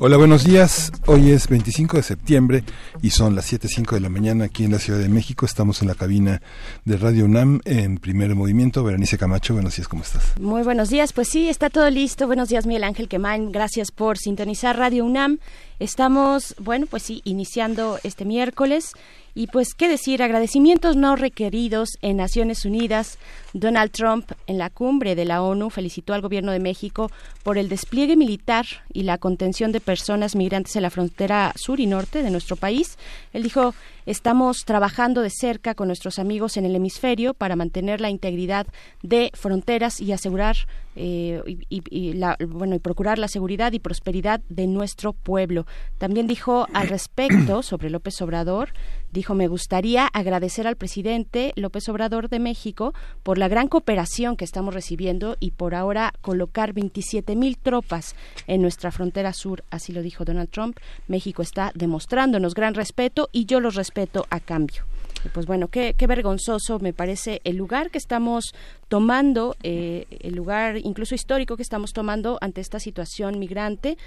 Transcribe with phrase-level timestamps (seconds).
[0.00, 0.92] Hola, buenos días.
[1.06, 2.62] Hoy es 25 de septiembre
[3.02, 5.44] y son las 7.05 de la mañana aquí en la Ciudad de México.
[5.44, 6.40] Estamos en la cabina
[6.84, 8.84] de Radio UNAM en primer movimiento.
[8.84, 10.38] Berenice Camacho, buenos días, ¿cómo estás?
[10.38, 12.28] Muy buenos días, pues sí, está todo listo.
[12.28, 13.50] Buenos días, Miguel Ángel Quemain.
[13.50, 15.38] Gracias por sintonizar Radio UNAM.
[15.80, 18.92] Estamos, bueno, pues sí, iniciando este miércoles
[19.38, 20.20] y pues, ¿qué decir?
[20.20, 23.20] Agradecimientos no requeridos en Naciones Unidas.
[23.52, 27.08] Donald Trump, en la cumbre de la ONU, felicitó al gobierno de México
[27.44, 31.86] por el despliegue militar y la contención de personas migrantes en la frontera sur y
[31.86, 32.98] norte de nuestro país.
[33.32, 38.10] Él dijo, estamos trabajando de cerca con nuestros amigos en el hemisferio para mantener la
[38.10, 38.66] integridad
[39.04, 40.56] de fronteras y asegurar
[41.00, 45.64] eh, y, bueno, y procurar la seguridad y prosperidad de nuestro pueblo.
[45.98, 48.70] También dijo al respecto sobre López Obrador,
[49.12, 54.44] dijo, me gustaría agradecer al presidente López Obrador de México por la gran cooperación que
[54.44, 58.14] estamos recibiendo y por ahora colocar 27 mil tropas
[58.46, 60.78] en nuestra frontera sur, así lo dijo Donald Trump.
[61.06, 64.84] México está demostrándonos gran respeto y yo los respeto a cambio
[65.32, 68.54] pues bueno, qué, qué, vergonzoso me parece el lugar que estamos
[68.88, 73.98] tomando, eh, el lugar incluso histórico que estamos tomando ante esta situación migrante,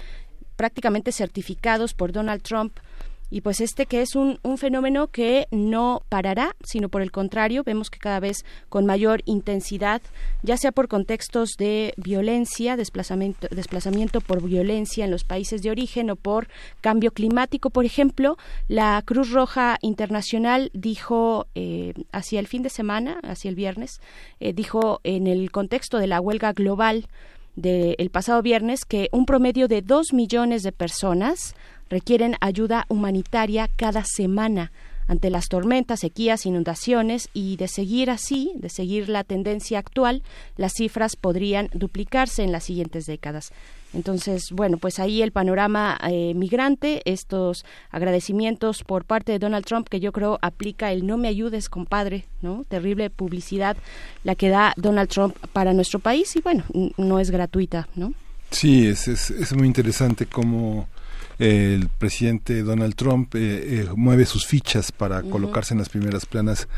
[0.56, 2.78] prácticamente certificados por Donald Trump
[3.32, 7.64] y pues este que es un, un, fenómeno que no parará, sino por el contrario,
[7.64, 10.02] vemos que cada vez con mayor intensidad,
[10.42, 16.10] ya sea por contextos de violencia, desplazamiento, desplazamiento por violencia en los países de origen
[16.10, 16.48] o por
[16.82, 18.36] cambio climático, por ejemplo,
[18.68, 24.02] la Cruz Roja Internacional dijo eh, hacia el fin de semana, hacia el viernes,
[24.40, 27.06] eh, dijo en el contexto de la huelga global
[27.56, 31.54] del pasado viernes que un promedio de dos millones de personas
[31.92, 34.72] requieren ayuda humanitaria cada semana
[35.08, 40.22] ante las tormentas, sequías, inundaciones y de seguir así, de seguir la tendencia actual,
[40.56, 43.52] las cifras podrían duplicarse en las siguientes décadas.
[43.92, 49.86] Entonces, bueno, pues ahí el panorama eh, migrante, estos agradecimientos por parte de Donald Trump,
[49.90, 52.64] que yo creo aplica el no me ayudes, compadre, ¿no?
[52.70, 53.76] Terrible publicidad
[54.24, 56.64] la que da Donald Trump para nuestro país y bueno,
[56.96, 58.14] no es gratuita, ¿no?
[58.50, 60.88] Sí, es, es, es muy interesante cómo
[61.42, 66.68] el presidente Donald Trump eh, eh, mueve sus fichas para colocarse en las primeras planas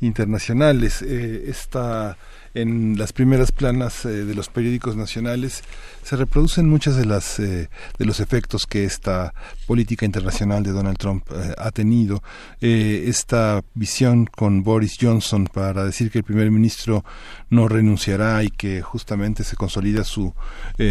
[0.00, 1.02] internacionales.
[1.02, 2.16] Eh, esta
[2.54, 5.62] en las primeras planas eh, de los periódicos nacionales
[6.02, 9.34] se reproducen muchas de las eh, de los efectos que esta
[9.66, 12.22] política internacional de Donald Trump eh, ha tenido.
[12.60, 17.04] Esta visión con Boris Johnson para decir que el primer ministro
[17.50, 20.32] no renunciará y que justamente se consolida su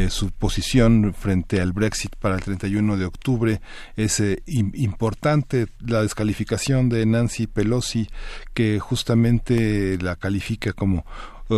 [0.09, 3.61] su posición frente al Brexit para el 31 de octubre
[3.95, 8.07] es importante la descalificación de Nancy Pelosi
[8.53, 11.05] que justamente la califica como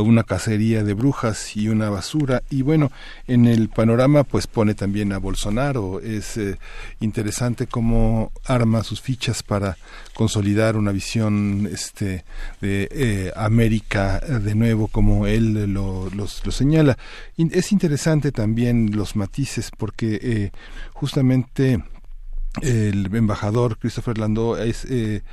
[0.01, 2.43] una cacería de brujas y una basura.
[2.49, 2.91] Y bueno
[3.27, 5.99] en el panorama pues pone también a Bolsonaro.
[5.99, 6.57] Es eh,
[6.99, 9.77] interesante cómo arma sus fichas para
[10.13, 12.23] consolidar una visión este
[12.61, 16.97] de eh, América de nuevo como él lo, lo señala.
[17.37, 20.51] Es interesante también los matices porque eh,
[20.93, 21.83] justamente
[22.61, 25.23] el embajador Christopher Landau es eh,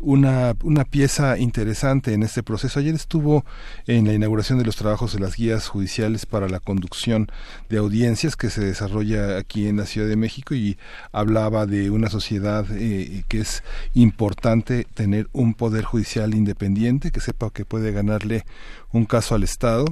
[0.00, 2.78] una, una pieza interesante en este proceso.
[2.78, 3.44] Ayer estuvo
[3.86, 7.28] en la inauguración de los trabajos de las guías judiciales para la conducción
[7.68, 10.76] de audiencias que se desarrolla aquí en la Ciudad de México y
[11.12, 13.62] hablaba de una sociedad eh, que es
[13.94, 18.44] importante tener un poder judicial independiente que sepa que puede ganarle
[18.92, 19.86] un caso al Estado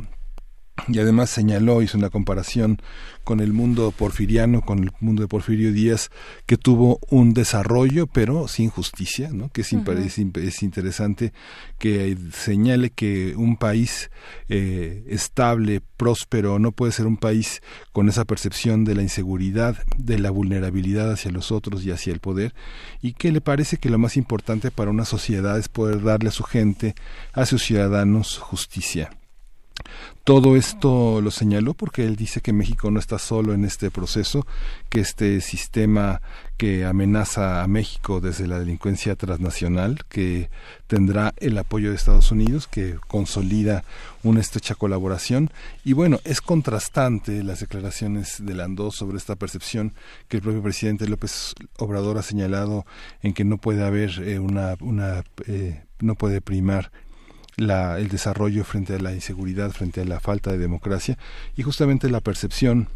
[0.89, 2.81] y además señaló, hizo una comparación
[3.23, 6.11] con el mundo porfiriano, con el mundo de Porfirio Díaz,
[6.47, 9.49] que tuvo un desarrollo, pero sin justicia, ¿no?
[9.49, 11.33] que es, es, interesante
[11.79, 14.11] que señale que un país
[14.49, 17.63] eh, estable, próspero, no puede ser un país
[17.93, 22.21] con esa percepción de la inseguridad, de la vulnerabilidad hacia los otros y hacia el
[22.21, 22.55] poder,
[23.01, 26.33] y que le parece que lo más importante para una sociedad es poder darle a
[26.33, 26.95] su gente,
[27.33, 29.11] a sus ciudadanos, justicia
[30.25, 34.47] Todo esto lo señaló porque él dice que México no está solo en este proceso,
[34.89, 36.23] que este sistema
[36.57, 40.49] que amenaza a México desde la delincuencia transnacional, que
[40.87, 43.85] tendrá el apoyo de Estados Unidos, que consolida
[44.23, 45.51] una estrecha colaboración.
[45.85, 49.93] Y bueno, es contrastante las declaraciones de Landó sobre esta percepción
[50.29, 52.87] que el propio presidente López Obrador ha señalado
[53.23, 56.93] en que no puede haber eh, una, una eh, no puede primar
[57.57, 61.19] la, el desarrollo frente a la inseguridad, frente a la falta de democracia
[61.57, 62.89] y justamente la percepción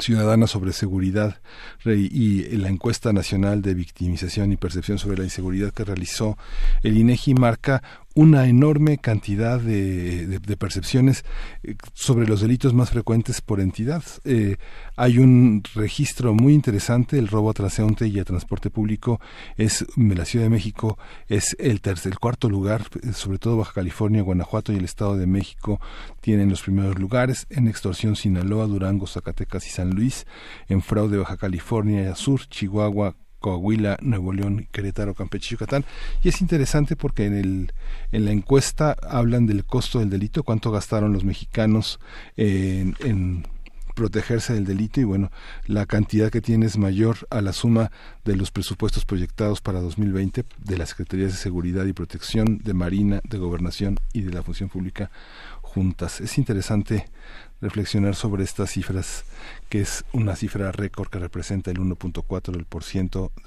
[0.00, 1.40] ciudadana sobre seguridad
[1.84, 6.36] y la encuesta nacional de victimización y percepción sobre la inseguridad que realizó
[6.82, 7.82] el INEGI marca
[8.18, 11.24] una enorme cantidad de, percepciones
[11.62, 14.02] eh, sobre los delitos más frecuentes por entidad.
[14.24, 14.56] Eh,
[14.96, 19.20] hay un registro muy interesante, el robo a transeúnte y a transporte público
[19.56, 20.98] es la Ciudad de México
[21.28, 25.16] es el tercer, el cuarto lugar, eh, sobre todo Baja California, Guanajuato y el Estado
[25.16, 25.80] de México
[26.20, 30.26] tienen los primeros lugares, en extorsión Sinaloa, Durango, Zacatecas y San Luis,
[30.68, 35.84] en fraude Baja California Sur, Chihuahua, Coahuila, Nuevo León, Querétaro, Campeche Yucatán.
[36.22, 37.72] Y es interesante porque en, el,
[38.12, 42.00] en la encuesta hablan del costo del delito, cuánto gastaron los mexicanos
[42.36, 43.44] en, en
[43.98, 45.32] protegerse del delito y bueno,
[45.66, 47.90] la cantidad que tiene es mayor a la suma
[48.24, 53.20] de los presupuestos proyectados para 2020 de las Secretarías de Seguridad y Protección, de Marina,
[53.24, 55.10] de Gobernación y de la Función Pública
[55.68, 56.20] juntas.
[56.20, 57.06] Es interesante
[57.60, 59.24] reflexionar sobre estas cifras,
[59.68, 62.64] que es una cifra récord que representa el 1.4 del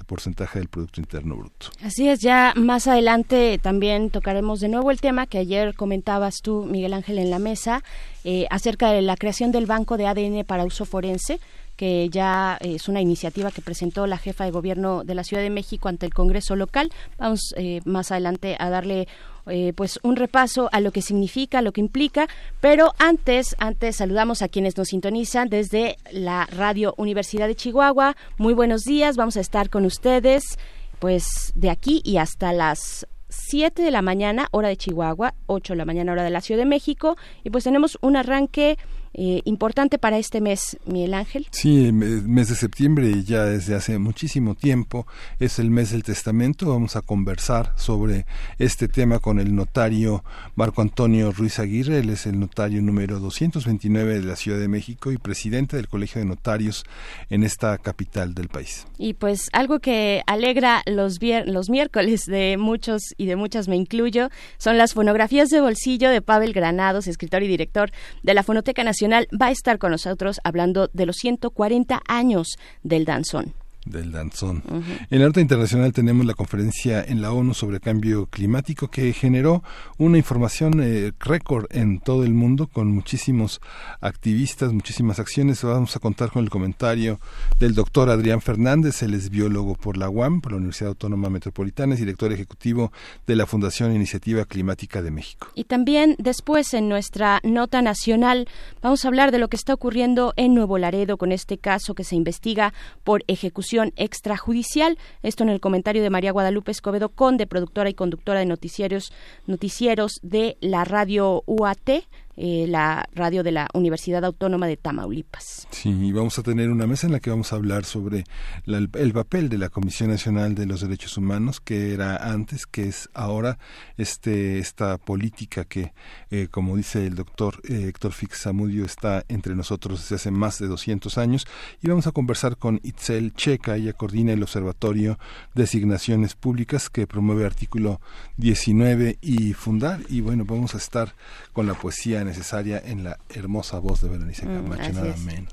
[0.06, 1.68] porcentaje del Producto Interno Bruto.
[1.82, 6.64] Así es, ya más adelante también tocaremos de nuevo el tema que ayer comentabas tú,
[6.64, 7.82] Miguel Ángel, en la mesa,
[8.24, 11.40] eh, acerca de la creación del Banco de ADN para uso forense
[11.82, 15.50] que ya es una iniciativa que presentó la jefa de gobierno de la Ciudad de
[15.50, 16.92] México ante el Congreso local.
[17.18, 19.08] Vamos eh, más adelante a darle
[19.46, 22.28] eh, pues un repaso a lo que significa, lo que implica,
[22.60, 28.16] pero antes, antes saludamos a quienes nos sintonizan desde la Radio Universidad de Chihuahua.
[28.38, 30.60] Muy buenos días, vamos a estar con ustedes
[31.00, 35.78] pues de aquí y hasta las 7 de la mañana, hora de Chihuahua, 8 de
[35.78, 38.78] la mañana, hora de la Ciudad de México, y pues tenemos un arranque
[39.14, 41.46] eh, importante para este mes, Miguel Ángel.
[41.50, 45.06] Sí, mes de septiembre ya desde hace muchísimo tiempo
[45.38, 46.70] es el mes del testamento.
[46.70, 48.24] Vamos a conversar sobre
[48.58, 50.24] este tema con el notario
[50.54, 51.98] Marco Antonio Ruiz Aguirre.
[51.98, 56.20] Él es el notario número 229 de la Ciudad de México y presidente del Colegio
[56.20, 56.84] de Notarios
[57.28, 58.86] en esta capital del país.
[58.96, 64.30] Y pues algo que alegra los, los miércoles de muchos y de muchas, me incluyo,
[64.56, 67.90] son las fonografías de bolsillo de Pavel Granados, escritor y director
[68.22, 73.04] de la Fonoteca Nacional va a estar con nosotros hablando de los 140 años del
[73.04, 73.54] danzón
[73.86, 74.62] del danzón.
[75.10, 79.62] En el arte internacional tenemos la conferencia en la ONU sobre cambio climático que generó
[79.98, 83.60] una información eh, récord en todo el mundo con muchísimos
[84.00, 85.62] activistas, muchísimas acciones.
[85.62, 87.18] Vamos a contar con el comentario
[87.58, 91.94] del doctor Adrián Fernández, él es biólogo por la UAM, por la Universidad Autónoma Metropolitana,
[91.94, 92.92] es director ejecutivo
[93.26, 95.48] de la Fundación Iniciativa Climática de México.
[95.54, 98.48] Y también después en nuestra nota nacional
[98.80, 102.04] vamos a hablar de lo que está ocurriendo en Nuevo Laredo con este caso que
[102.04, 104.98] se investiga por ejecución extrajudicial.
[105.22, 109.12] Esto en el comentario de María Guadalupe Escobedo Conde, productora y conductora de noticieros,
[109.46, 112.04] noticieros de la radio UAT
[112.36, 115.66] eh, la radio de la Universidad Autónoma de Tamaulipas.
[115.70, 118.24] Sí, y vamos a tener una mesa en la que vamos a hablar sobre
[118.66, 123.10] el papel de la Comisión Nacional de los Derechos Humanos, que era antes, que es
[123.14, 123.58] ahora
[123.96, 125.92] este esta política que,
[126.30, 130.58] eh, como dice el doctor eh, Héctor Fix Zamudio, está entre nosotros desde hace más
[130.58, 131.46] de 200 años.
[131.82, 135.18] Y vamos a conversar con Itzel Checa, ella coordina el Observatorio
[135.54, 138.00] de Asignaciones Públicas que promueve artículo
[138.38, 140.00] 19 y fundar.
[140.08, 141.14] Y bueno, vamos a estar
[141.52, 145.52] con la poesía necesaria en la hermosa voz de Berenice mm, Camacho, nada menos.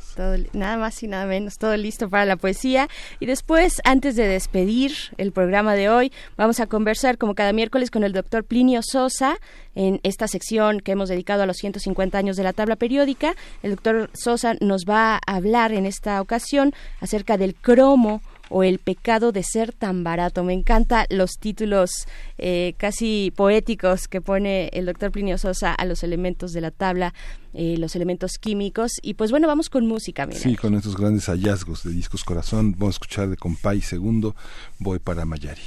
[0.54, 2.88] nada más y nada menos, todo listo para la poesía.
[3.20, 7.92] Y después, antes de despedir el programa de hoy, vamos a conversar como cada miércoles
[7.92, 9.38] con el doctor Plinio Sosa
[9.76, 13.36] en esta sección que hemos dedicado a los 150 años de la tabla periódica.
[13.64, 18.80] El doctor Sosa nos va a hablar en esta ocasión acerca del cromo o El
[18.80, 20.44] pecado de ser tan barato.
[20.44, 21.92] Me encantan los títulos
[22.38, 27.14] eh, casi poéticos que pone el doctor Plinio Sosa a los elementos de la tabla,
[27.54, 28.94] eh, los elementos químicos.
[29.02, 30.28] Y pues bueno, vamos con música.
[30.32, 32.76] Sí, con estos grandes hallazgos de discos corazón.
[32.78, 34.36] Vamos a escuchar de Compay Segundo,
[34.80, 35.62] Voy para Mayari.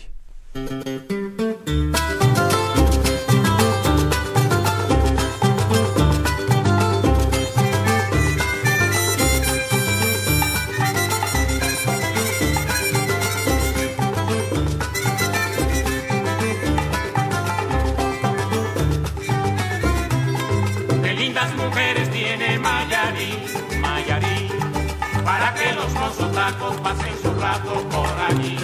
[27.60, 28.56] Por allí.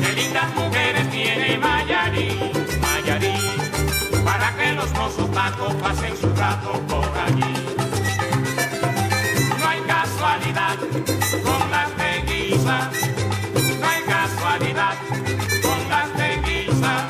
[0.00, 3.34] Qué lindas mujeres tiene Mayarí, Mayarí,
[4.24, 7.54] para que los mozos tacos pasen su rato por allí.
[9.58, 10.76] No hay casualidad
[11.42, 12.90] con las de guisa,
[13.80, 14.94] no hay casualidad
[15.62, 17.08] con las de guisa.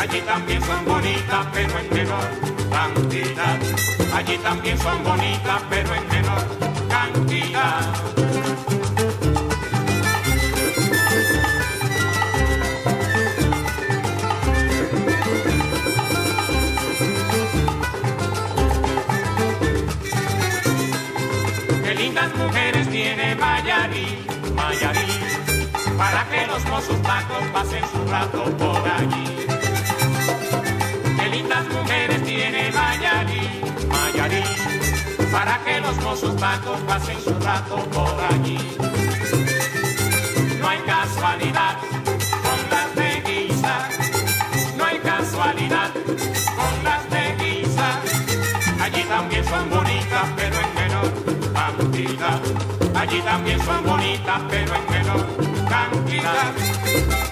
[0.00, 2.28] Allí también son bonitas, pero en menor
[2.70, 3.58] cantidad.
[4.14, 6.44] Allí también son bonitas, pero en menor
[6.88, 8.21] cantidad.
[22.12, 25.06] Lindas mujeres tiene Mayarí, Mayarí,
[25.96, 29.24] para que los mozos tacos pasen su rato por allí.
[31.16, 34.44] Qué lindas mujeres tiene Mayarí, Mayarí,
[35.32, 38.58] para que los mozos tacos pasen su rato por allí.
[40.60, 41.78] No hay casualidad
[42.44, 43.88] con las de guisa,
[44.76, 45.90] no hay casualidad
[46.58, 48.00] con las de guisa.
[48.82, 52.40] Allí también son bonitas, pero en menor cantidad.
[52.94, 55.26] Allí también son bonitas, pero en menor
[55.68, 57.31] cantidad.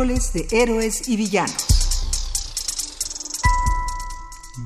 [0.00, 1.66] De héroes y villanos.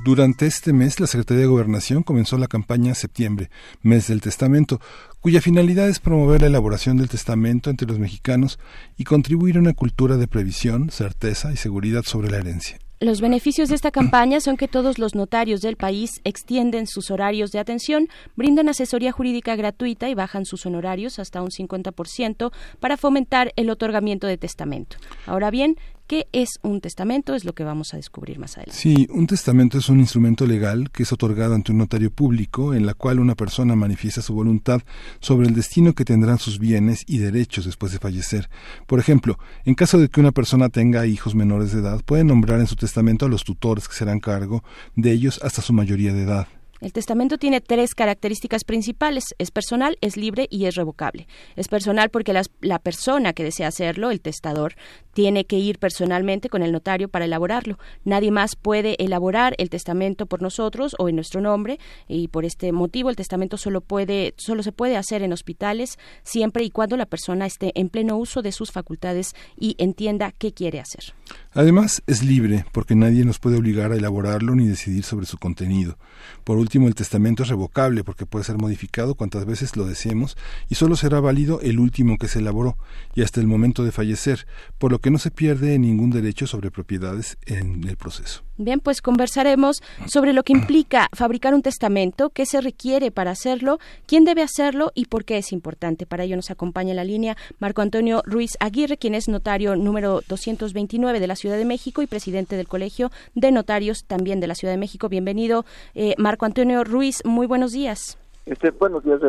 [0.04, 3.50] Durante este mes, la Secretaría de Gobernación comenzó la campaña Septiembre,
[3.82, 4.80] Mes del Testamento,
[5.18, 8.60] cuya finalidad es promover la elaboración del testamento entre los mexicanos
[8.96, 12.78] y contribuir a una cultura de previsión, certeza y seguridad sobre la herencia.
[13.00, 17.50] Los beneficios de esta campaña son que todos los notarios del país extienden sus horarios
[17.50, 23.52] de atención, brindan asesoría jurídica gratuita y bajan sus honorarios hasta un 50% para fomentar
[23.56, 24.96] el otorgamiento de testamento.
[25.26, 27.34] Ahora bien, ¿qué es un testamento?
[27.34, 28.80] Es lo que vamos a descubrir más adelante.
[28.80, 32.86] Sí, un testamento es un instrumento legal que es otorgado ante un notario público en
[32.86, 34.82] la cual una persona manifiesta su voluntad
[35.20, 38.48] sobre el destino que tendrán sus bienes y derechos después de fallecer.
[38.86, 42.60] Por ejemplo, en caso de que una persona tenga hijos menores de edad, puede nombrar
[42.60, 44.62] en su testamento a los tutores que serán cargo
[44.94, 46.48] de ellos hasta su mayoría de edad.
[46.84, 49.24] El testamento tiene tres características principales.
[49.38, 51.26] Es personal, es libre y es revocable.
[51.56, 54.74] Es personal porque las- la persona que desea hacerlo, el testador,
[55.14, 57.78] tiene que ir personalmente con el notario para elaborarlo.
[58.04, 62.70] Nadie más puede elaborar el testamento por nosotros o en nuestro nombre y por este
[62.72, 67.06] motivo el testamento solo puede solo se puede hacer en hospitales siempre y cuando la
[67.06, 71.14] persona esté en pleno uso de sus facultades y entienda qué quiere hacer.
[71.54, 75.96] Además, es libre, porque nadie nos puede obligar a elaborarlo ni decidir sobre su contenido.
[76.42, 80.36] Por último, el testamento es revocable, porque puede ser modificado cuantas veces lo deseemos
[80.68, 82.76] y solo será válido el último que se elaboró
[83.14, 84.46] y hasta el momento de fallecer,
[84.78, 88.42] por lo que no se pierde ningún derecho sobre propiedades en el proceso.
[88.56, 93.78] Bien, pues conversaremos sobre lo que implica fabricar un testamento, qué se requiere para hacerlo,
[94.06, 96.06] quién debe hacerlo y por qué es importante.
[96.06, 100.20] Para ello nos acompaña en la línea Marco Antonio Ruiz Aguirre, quien es notario número
[100.28, 104.54] 229 de la Ciudad de México y presidente del Colegio de Notarios también de la
[104.54, 105.08] Ciudad de México.
[105.08, 105.64] Bienvenido,
[105.96, 107.24] eh, Marco Antonio Ruiz.
[107.24, 108.18] Muy buenos días.
[108.46, 109.20] Este, buenos días,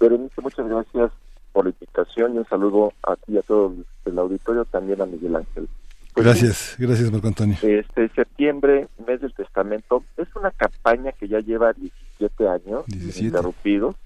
[0.00, 0.40] Berenice.
[0.40, 1.12] Muchas gracias
[1.52, 3.72] por la invitación y un saludo a ti y a todo
[4.04, 5.68] el auditorio, también a Miguel Ángel.
[6.14, 7.56] Pues Gracias, gracias Marco Antonio.
[7.60, 13.18] Este septiembre, mes del testamento, es una campaña que ya lleva 17 años 17.
[13.18, 13.96] ininterrumpidos,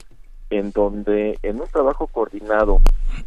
[0.49, 2.81] en donde en un trabajo coordinado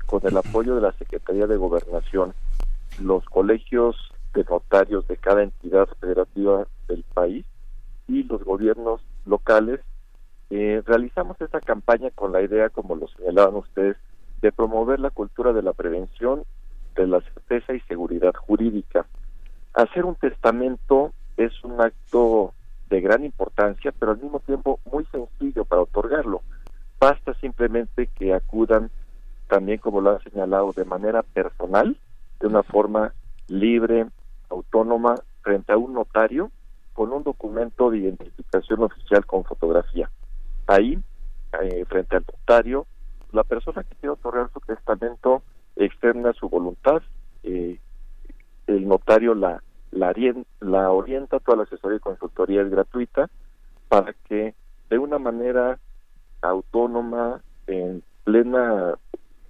[0.08, 2.34] con el apoyo de la Secretaría de Gobernación
[3.00, 3.96] los colegios
[4.34, 7.46] de notarios de cada entidad federativa del país
[8.08, 9.80] y los gobiernos locales
[10.50, 13.96] eh, realizamos esta campaña con la idea, como lo señalaban ustedes,
[14.42, 16.44] de promover la cultura de la prevención,
[16.96, 19.06] de la certeza y seguridad jurídica.
[19.74, 22.54] Hacer un testamento es un acto
[22.90, 26.42] de gran importancia, pero al mismo tiempo muy sencillo para otorgarlo.
[27.00, 28.92] Basta simplemente que acudan
[29.48, 31.98] también, como lo ha señalado, de manera personal,
[32.40, 33.14] de una forma
[33.48, 34.08] libre,
[34.50, 36.52] autónoma, frente a un notario,
[36.94, 40.10] con un documento de identificación oficial con fotografía.
[40.68, 41.00] Ahí,
[41.62, 42.86] eh, frente al notario,
[43.32, 45.42] la persona que quiere otorgar su testamento
[45.86, 47.02] externa su voluntad,
[47.44, 47.80] eh,
[48.68, 49.62] el notario la,
[49.92, 50.14] la,
[50.60, 53.30] la orienta, toda la asesoría y consultoría es gratuita,
[53.90, 54.54] para que
[54.90, 55.80] de una manera
[56.42, 58.96] autónoma, en plena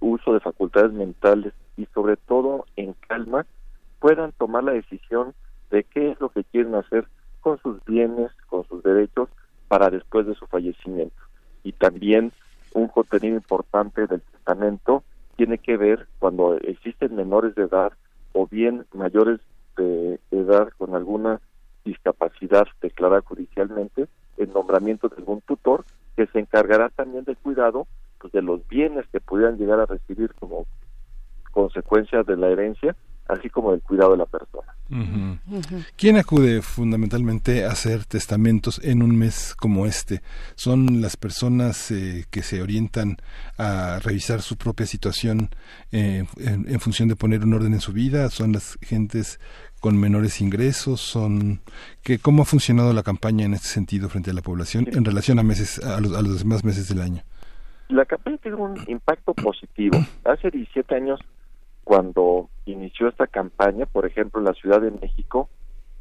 [0.00, 3.46] uso de facultades mentales y sobre todo en calma,
[4.00, 5.34] puedan tomar la decisión
[5.70, 7.06] de qué es lo que quieren hacer
[7.40, 9.28] con sus bienes, con sus derechos,
[9.68, 11.16] para después de su fallecimiento.
[11.64, 12.32] Y también
[12.74, 15.02] un contenido importante del testamento
[15.36, 17.92] tiene que ver cuando existen menores de edad
[18.32, 19.40] o bien mayores
[19.76, 21.40] de edad con alguna
[21.84, 25.84] discapacidad declarada judicialmente, el nombramiento de algún tutor
[26.16, 27.86] que se encargará también del cuidado
[28.18, 30.66] pues, de los bienes que pudieran llegar a recibir como
[31.50, 32.96] consecuencia de la herencia,
[33.28, 34.72] así como del cuidado de la persona.
[35.96, 40.20] ¿Quién acude fundamentalmente a hacer testamentos en un mes como este?
[40.54, 43.16] ¿Son las personas eh, que se orientan
[43.56, 45.48] a revisar su propia situación
[45.92, 48.28] eh, en, función de poner un orden en su vida?
[48.28, 49.40] ¿Son las gentes
[49.80, 51.00] con menores ingresos?
[51.00, 51.62] ¿Son
[52.02, 55.38] que cómo ha funcionado la campaña en este sentido frente a la población en relación
[55.38, 57.22] a meses a los, a los demás meses del año?
[57.88, 59.98] La campaña tiene un impacto positivo.
[60.24, 61.18] Hace 17 años
[61.84, 65.48] cuando inició esta campaña, por ejemplo, en la Ciudad de México,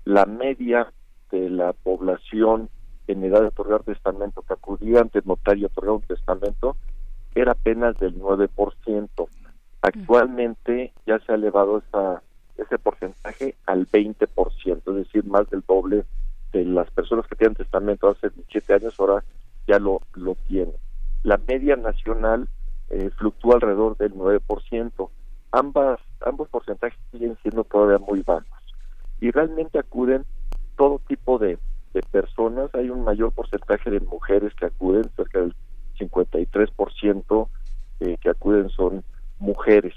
[0.05, 0.91] la media
[1.31, 2.69] de la población
[3.07, 6.75] en edad de otorgar testamento que acudía ante notario a otorgar un testamento
[7.33, 9.27] era apenas del 9%.
[9.81, 12.21] Actualmente ya se ha elevado esa,
[12.57, 16.05] ese porcentaje al 20%, es decir, más del doble
[16.51, 19.23] de las personas que tienen testamento hace 17 años ahora
[19.67, 20.75] ya lo, lo tienen.
[21.23, 22.47] La media nacional
[22.89, 25.09] eh, fluctúa alrededor del 9%
[25.51, 28.45] ambas ambos porcentajes siguen siendo todavía muy bajos.
[29.19, 30.25] Y realmente acuden
[30.77, 31.57] todo tipo de,
[32.09, 32.73] personas.
[32.73, 35.53] Hay un mayor porcentaje de mujeres que acuden cerca del
[35.99, 37.47] 53%
[37.99, 39.03] eh, que acuden son
[39.39, 39.93] mujeres.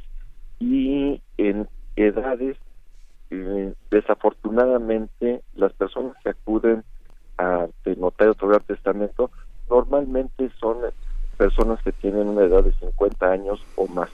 [0.58, 2.56] Y en edades
[3.30, 6.82] eh, desafortunadamente las personas que acuden
[7.38, 9.30] a notar otorgar testamento
[9.70, 10.78] normalmente son
[11.36, 14.10] personas que tienen una edad de 50 años o más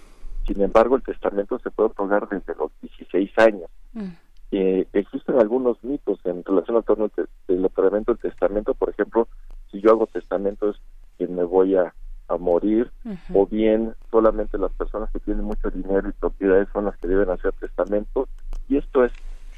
[0.53, 3.71] sin embargo, el testamento se puede otorgar desde los 16 años.
[3.93, 4.09] Mm.
[4.51, 7.13] Eh, existen algunos mitos en relación al
[7.47, 8.75] del otorgamiento del testamento.
[8.75, 9.29] Por ejemplo,
[9.71, 10.77] si yo hago testamento es
[11.19, 11.95] que me voy a,
[12.39, 12.89] morir,
[13.35, 17.29] o bien solamente las personas que tienen mucho dinero y propiedades son las que deben
[17.29, 18.29] hacer testamento.
[18.69, 19.13] Y esto es,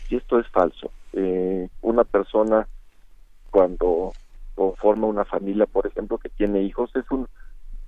[0.09, 0.91] y esto es falso.
[1.13, 2.67] Eh, una persona
[3.51, 4.13] cuando
[4.79, 7.29] forma una familia, por ejemplo, que tiene hijos, es un,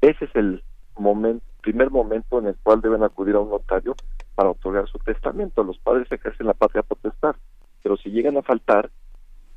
[0.03, 0.63] ese es el
[0.99, 3.97] momento primer momento en el cual deben acudir a un notario
[4.35, 5.65] para otorgar su testamento.
[5.65, 7.37] Los padres ejercen la patria potestad,
[7.83, 8.91] pero si llegan a faltar,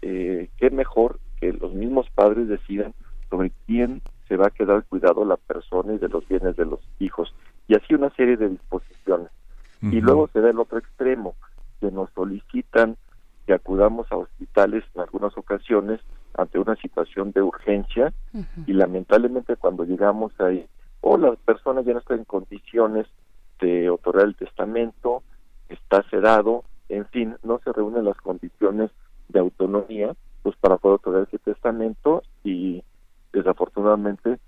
[0.01, 2.93] eh, qué mejor que los mismos padres decidan
[3.29, 6.79] sobre quién se va a quedar cuidado la persona y de los bienes de los
[6.99, 7.33] hijos.
[7.67, 9.27] Y así una serie de disposiciones.
[9.81, 11.35] Y luego se da el otro extremo,
[11.79, 12.97] que nos solicitan
[13.45, 16.01] que acudamos a hospitales en algunas ocasiones
[16.35, 18.11] ante una situación de urgencia
[18.65, 20.65] y lamentablemente cuando llegamos ahí
[21.09, 23.07] o la persona ya no está en condiciones
[23.61, 25.23] de otorgar el testamento,
[25.69, 28.91] está sedado, en fin, no se reúnen las condiciones
[29.29, 32.83] de autonomía pues para poder otorgar ese testamento y
[33.31, 34.39] desafortunadamente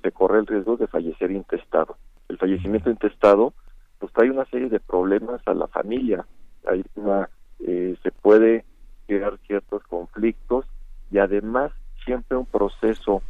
[0.00, 1.96] se corre el riesgo de fallecer intestado.
[2.28, 3.52] El fallecimiento intestado
[3.98, 6.24] pues trae una serie de problemas a la familia,
[6.68, 8.64] hay una eh, se puede
[9.08, 10.66] crear ciertos conflictos
[11.10, 11.72] y además
[12.04, 13.22] siempre un proceso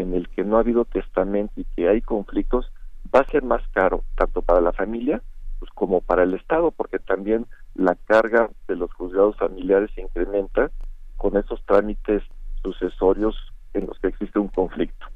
[0.00, 2.70] en el que no ha habido testamento y que hay conflictos,
[3.14, 5.22] va a ser más caro, tanto para la familia
[5.58, 10.70] pues, como para el Estado, porque también la carga de los juzgados familiares se incrementa
[11.16, 12.22] con esos trámites
[12.62, 13.36] sucesorios
[13.74, 15.06] en los que existe un conflicto.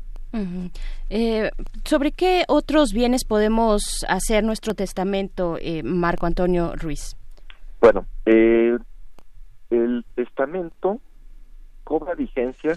[1.09, 1.51] Eh,
[1.85, 7.17] ¿Sobre qué otros bienes podemos hacer nuestro testamento, eh, Marco Antonio Ruiz?
[7.81, 8.79] Bueno, eh,
[9.71, 11.01] el testamento
[11.83, 12.77] cobra vigencia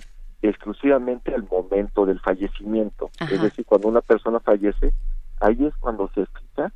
[0.50, 3.10] exclusivamente al momento del fallecimiento.
[3.32, 4.94] Es decir, cuando una persona fallece,
[5.40, 6.74] ahí es cuando se explica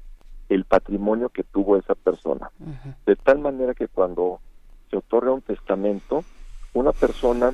[0.49, 2.49] el patrimonio que tuvo esa persona.
[3.05, 4.39] De tal manera que cuando
[4.89, 6.23] se otorga un testamento,
[6.73, 7.51] una persona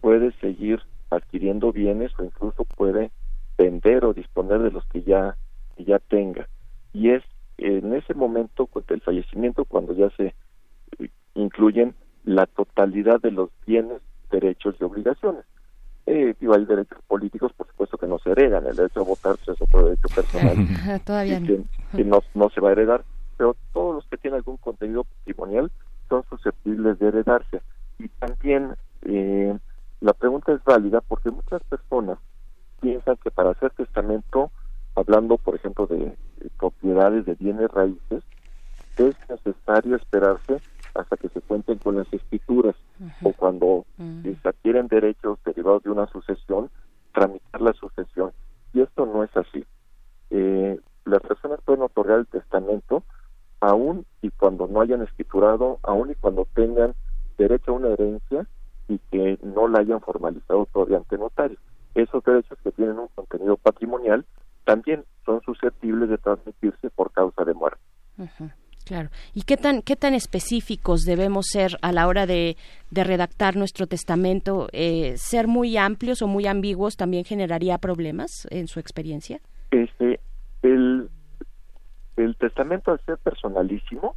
[0.00, 3.10] puede seguir adquiriendo bienes o incluso puede
[3.58, 5.36] vender o disponer de los que ya,
[5.76, 6.48] que ya tenga.
[6.92, 7.24] Y es
[7.58, 10.34] en ese momento del fallecimiento cuando ya se
[10.98, 14.00] eh, incluyen la totalidad de los bienes,
[14.30, 15.44] derechos y obligaciones.
[16.06, 19.56] Eh, hay derechos políticos, por supuesto que no se heredan, el derecho a votar pues,
[19.56, 21.64] es otro derecho personal Todavía no.
[21.96, 23.04] Que, no, no se va a heredar,
[23.36, 25.70] pero todos los que tienen algún contenido patrimonial
[26.08, 27.60] son susceptibles de heredarse.
[27.98, 29.58] Y también eh,
[30.00, 32.18] la pregunta es válida porque muchas personas
[32.80, 34.52] piensan que para hacer testamento,
[34.94, 36.16] hablando por ejemplo de
[36.56, 38.22] propiedades de bienes raíces,
[38.96, 40.60] es necesario esperarse
[40.98, 42.74] hasta que se cuenten con las escrituras
[43.22, 46.70] o cuando se adquieren derechos derivados de una sucesión,
[47.12, 48.32] tramitar la sucesión.
[48.72, 49.64] Y esto no es así.
[50.30, 53.02] Eh, las personas pueden otorgar el testamento
[53.60, 56.94] aún y cuando no hayan escriturado, aún y cuando tengan
[57.38, 58.46] derecho a una herencia
[58.88, 61.58] y que no la hayan formalizado todavía ante notario.
[61.94, 64.24] Esos derechos que tienen un contenido patrimonial
[64.64, 67.80] también son susceptibles de transmitirse por causa de muerte.
[68.86, 69.08] Claro.
[69.34, 72.56] ¿Y qué tan, qué tan específicos debemos ser a la hora de,
[72.92, 74.68] redactar nuestro testamento?
[74.72, 79.40] Eh, ¿Ser muy amplios o muy ambiguos también generaría problemas en su experiencia?
[79.72, 80.20] Este,
[80.62, 81.10] el,
[82.16, 84.14] el testamento al ser personalísimo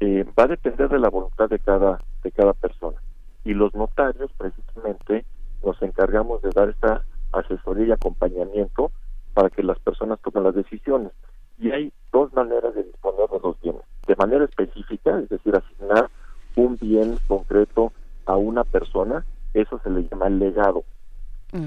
[0.00, 2.96] eh, va a depender de la voluntad de cada, de cada persona.
[3.44, 5.26] Y los notarios precisamente
[5.62, 8.90] nos encargamos de dar esta asesoría y acompañamiento
[9.34, 11.12] para que las personas tomen las decisiones.
[11.62, 13.82] Y hay dos maneras de disponer de los bienes.
[14.06, 16.10] De manera específica, es decir, asignar
[16.56, 17.92] un bien concreto
[18.26, 20.82] a una persona, eso se le llama legado.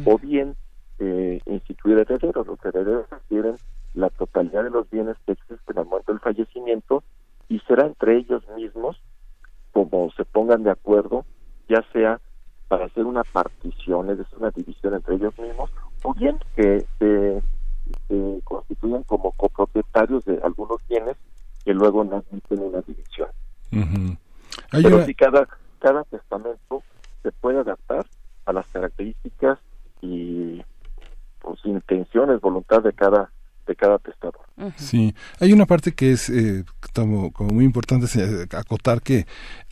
[0.05, 0.55] O bien
[0.99, 2.45] eh, instituir herederos.
[2.45, 3.55] Los herederos adquieren
[3.93, 7.03] la totalidad de los bienes que existen al momento del fallecimiento
[7.47, 8.99] y será entre ellos mismos
[9.71, 11.25] como se pongan de acuerdo,
[11.69, 12.19] ya sea
[12.67, 15.69] para hacer una partición, es decir, una división entre ellos mismos,
[16.03, 17.41] o bien que se
[18.07, 18.14] como
[19.95, 21.15] copropietarios de algunos bienes
[21.63, 23.29] que luego no admiten una división.
[24.71, 25.47] Pero si cada,
[25.79, 26.83] cada testamento
[27.23, 28.05] se puede adaptar
[28.45, 29.59] a las características
[30.01, 30.61] y
[31.39, 33.31] pues, intenciones, voluntad de cada
[33.67, 34.41] de cada testador.
[34.75, 38.05] Sí, hay una parte que es eh, como, como, muy importante
[38.55, 39.25] acotar que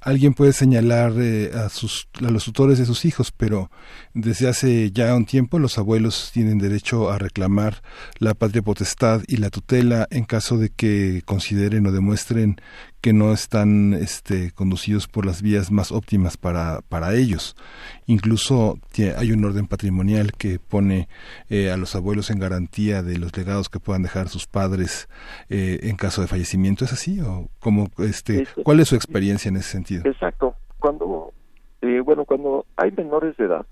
[0.04, 3.72] alguien puede señalar eh, a, sus, a los tutores de sus hijos, pero
[4.14, 7.82] desde hace ya un tiempo los abuelos tienen derecho a reclamar
[8.20, 12.58] la patria potestad y la tutela en caso de que consideren o demuestren
[13.04, 17.58] que no están este, conducidos por las vías más óptimas para, para ellos.
[18.06, 18.80] Incluso
[19.18, 21.10] hay un orden patrimonial que pone
[21.50, 25.10] eh, a los abuelos en garantía de los legados que puedan dejar sus padres
[25.50, 26.86] eh, en caso de fallecimiento.
[26.86, 27.20] ¿Es así?
[27.20, 29.93] ¿O cómo, este, ¿Cuál es su experiencia en ese sentido?
[30.04, 30.56] Exacto.
[30.80, 31.34] Cuando,
[31.82, 33.66] eh, bueno, cuando hay menores de edad,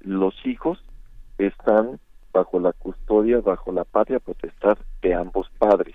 [0.00, 0.78] los hijos
[1.38, 1.98] están
[2.32, 5.94] bajo la custodia, bajo la patria potestad de ambos padres,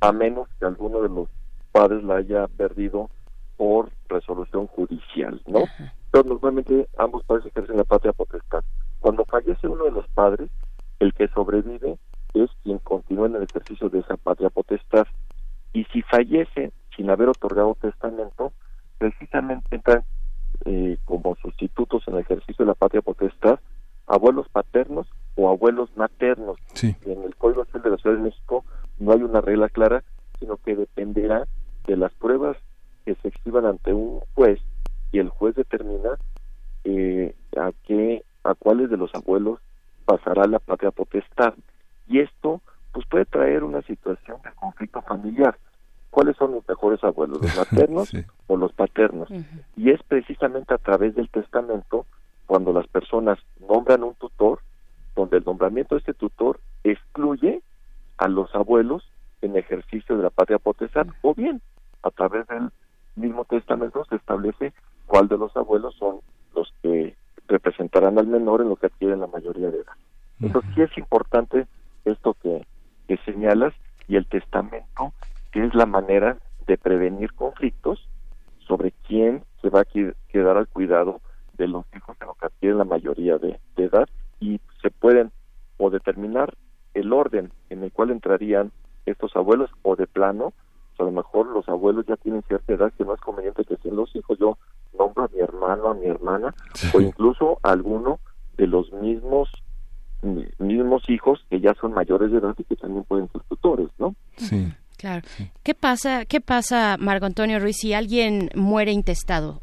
[0.00, 1.28] a menos que alguno de los
[1.72, 3.08] padres la haya perdido
[3.56, 5.64] por resolución judicial, ¿no?
[6.10, 8.64] Pero normalmente ambos padres ejercen la patria potestad.
[8.98, 10.50] Cuando fallece uno de los padres,
[10.98, 11.98] el que sobrevive
[12.34, 15.06] es quien continúa en el ejercicio de esa patria potestad.
[15.72, 18.52] Y si fallece sin haber otorgado testamento,
[19.00, 20.04] precisamente entran
[20.66, 23.58] eh, como sustitutos en el ejercicio de la patria potestad
[24.06, 26.58] abuelos paternos o abuelos maternos.
[26.82, 28.64] En el Código Civil de la Ciudad de México
[28.98, 30.04] no hay una regla clara,
[30.38, 31.46] sino que dependerá
[31.86, 32.58] de las pruebas
[33.06, 34.60] que se exhiban ante un juez
[35.12, 36.18] y el juez determina
[36.84, 39.60] eh, a qué a cuáles de los abuelos
[40.04, 41.54] pasará la patria potestad.
[42.06, 42.60] Y esto
[42.92, 45.56] pues puede traer una situación de conflicto familiar
[46.10, 48.12] cuáles son los mejores abuelos los maternos
[48.46, 49.28] o los paternos.
[49.76, 52.06] Y es precisamente a través del testamento
[52.46, 54.60] cuando las personas nombran un tutor
[55.14, 57.62] donde el nombramiento de este tutor excluye
[58.18, 59.08] a los abuelos
[59.42, 61.06] en ejercicio de la patria potestad.
[61.22, 61.60] O bien
[62.02, 62.70] a través del
[63.16, 64.72] mismo testamento se establece
[65.06, 66.20] cuál de los abuelos son
[66.54, 67.14] los que
[67.48, 69.94] representarán al menor en lo que adquieren la mayoría de edad.
[70.40, 71.66] Entonces sí es importante
[72.04, 72.66] esto que,
[73.08, 73.74] que señalas
[74.08, 75.12] y el testamento,
[75.52, 78.08] que es la manera de prevenir conflictos
[78.66, 79.84] sobre quién se va a
[80.28, 81.20] quedar al cuidado
[81.58, 84.08] de los hijos en lo que adquieren la mayoría de, de edad
[84.38, 85.30] y se pueden
[85.76, 86.54] o determinar
[86.94, 88.72] el orden en el cual entrarían
[89.06, 90.52] estos abuelos o de plano
[91.00, 93.96] a lo mejor los abuelos ya tienen cierta edad que no es conveniente que sean
[93.96, 94.38] los hijos.
[94.38, 94.58] Yo
[94.98, 96.54] nombro a mi hermano, a mi hermana,
[96.94, 98.20] o incluso a alguno
[98.56, 99.50] de los mismos
[100.58, 104.14] mismos hijos que ya son mayores de edad y que también pueden ser tutores, ¿no?
[104.36, 104.70] Sí.
[105.00, 105.22] Claro.
[105.62, 109.62] ¿Qué pasa, qué pasa, Marco Antonio Ruiz, si alguien muere intestado?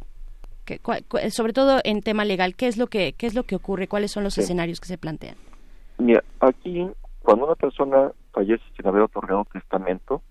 [1.30, 3.88] sobre todo en tema legal, ¿qué es lo que, qué es lo que ocurre?
[3.88, 5.36] ¿Cuáles son los escenarios que se plantean?
[5.98, 6.86] Mira, aquí,
[7.20, 10.22] cuando una persona fallece sin haber otorgado testamento,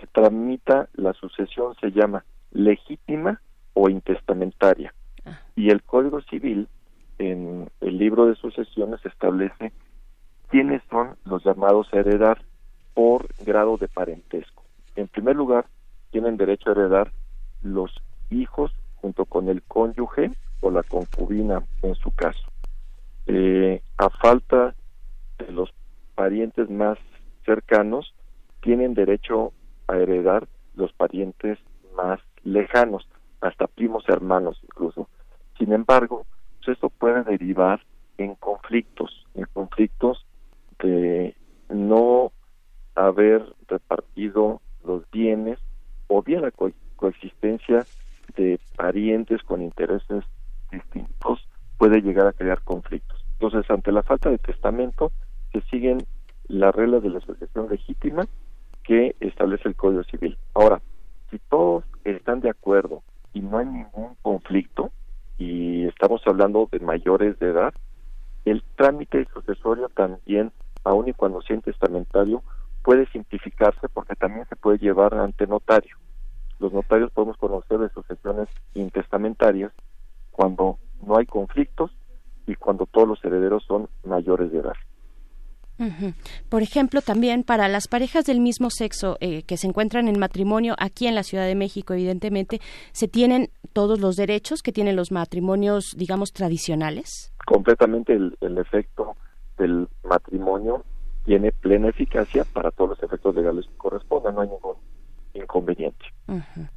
[0.00, 3.40] se tramita, la sucesión se llama legítima
[3.74, 4.92] o intestamentaria.
[5.24, 5.38] Ah.
[5.54, 6.66] Y el Código Civil,
[7.18, 9.72] en el libro de sucesiones, establece
[10.48, 12.42] quiénes son los llamados a heredar
[12.98, 14.64] por grado de parentesco.
[14.96, 15.66] En primer lugar,
[16.10, 17.12] tienen derecho a heredar
[17.62, 17.94] los
[18.28, 22.42] hijos junto con el cónyuge o la concubina en su caso.
[23.28, 24.74] Eh, a falta
[25.38, 25.72] de los
[26.16, 26.98] parientes más
[27.44, 28.16] cercanos,
[28.62, 29.52] tienen derecho
[29.86, 31.56] a heredar los parientes
[31.94, 33.08] más lejanos,
[33.40, 35.08] hasta primos hermanos incluso.
[35.56, 37.80] Sin embargo, pues esto puede derivar
[38.16, 40.26] en conflictos, en conflictos
[40.80, 41.36] de
[41.68, 42.32] no
[43.06, 45.58] haber repartido los bienes
[46.08, 46.52] o bien la
[46.96, 47.86] coexistencia
[48.36, 50.24] de parientes con intereses
[50.70, 53.24] distintos puede llegar a crear conflictos.
[53.32, 55.12] Entonces, ante la falta de testamento,
[55.52, 56.04] se siguen
[56.48, 58.26] las reglas de la asociación legítima
[58.82, 60.36] que establece el Código Civil.
[60.54, 60.80] Ahora,
[61.30, 64.90] si todos están de acuerdo y no hay ningún conflicto,
[65.38, 67.72] y estamos hablando de mayores de edad,
[68.44, 70.50] el trámite sucesorio también,
[70.82, 72.42] aun y cuando sea testamentario,
[72.82, 75.96] puede simplificarse porque también se puede llevar ante notario.
[76.58, 79.72] Los notarios podemos conocer de sucesiones intestamentarias
[80.32, 81.90] cuando no hay conflictos
[82.46, 84.74] y cuando todos los herederos son mayores de edad.
[86.48, 90.74] Por ejemplo, también para las parejas del mismo sexo eh, que se encuentran en matrimonio
[90.78, 92.60] aquí en la Ciudad de México, evidentemente,
[92.90, 97.32] ¿se tienen todos los derechos que tienen los matrimonios, digamos, tradicionales?
[97.46, 99.16] Completamente el, el efecto
[99.56, 100.84] del matrimonio
[101.28, 104.76] tiene plena eficacia para todos los efectos legales que correspondan, no hay ningún
[105.34, 106.06] inconveniente.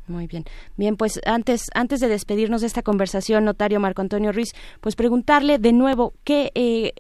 [0.08, 0.44] muy bien.
[0.76, 4.50] Bien, pues antes, antes de despedirnos de esta conversación, notario Marco Antonio Ruiz,
[4.82, 6.92] pues preguntarle de nuevo qué, eh,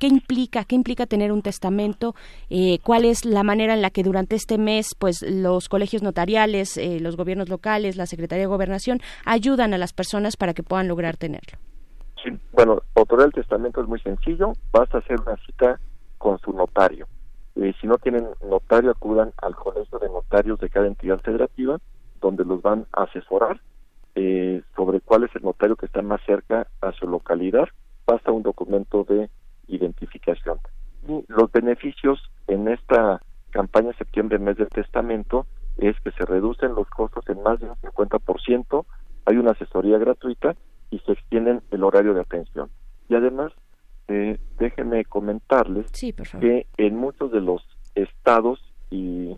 [0.00, 2.16] qué implica, qué implica tener un testamento,
[2.50, 6.76] eh, cuál es la manera en la que durante este mes, pues los colegios notariales,
[6.76, 10.88] eh, los gobiernos locales, la Secretaría de Gobernación ayudan a las personas para que puedan
[10.88, 11.56] lograr tenerlo.
[12.20, 15.78] Sí, bueno, otorgar el testamento es muy sencillo, basta hacer una cita
[16.26, 17.06] con su notario.
[17.54, 21.78] Eh, si no tienen notario, acudan al colegio de notarios de cada entidad federativa,
[22.20, 23.60] donde los van a asesorar
[24.16, 27.68] eh, sobre cuál es el notario que está más cerca a su localidad.
[28.04, 29.30] Basta un documento de
[29.68, 30.58] identificación.
[31.06, 36.90] Y los beneficios en esta campaña septiembre, mes del testamento, es que se reducen los
[36.90, 38.84] costos en más de un 50%,
[39.26, 40.56] hay una asesoría gratuita
[40.90, 42.68] y se extienden el horario de atención.
[43.08, 43.52] Y además
[44.08, 45.86] eh, déjenme comentarles
[46.40, 47.62] que en muchos de los
[47.94, 49.36] estados, y,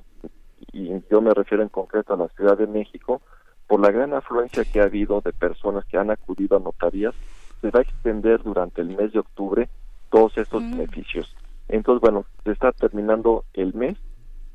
[0.73, 3.21] y yo me refiero en concreto a la Ciudad de México,
[3.67, 7.15] por la gran afluencia que ha habido de personas que han acudido a notarías,
[7.61, 9.69] se va a extender durante el mes de octubre
[10.11, 10.71] todos estos mm.
[10.71, 11.35] beneficios.
[11.69, 13.97] Entonces, bueno, se está terminando el mes,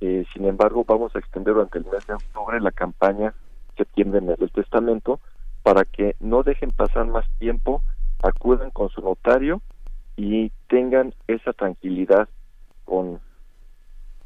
[0.01, 3.33] eh, sin embargo, vamos a extender durante el mes de octubre la campaña
[3.77, 5.19] septiembre mes del testamento
[5.61, 7.81] para que no dejen pasar más tiempo,
[8.21, 9.61] acudan con su notario
[10.15, 12.29] y tengan esa tranquilidad
[12.85, 13.19] con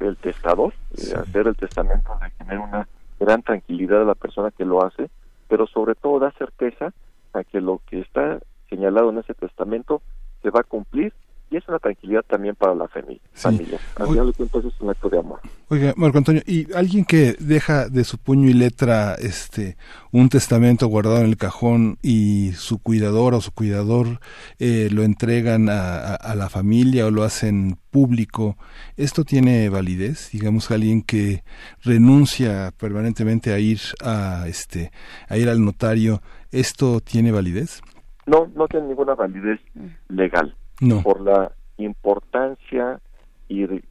[0.00, 4.84] el testador, hacer el testamento, de tener una gran tranquilidad a la persona que lo
[4.84, 5.10] hace,
[5.48, 6.92] pero sobre todo da certeza
[7.32, 10.02] a que lo que está señalado en ese testamento
[10.42, 11.12] se va a cumplir
[11.50, 13.20] y es una tranquilidad también para la familia.
[13.32, 13.78] familia.
[13.96, 15.40] Al final de cuentas es un acto de amor.
[15.68, 19.76] Oiga, Marco Antonio, y alguien que deja de su puño y letra este
[20.12, 24.20] un testamento guardado en el cajón y su cuidador o su cuidador
[24.58, 28.56] eh, lo entregan a, a, la familia o lo hacen público,
[28.96, 30.30] ¿esto tiene validez?
[30.32, 31.42] Digamos, alguien que
[31.82, 34.90] renuncia permanentemente a ir a este
[35.28, 37.82] a ir al notario, ¿esto tiene validez?
[38.26, 39.60] No, no tiene ninguna validez
[40.08, 40.54] legal
[41.02, 43.00] por la importancia
[43.48, 43.82] y eh,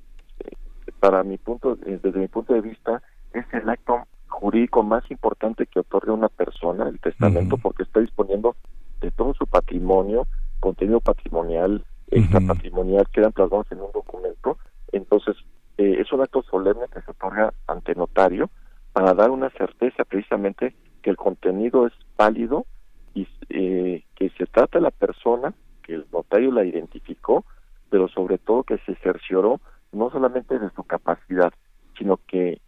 [1.00, 3.02] para mi punto eh, desde mi punto de vista
[3.34, 8.56] es el acto jurídico más importante que otorga una persona el testamento porque está disponiendo
[9.02, 10.28] de todo su patrimonio
[10.60, 14.58] contenido patrimonial extra patrimonial quedan plasmados en un documento.
[14.92, 15.36] Entonces
[15.78, 18.50] eh, es un acto solemne que se otorga ante notario
[18.94, 22.66] para dar una certeza precisamente que el contenido es válido
[23.14, 25.54] y que se trata de la persona
[25.88, 27.46] que el notario la identificó,
[27.90, 29.60] pero sobre todo que se cercioró
[29.94, 31.54] no solamente de su capacidad,
[31.98, 32.60] sino que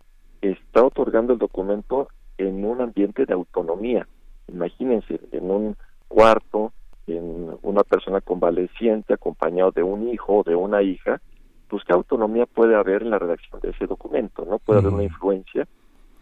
[0.41, 4.07] está otorgando el documento en un ambiente de autonomía.
[4.47, 5.75] Imagínense, en un
[6.07, 6.71] cuarto,
[7.05, 11.21] en una persona convaleciente, acompañado de un hijo o de una hija,
[11.67, 14.57] pues qué autonomía puede haber en la redacción de ese documento, ¿no?
[14.57, 15.67] Puede haber una influencia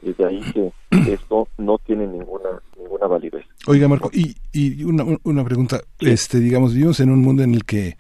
[0.02, 0.72] y de ahí que
[1.12, 3.46] esto no tiene ninguna ninguna validez.
[3.66, 7.66] Oiga, Marco, y, y una, una pregunta, este, digamos, vivimos en un mundo en el
[7.66, 7.98] que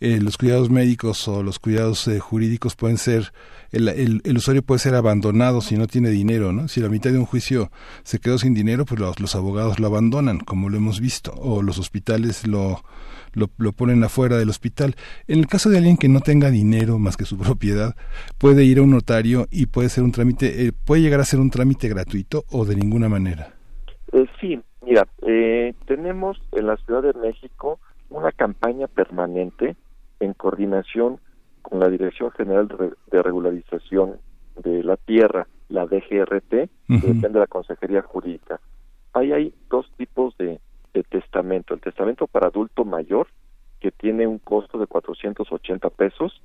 [0.00, 3.32] eh, los cuidados médicos o los cuidados eh, jurídicos pueden ser,
[3.70, 6.68] el, el, el, usuario puede ser abandonado si no tiene dinero, ¿no?
[6.68, 7.70] Si la mitad de un juicio
[8.02, 11.62] se quedó sin dinero, pues los, los abogados lo abandonan, como lo hemos visto, o
[11.62, 12.82] los hospitales lo,
[13.34, 14.94] lo, lo, ponen afuera del hospital.
[15.26, 17.94] En el caso de alguien que no tenga dinero más que su propiedad,
[18.38, 21.40] puede ir a un notario y puede ser un trámite, eh, puede llegar a ser
[21.40, 23.54] un trámite gratuito o de ninguna manera.
[24.12, 29.76] Eh, sí, mira, eh, tenemos en la Ciudad de México una campaña permanente
[30.18, 31.18] en coordinación
[31.62, 32.68] con la Dirección General
[33.10, 34.16] de, Regularización
[34.62, 37.00] de la Tierra, la DGRT, uh -huh.
[37.00, 38.60] que depende de la Consejería Jurídica.
[39.12, 40.60] Ahí hay dos tipos de,
[40.94, 41.74] de testamento.
[41.74, 43.28] El testamento para adulto mayor,
[43.80, 46.42] que tiene un costo de 480 pesos,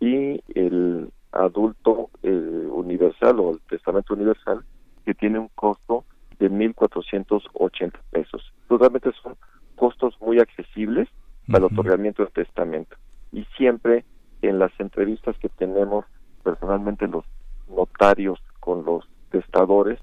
[0.00, 4.64] y el adulto eh, universal o el testamento universal,
[5.04, 6.04] que tiene un costo
[6.38, 8.52] de 1.480 pesos.
[8.68, 9.36] Totalmente son
[9.76, 11.08] costos muy accesibles
[11.46, 12.96] para el otorgamiento del testamento.
[13.32, 14.04] Y siempre
[14.42, 16.04] en las entrevistas que tenemos
[16.42, 17.24] personalmente los
[17.68, 19.98] notarios con los testadores,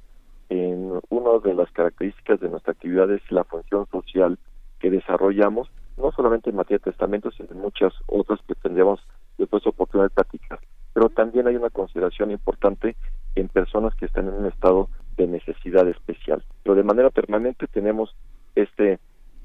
[0.49, 4.37] en una de las características de nuestra actividad es la función social
[4.79, 8.99] que desarrollamos, no solamente en materia de testamentos, sino en muchas otras que tendríamos
[9.37, 10.59] después oportunidad de platicar.
[10.93, 12.95] Pero también hay una consideración importante
[13.35, 16.43] en personas que están en un estado de necesidad especial.
[16.63, 18.15] Pero de manera permanente tenemos
[18.55, 18.99] este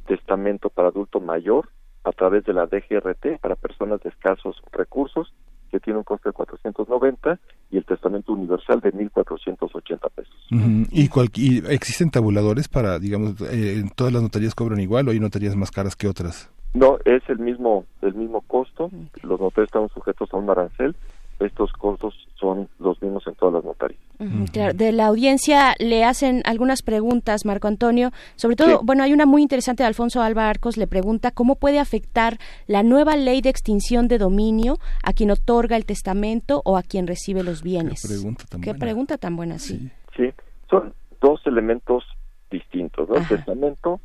[0.06, 1.68] testamento para adulto mayor
[2.04, 5.32] a través de la DGRT para personas de escasos recursos
[5.74, 7.36] que tiene un costo de 490
[7.72, 10.46] y el testamento universal de 1.480 pesos.
[10.52, 10.88] Uh -huh.
[10.92, 15.56] ¿Y, ¿Y, existen tabuladores para, digamos, eh, todas las notarías cobran igual o hay notarías
[15.56, 16.48] más caras que otras?
[16.74, 18.88] No, es el mismo el mismo costo.
[19.22, 20.94] Los notarios están sujetos a un arancel.
[21.44, 23.64] Estos costos son los mismos en todas las.
[23.64, 24.50] Uh -huh.
[24.52, 28.10] claro, de la audiencia le hacen algunas preguntas, Marco Antonio.
[28.36, 28.76] Sobre todo, sí.
[28.84, 32.82] bueno, hay una muy interesante de Alfonso Alba Arcos, le pregunta cómo puede afectar la
[32.82, 37.42] nueva ley de extinción de dominio a quien otorga el testamento o a quien recibe
[37.42, 38.02] los bienes.
[38.02, 38.80] Qué pregunta tan Qué buena.
[38.80, 39.78] Pregunta tan buena sí.
[39.78, 39.90] sí.
[40.16, 40.32] sí.
[40.70, 42.04] son dos elementos
[42.50, 43.08] distintos.
[43.08, 43.16] ¿no?
[43.16, 44.00] El testamento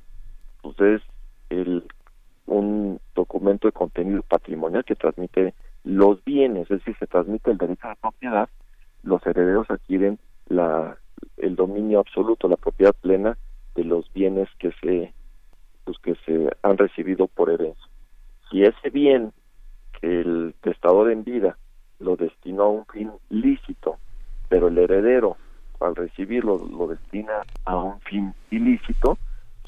[0.62, 1.02] pues, es
[1.49, 1.84] el,
[2.47, 7.88] un documento de contenido patrimonial que transmite los bienes, es decir, se transmite el derecho
[7.88, 8.50] a la propiedad,
[9.04, 10.98] los herederos adquieren la,
[11.38, 13.38] el dominio absoluto, la propiedad plena
[13.76, 15.13] de los bienes que se,
[15.86, 17.88] pues, que se han recibido por herencia.
[18.50, 19.32] Si ese bien
[20.00, 21.58] que el testador en vida
[22.00, 23.98] lo destinó a un fin lícito,
[24.48, 25.38] pero el heredero
[25.80, 29.18] al recibirlo lo destina a un fin ilícito,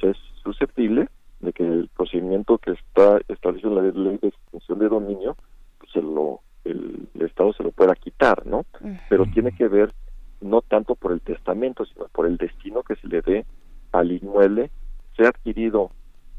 [0.01, 1.07] es susceptible
[1.39, 5.35] de que el procedimiento que está establecido en la ley de extinción de dominio
[5.91, 8.59] se lo el, el, Estado se lo pueda quitar, ¿no?
[8.59, 8.99] Uh -huh.
[9.09, 9.91] Pero tiene que ver
[10.41, 13.45] no tanto por el testamento, sino por el destino que se le dé
[13.91, 14.71] al inmueble,
[15.15, 15.91] sea adquirido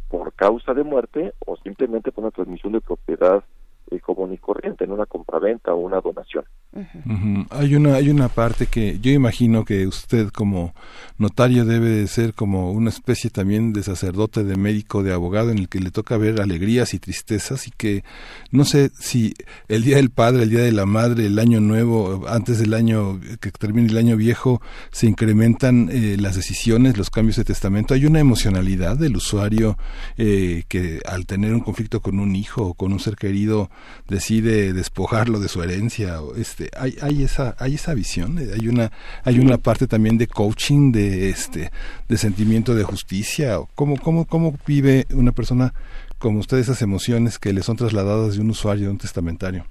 [0.08, 3.42] por causa de muerte o simplemente por una transmisión de propiedad
[3.90, 6.44] eh, común y corriente, en una compraventa o una donación.
[6.72, 7.02] Uh -huh.
[7.04, 7.46] Uh -huh.
[7.50, 10.74] Hay una hay una parte que yo imagino que usted como
[11.18, 15.58] notario debe de ser como una especie también de sacerdote, de médico, de abogado en
[15.58, 18.04] el que le toca ver alegrías y tristezas y que
[18.50, 19.34] no sé si
[19.68, 23.20] el día del padre, el día de la madre, el año nuevo, antes del año
[23.40, 27.94] que termine el año viejo, se incrementan eh, las decisiones, los cambios de testamento.
[27.94, 29.76] Hay una emocionalidad del usuario
[30.16, 33.70] eh, que al tener un conflicto con un hijo o con un ser querido
[34.12, 36.20] decide despojarlo de su herencia.
[36.36, 38.92] Este, hay, hay esa hay esa visión, hay una
[39.24, 41.70] hay una parte también de coaching, de este
[42.08, 43.58] de sentimiento de justicia.
[43.74, 45.74] ¿Cómo cómo cómo vive una persona
[46.18, 49.64] como usted esas emociones que le son trasladadas de un usuario de un testamentario?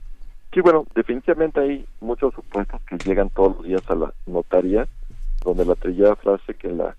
[0.53, 4.85] Sí, bueno, definitivamente hay muchos supuestos que llegan todos los días a la notaría,
[5.45, 6.95] donde la trillada frase que la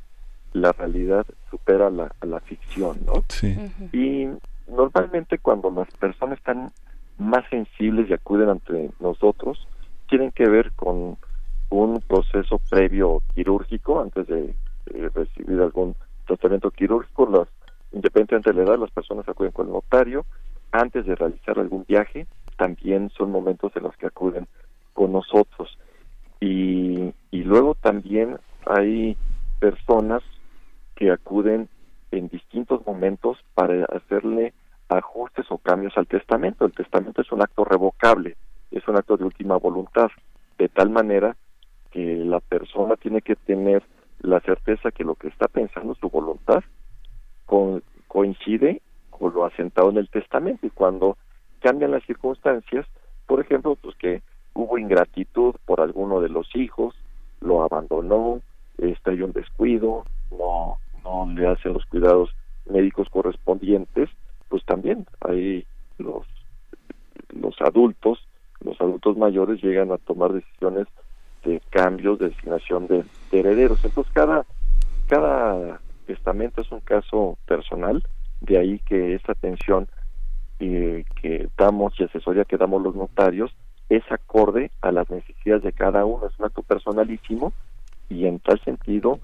[0.55, 3.25] la realidad supera la, a la ficción, ¿no?
[3.29, 3.57] Sí.
[3.57, 3.95] Uh -huh.
[3.95, 4.29] Y
[4.71, 6.71] normalmente cuando las personas están
[7.23, 9.67] más sensibles y acuden ante nosotros,
[10.09, 11.17] tienen que ver con
[11.71, 14.55] un proceso previo quirúrgico antes de
[15.15, 15.95] recibir algún
[16.27, 17.27] tratamiento quirúrgico.
[17.27, 17.49] Las,
[17.93, 20.25] independientemente de la edad, las personas acuden con el notario.
[20.71, 24.47] Antes de realizar algún viaje, también son momentos en los que acuden
[24.93, 25.79] con nosotros.
[26.41, 29.17] Y, y luego también hay
[29.61, 30.23] personas
[30.95, 31.69] que acuden
[32.11, 34.53] en distintos momentos para hacerle
[34.97, 36.65] ajustes o cambios al testamento.
[36.65, 38.37] El testamento es un acto revocable,
[38.71, 40.11] es un acto de última voluntad,
[40.59, 41.37] de tal manera
[41.91, 43.83] que la persona tiene que tener
[44.21, 46.63] la certeza que lo que está pensando, su voluntad,
[47.47, 51.17] co coincide con lo asentado en el testamento y cuando
[51.61, 52.87] cambian las circunstancias,
[53.27, 54.23] por ejemplo, pues que
[54.55, 56.95] hubo ingratitud por alguno de los hijos,
[57.41, 58.41] lo abandonó,
[58.79, 62.31] este, hay un descuido, no, no le hace los cuidados
[62.67, 64.11] médicos correspondientes,
[64.53, 65.65] pues también hay
[65.97, 66.27] los,
[67.31, 68.19] los adultos,
[68.61, 70.87] los adultos mayores llegan a tomar decisiones
[71.43, 73.83] de cambios de designación de, herederos.
[73.83, 74.45] Entonces cada,
[75.09, 78.05] cada testamento es un caso personal,
[78.43, 79.89] de ahí que esta atención
[80.61, 83.57] eh, que damos y asesoría que damos los notarios
[83.89, 87.55] es acorde a las necesidades de cada uno, es un acto personalísimo
[88.11, 89.19] y en tal sentido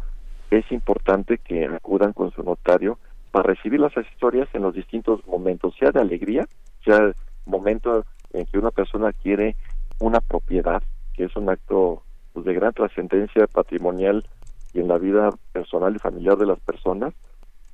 [0.51, 2.99] es importante que acudan con su notario
[3.31, 6.47] para recibir las asesorías en los distintos momentos, sea de alegría,
[6.85, 7.13] sea
[7.47, 9.57] momento en que una persona quiere
[10.01, 10.83] una propiedad,
[11.15, 12.03] que es un acto
[12.33, 14.25] pues, de gran trascendencia patrimonial
[14.73, 17.15] y en la vida personal y familiar de las personas,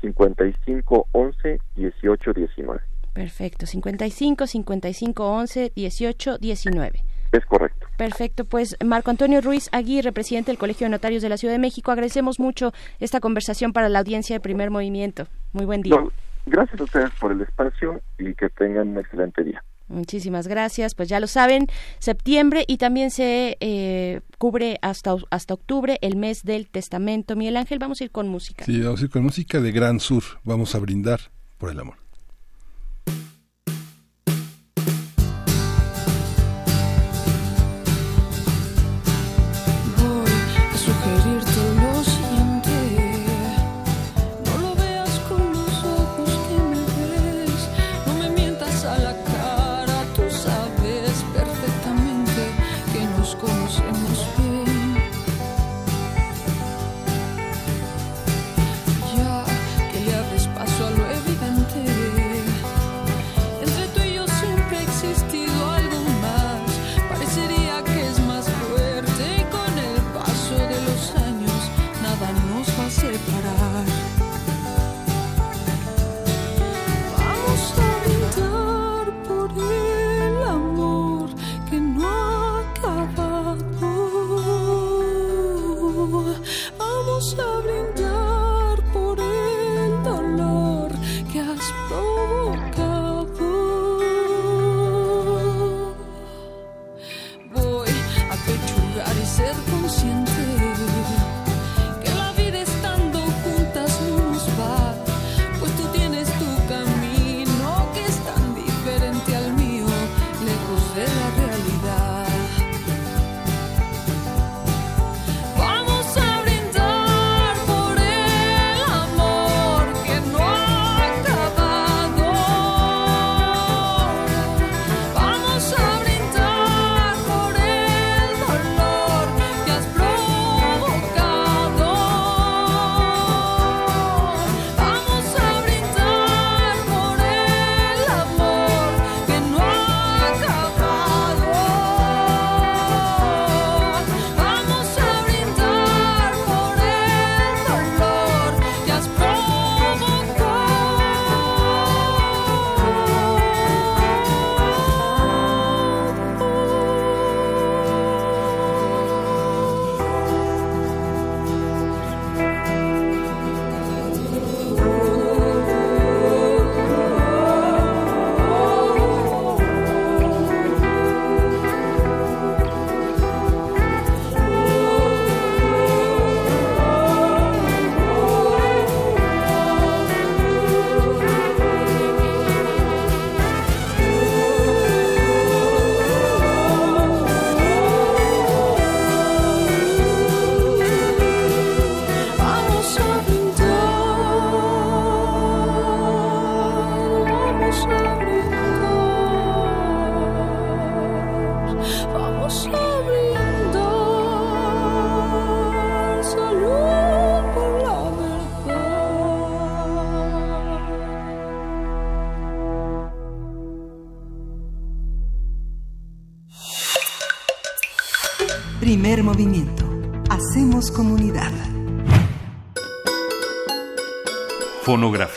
[0.00, 2.80] 55 11 18 19.
[3.12, 7.04] Perfecto, 55 55 11 18 19.
[7.32, 7.86] Es correcto.
[7.96, 11.58] Perfecto, pues Marco Antonio Ruiz Aguirre, presidente del Colegio de Notarios de la Ciudad de
[11.58, 15.26] México, agradecemos mucho esta conversación para la audiencia de Primer Movimiento.
[15.52, 15.96] Muy buen día.
[16.46, 19.62] gracias a ustedes por el espacio y que tengan un excelente día.
[19.92, 20.94] Muchísimas gracias.
[20.94, 21.66] Pues ya lo saben,
[21.98, 27.36] septiembre y también se eh, cubre hasta, hasta octubre el mes del testamento.
[27.36, 28.64] Miguel Ángel, vamos a ir con música.
[28.64, 30.22] Sí, vamos a ir con música de Gran Sur.
[30.44, 31.20] Vamos a brindar
[31.58, 32.01] por el amor.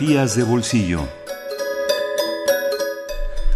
[0.05, 1.09] De bolsillo.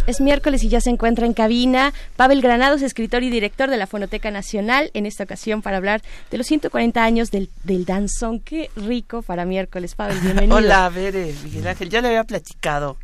[0.08, 3.86] Es miércoles y ya se encuentra en cabina Pavel Granados, escritor y director de la
[3.86, 8.40] Fonoteca Nacional, en esta ocasión para hablar de los 140 años del, del danzón.
[8.40, 10.56] Qué rico para miércoles, Pavel, bienvenido.
[10.56, 11.88] Hola, Bere, Miguel Ángel.
[11.88, 12.96] Ya le había platicado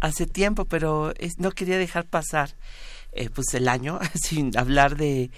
[0.00, 2.48] hace tiempo, pero no quería dejar pasar
[3.12, 5.30] eh, pues el año sin hablar de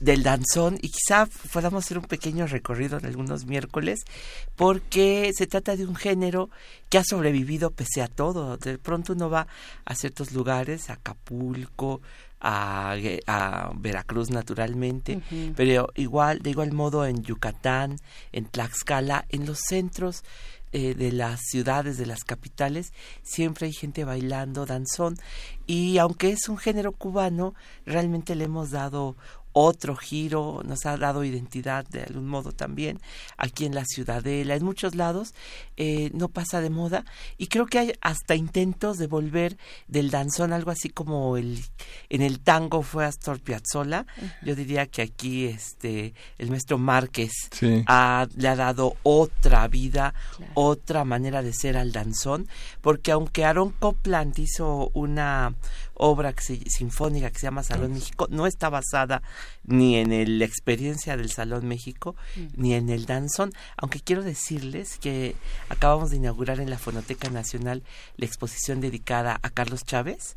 [0.00, 4.00] del danzón y quizá podamos hacer un pequeño recorrido en algunos miércoles
[4.54, 6.50] porque se trata de un género
[6.88, 8.56] que ha sobrevivido pese a todo.
[8.58, 9.46] De pronto uno va
[9.84, 12.00] a ciertos lugares, a Acapulco,
[12.40, 15.20] a, a Veracruz naturalmente,
[15.56, 17.98] pero igual, de igual modo en Yucatán,
[18.32, 20.22] en Tlaxcala, en los centros
[20.72, 22.92] eh, de las ciudades, de las capitales,
[23.22, 25.16] siempre hay gente bailando danzón
[25.66, 27.54] y aunque es un género cubano,
[27.86, 29.16] realmente le hemos dado
[29.58, 33.00] otro giro, nos ha dado identidad de algún modo también
[33.38, 35.32] aquí en la ciudadela, en muchos lados,
[35.78, 37.06] eh, no pasa de moda.
[37.38, 39.56] Y creo que hay hasta intentos de volver
[39.88, 41.64] del danzón, algo así como el
[42.10, 44.04] en el tango fue Astor Piazzolla,
[44.42, 47.32] yo diría que aquí este el maestro Márquez
[47.62, 50.12] le ha dado otra vida,
[50.52, 52.46] otra manera de ser al danzón,
[52.82, 55.54] porque aunque Aaron Copland hizo una
[55.96, 59.22] obra que sinfónica que se llama Salón México no está basada
[59.66, 62.16] ni en la experiencia del Salón México
[62.56, 65.34] ni en el danzón, aunque quiero decirles que
[65.68, 67.82] acabamos de inaugurar en la Fonoteca Nacional
[68.16, 70.36] la exposición dedicada a Carlos Chávez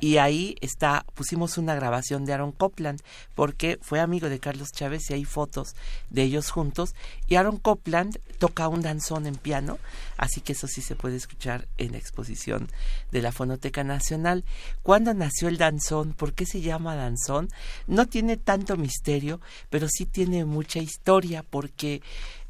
[0.00, 3.00] y ahí está pusimos una grabación de Aaron Copland
[3.34, 5.74] porque fue amigo de Carlos Chávez y hay fotos
[6.08, 6.94] de ellos juntos
[7.28, 9.78] y Aaron Copland toca un danzón en piano,
[10.16, 12.68] así que eso sí se puede escuchar en la exposición
[13.12, 14.44] de la Fonoteca Nacional.
[14.82, 16.12] ¿Cuándo nació el danzón?
[16.14, 17.48] ¿Por qué se llama danzón?
[17.86, 22.02] No tiene tanto misterio, pero sí tiene mucha historia porque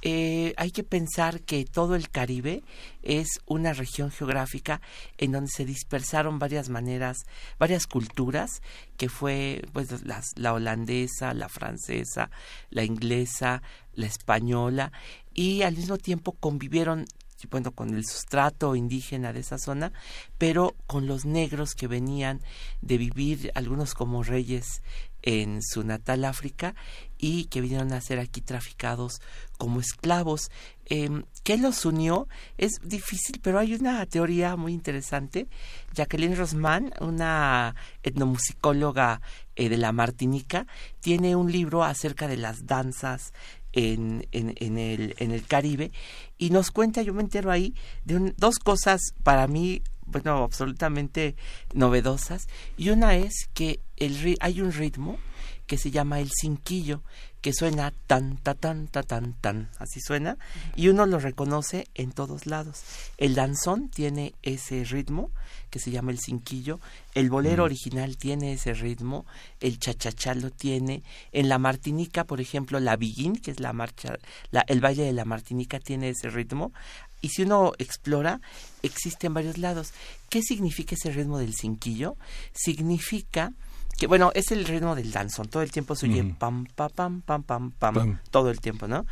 [0.03, 2.63] eh, hay que pensar que todo el Caribe
[3.03, 4.81] es una región geográfica
[5.19, 7.19] en donde se dispersaron varias maneras,
[7.59, 8.63] varias culturas,
[8.97, 9.89] que fue pues
[10.37, 12.31] la holandesa, la francesa,
[12.71, 13.63] la inglesa,
[13.95, 14.93] la española,
[15.35, 17.07] y al mismo tiempo convivieron
[17.49, 19.93] bueno, con el sustrato indígena de esa zona,
[20.39, 22.41] pero con los negros que venían
[22.83, 24.83] de vivir, algunos como reyes
[25.23, 26.75] en su natal África
[27.19, 29.21] y que vinieron a ser aquí traficados
[29.59, 30.51] como esclavos.
[30.87, 32.29] Eh, ¿Qué los unió?
[32.57, 35.49] Es difícil, pero hay una teoría muy interesante.
[35.95, 39.21] Jacqueline Rosman, una etnomusicóloga
[39.57, 40.67] eh, de la Martinica,
[41.01, 43.33] tiene un libro acerca de las danzas
[43.73, 45.93] en, en, en, el, en el Caribe
[46.39, 51.37] y nos cuenta, yo me entero ahí, de dos cosas para mí, bueno, absolutamente
[51.75, 52.47] novedosas.
[52.77, 55.19] Y una es que el, hay un ritmo
[55.67, 57.03] que se llama el cinquillo,
[57.41, 60.37] que suena tan, ta, tan, ta, tan, tan, así suena,
[60.75, 62.83] y uno lo reconoce en todos lados.
[63.19, 65.31] El danzón tiene ese ritmo,
[65.71, 66.81] que se llama el cinquillo,
[67.15, 69.27] el bolero original tiene ese ritmo,
[69.61, 74.19] el chachachá lo tiene, en la martinica, por ejemplo, la biguín, que es la marcha,
[74.51, 76.73] la, el baile de la martinica tiene ese ritmo,
[77.21, 78.41] y si uno explora,
[78.83, 79.93] existe en varios lados.
[80.29, 82.17] ¿Qué significa ese ritmo del cinquillo?
[82.53, 83.53] Significa
[83.99, 87.21] que bueno, es el ritmo del danzón, todo el tiempo se oye pam, pam, pam,
[87.21, 89.05] pam, pam, pam, todo el tiempo, ¿no?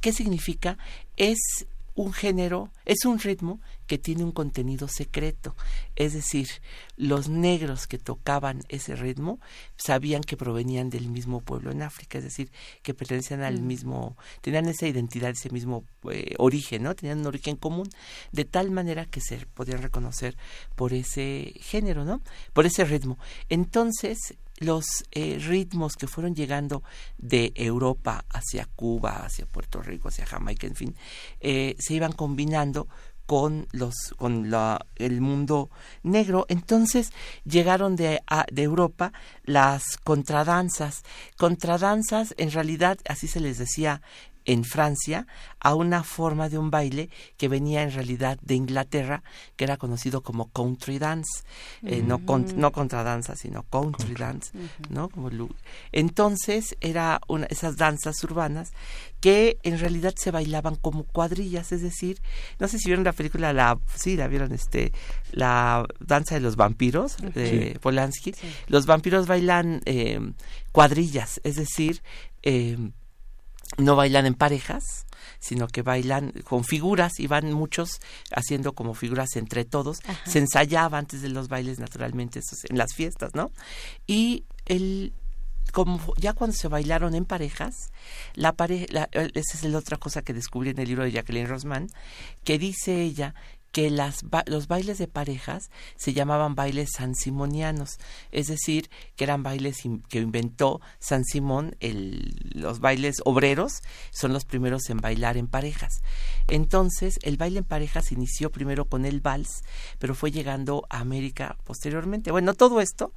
[0.00, 0.78] ¿Qué significa?
[1.16, 5.56] Es un género, es un ritmo que tiene un contenido secreto.
[5.96, 6.48] Es decir,
[6.96, 9.40] los negros que tocaban ese ritmo
[9.76, 14.66] sabían que provenían del mismo pueblo en África, es decir, que pertenecían al mismo, tenían
[14.66, 16.94] esa identidad, ese mismo eh, origen, ¿no?
[16.94, 17.88] Tenían un origen común,
[18.32, 20.36] de tal manera que se podían reconocer
[20.76, 22.22] por ese género, ¿no?
[22.52, 23.18] Por ese ritmo.
[23.48, 26.82] Entonces, los eh, ritmos que fueron llegando
[27.18, 30.94] de Europa hacia Cuba, hacia Puerto Rico, hacia Jamaica, en fin,
[31.40, 32.86] eh, se iban combinando
[33.30, 35.70] con los con la, el mundo
[36.02, 36.46] negro.
[36.48, 37.12] Entonces
[37.44, 39.12] llegaron de, de Europa
[39.44, 41.04] las contradanzas.
[41.36, 44.02] Contradanzas en realidad así se les decía
[44.44, 45.26] en Francia
[45.60, 49.22] a una forma de un baile que venía en realidad de Inglaterra,
[49.56, 51.42] que era conocido como country dance,
[51.82, 52.20] eh, no,
[52.56, 54.52] no contradanza, sino country, dance,
[54.88, 55.08] ¿no?
[55.08, 55.30] Como
[55.92, 58.72] Entonces era una, esas danzas urbanas
[59.20, 62.20] que en realidad se bailaban como cuadrillas, es decir,
[62.58, 64.92] no sé si vieron la película, la, sí, la vieron, este,
[65.32, 68.34] la danza de los vampiros de Polanski.
[68.68, 70.18] Los vampiros bailan eh,
[70.72, 72.02] cuadrillas, es decir,
[72.42, 72.78] eh,
[73.78, 75.06] no bailan en parejas,
[75.38, 78.00] sino que bailan con figuras y van muchos
[78.32, 79.98] haciendo como figuras entre todos.
[80.26, 83.50] Se ensayaba antes de los bailes naturalmente en las fiestas, ¿no?
[84.06, 85.12] Y el
[85.72, 87.92] como ya cuando se bailaron en parejas,
[88.34, 91.88] la pareja, esa es la otra cosa que descubrí en el libro de Jacqueline Rosman,
[92.42, 93.34] que dice ella
[93.72, 97.98] que las los bailes de parejas se llamaban bailes sansimonianos,
[98.32, 104.88] es decir, que eran bailes que inventó San Simón, los bailes obreros son los primeros
[104.90, 106.02] en bailar en parejas.
[106.48, 109.62] Entonces, el baile en parejas inició primero con el vals,
[109.98, 112.32] pero fue llegando a América posteriormente.
[112.32, 113.12] Bueno, todo esto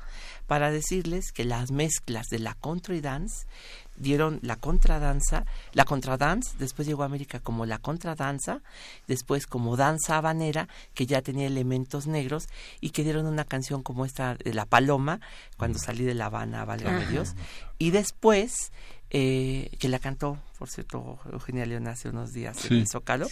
[0.45, 3.47] para decirles que las mezclas de la country dance
[3.95, 8.61] dieron la contradanza, la contradance, después llegó a América como la contradanza,
[9.07, 12.47] después como danza habanera, que ya tenía elementos negros,
[12.81, 15.19] y que dieron una canción como esta de La Paloma,
[15.57, 17.35] cuando salí de La Habana, válgame Dios,
[17.77, 18.71] y después,
[19.09, 23.27] eh, que la cantó, por cierto, Eugenia León hace unos días en el Zócalo,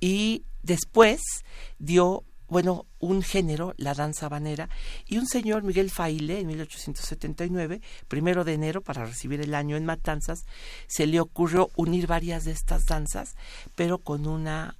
[0.00, 1.20] y después
[1.78, 4.68] dio bueno, un género, la danza habanera,
[5.06, 9.86] y un señor, Miguel Faile, en 1879, primero de enero, para recibir el año en
[9.86, 10.44] Matanzas,
[10.86, 13.36] se le ocurrió unir varias de estas danzas,
[13.74, 14.76] pero con una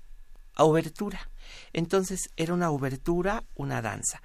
[0.59, 1.31] obertura.
[1.73, 4.21] Entonces era una obertura, una danza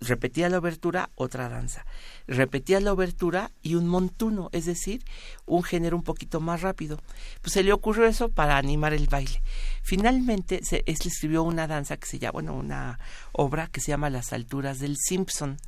[0.00, 1.84] repetía la obertura, otra danza.
[2.26, 5.04] Repetía la obertura y un montuno, es decir,
[5.46, 6.98] un género un poquito más rápido.
[7.42, 9.42] Pues se le ocurrió eso para animar el baile.
[9.82, 12.98] Finalmente se, escribió una danza que se llama, bueno, una
[13.32, 15.58] obra que se llama Las alturas del Simpson.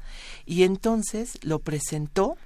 [0.47, 2.37] Y entonces lo presentó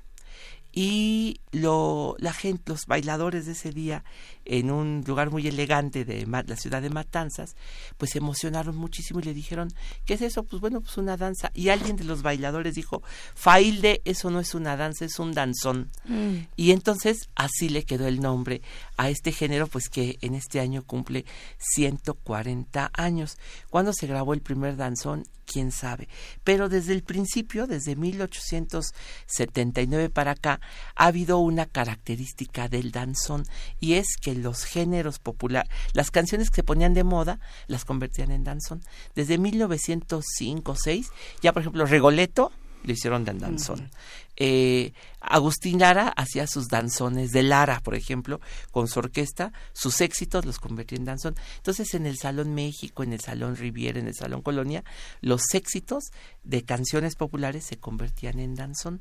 [0.73, 4.05] y lo, la gente, los bailadores de ese día
[4.47, 7.57] en un lugar muy elegante de la ciudad de Matanzas,
[7.97, 9.73] pues se emocionaron muchísimo y le dijeron,
[10.05, 10.45] ¿qué es eso?
[10.45, 11.51] Pues bueno, pues una danza.
[11.55, 13.03] Y alguien de los bailadores dijo,
[13.35, 15.91] Failde, eso no es una danza, es un danzón.
[16.05, 16.47] Mm.
[16.57, 18.63] Y entonces así le quedó el nombre
[18.97, 21.25] a este género, pues que en este año cumple
[21.59, 23.37] 140 años.
[23.71, 25.25] ¿Cuándo se grabó el primer danzón?
[25.47, 26.09] quién sabe.
[26.45, 30.61] Pero desde el principio, desde 1879 para acá,
[30.95, 33.47] ha habido una característica del danzón
[33.81, 38.31] y es que los géneros populares, las canciones que se ponían de moda, las convertían
[38.31, 38.83] en danzón.
[39.15, 41.07] Desde 1905 6,
[41.43, 42.53] ya por ejemplo Regoleto
[42.87, 43.91] lo hicieron de danzón.
[44.37, 50.45] Eh, Agustín Lara hacía sus danzones de Lara, por ejemplo, con su orquesta, sus éxitos
[50.45, 51.35] los convertía en danzón.
[51.57, 54.85] Entonces, en el Salón México, en el Salón Riviera, en el Salón Colonia,
[55.21, 56.05] los éxitos
[56.45, 59.01] de canciones populares se convertían en danzón.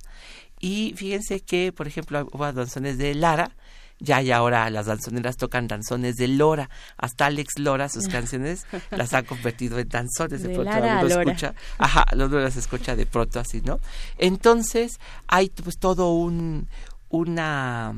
[0.60, 3.56] Y fíjense que, por ejemplo, hubo danzones de Lara,
[4.00, 6.70] ya y ahora las danzoneras tocan danzones de Lora.
[6.98, 10.44] Hasta Alex Lora, sus canciones las ha convertido en danzones.
[10.44, 13.80] De, pronto lo escucha, ajá, luego las escucha de pronto así, ¿no?
[14.18, 16.68] Entonces, hay pues todo un,
[17.10, 17.96] una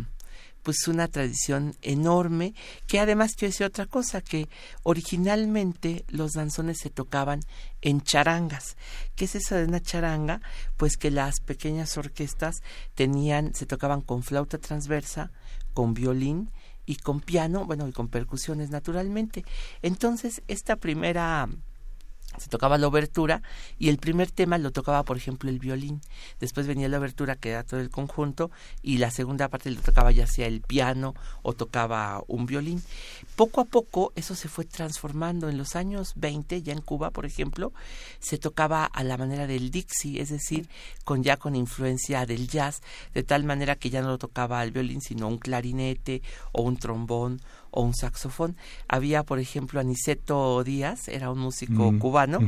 [0.68, 2.54] pues una tradición enorme
[2.88, 4.50] que además quiero decir otra cosa que
[4.84, 7.40] originalmente los danzones se tocaban
[7.80, 8.76] en charangas
[9.16, 10.42] qué es eso de una charanga
[10.76, 12.58] pues que las pequeñas orquestas
[12.96, 15.32] tenían se tocaban con flauta transversa
[15.78, 16.50] con violín
[16.88, 19.46] y con piano, bueno, y con percusiones naturalmente.
[19.84, 21.48] Entonces, esta primera
[22.38, 23.42] se tocaba la obertura
[23.80, 26.02] y el primer tema lo tocaba, por ejemplo, el violín.
[26.40, 28.52] Después venía la obertura, que era todo el conjunto,
[28.84, 32.84] y la segunda parte lo tocaba ya sea el piano o tocaba un violín.
[33.36, 35.50] Poco a poco eso se fue transformando.
[35.50, 37.74] En los años 20, ya en Cuba, por ejemplo,
[38.20, 40.70] se tocaba a la manera del Dixie, es decir,
[41.04, 42.82] con ya con influencia del jazz,
[43.14, 46.22] de tal manera que ya no lo tocaba el violín, sino un clarinete
[46.52, 47.42] o un trombón
[47.72, 48.56] o un saxofón.
[48.88, 52.40] Había, por ejemplo, Aniceto Díaz, era un músico mm, cubano,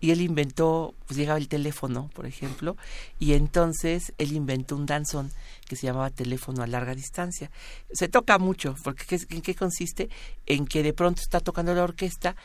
[0.00, 2.76] y él inventó, pues llegaba el teléfono, por ejemplo,
[3.18, 5.30] y entonces él inventó un danzón
[5.66, 7.50] que se llamaba teléfono a larga distancia.
[7.92, 10.08] Se toca mucho, porque ¿en qué consiste?
[10.46, 12.36] En que de pronto está tocando la orquesta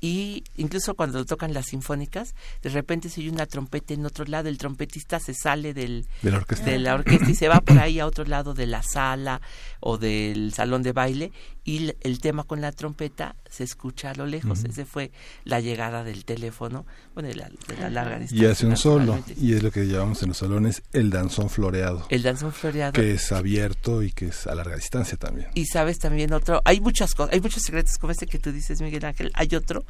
[0.00, 4.48] y incluso cuando tocan las sinfónicas, de repente se oye una trompeta en otro lado,
[4.48, 6.64] el trompetista se sale del, de, la orquesta.
[6.64, 9.40] de la orquesta y se va por ahí a otro lado de la sala
[9.80, 11.32] o del salón de baile
[11.68, 14.64] y el tema con la trompeta se escucha a lo lejos.
[14.64, 15.10] Ese fue
[15.44, 17.50] la llegada del teléfono, bueno, de la,
[17.90, 18.48] larga distancia.
[18.48, 22.06] Y hace un solo, y es lo que llamamos en los salones el danzón floreado.
[22.08, 22.92] El danzón floreado.
[22.92, 25.48] Que es abierto y que es a larga distancia también.
[25.52, 28.80] Y sabes también otro, hay muchas cosas, hay muchos secretos como este que tú dices,
[28.80, 29.30] Miguel Ángel.
[29.34, 29.84] Hay otro,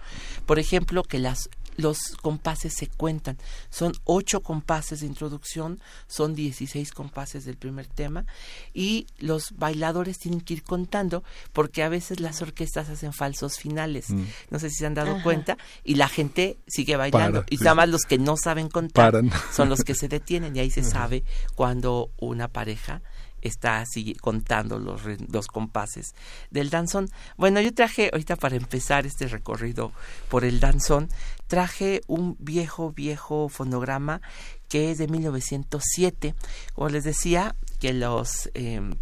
[0.46, 3.38] por ejemplo, que las los compases se cuentan.
[3.70, 8.26] Son ocho compases de introducción, son dieciséis compases del primer tema
[8.74, 11.22] y los bailadores tienen que ir contando
[11.52, 14.10] porque a veces las orquestas hacen falsos finales.
[14.10, 14.24] Mm.
[14.50, 17.88] No sé si se han dado cuenta y la gente sigue bailando y nada más
[17.88, 19.14] los que no saben contar
[19.52, 21.22] son los que se detienen y ahí se sabe
[21.54, 23.02] cuando una pareja
[23.42, 26.14] está así contando los, compases
[26.50, 27.08] del danzón.
[27.36, 29.92] Bueno, yo traje ahorita para empezar este recorrido
[30.28, 31.08] por el danzón,
[31.46, 34.20] traje un viejo, viejo fonograma
[34.68, 36.34] que es de 1907.
[36.74, 38.94] Como les decía, que los, em,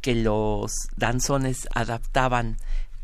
[0.00, 2.58] que los danzones adaptaban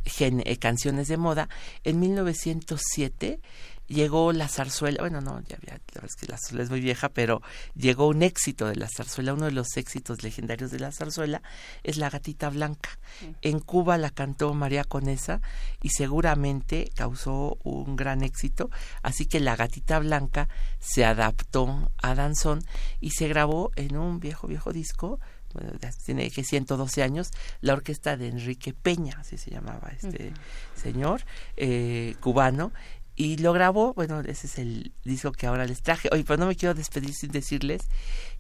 [0.04, 1.48] eh, canciones de moda.
[1.84, 3.40] En 1907
[3.86, 7.08] llegó la zarzuela, bueno, no, ya, la verdad es que la zarzuela es muy vieja,
[7.08, 7.42] pero
[7.74, 11.42] llegó un éxito de la zarzuela, uno de los éxitos legendarios de la zarzuela
[11.82, 12.98] es La Gatita Blanca.
[13.42, 15.40] En Cuba la cantó María Conesa
[15.82, 18.70] y seguramente causó un gran éxito,
[19.02, 22.64] así que La Gatita Blanca se adaptó a danzón
[23.00, 25.20] y se grabó en un viejo, viejo disco
[25.54, 25.72] bueno,
[26.04, 27.30] tiene que 112 años,
[27.60, 30.32] la orquesta de Enrique Peña, así se llamaba este
[30.74, 31.22] señor,
[31.56, 32.72] eh, cubano,
[33.14, 36.08] y lo grabó, bueno, ese es el disco que ahora les traje.
[36.12, 37.82] Oye, pero no me quiero despedir sin decirles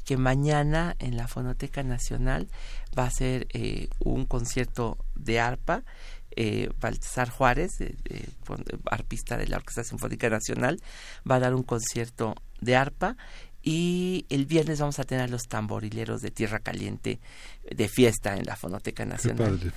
[0.04, 2.48] que mañana en la Fonoteca Nacional
[2.98, 5.84] va a ser eh, un concierto de arpa.
[6.34, 7.72] Eh, Baltasar Juárez,
[8.90, 10.80] arpista de la Orquesta Sinfónica Nacional,
[11.30, 13.18] va a dar un concierto de arpa
[13.62, 17.20] y el viernes vamos a tener los tamborileros de Tierra Caliente
[17.70, 19.72] de fiesta en la Fonoteca Nacional.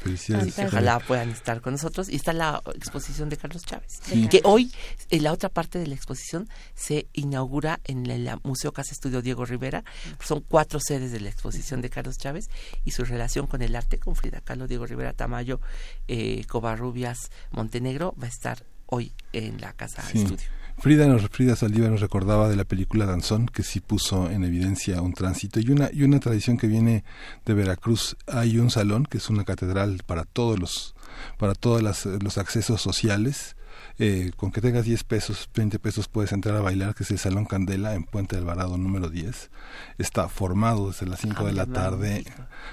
[0.66, 2.10] ojalá puedan estar con nosotros.
[2.10, 4.72] Y está la exposición de Carlos Chávez, que hoy,
[5.12, 9.46] en la otra parte de la exposición, se inaugura en el Museo Casa Estudio Diego
[9.46, 9.84] Rivera.
[10.20, 12.50] Son cuatro sedes de la exposición de Carlos Chávez
[12.86, 15.60] y su relación con el arte, con Frida Kahlo, Diego Rivera Tamayo,
[16.08, 20.65] eh, Covarrubias, Montenegro, va a estar hoy en la Casa Estudio.
[20.78, 25.02] Frida, nos, Frida Saldívar nos recordaba de la película Danzón, que sí puso en evidencia
[25.02, 27.04] un tránsito y una, y una tradición que viene
[27.46, 28.18] de Veracruz.
[28.28, 30.96] Hay un salón que es una catedral para todos los,
[31.38, 33.56] para todos los accesos sociales.
[33.98, 37.20] Eh, con que tengas 10 pesos, 20 pesos puedes entrar a bailar, que es el
[37.20, 39.50] Salón Candela en Puente Alvarado número 10.
[39.98, 42.26] Está formado desde las 5 de la tarde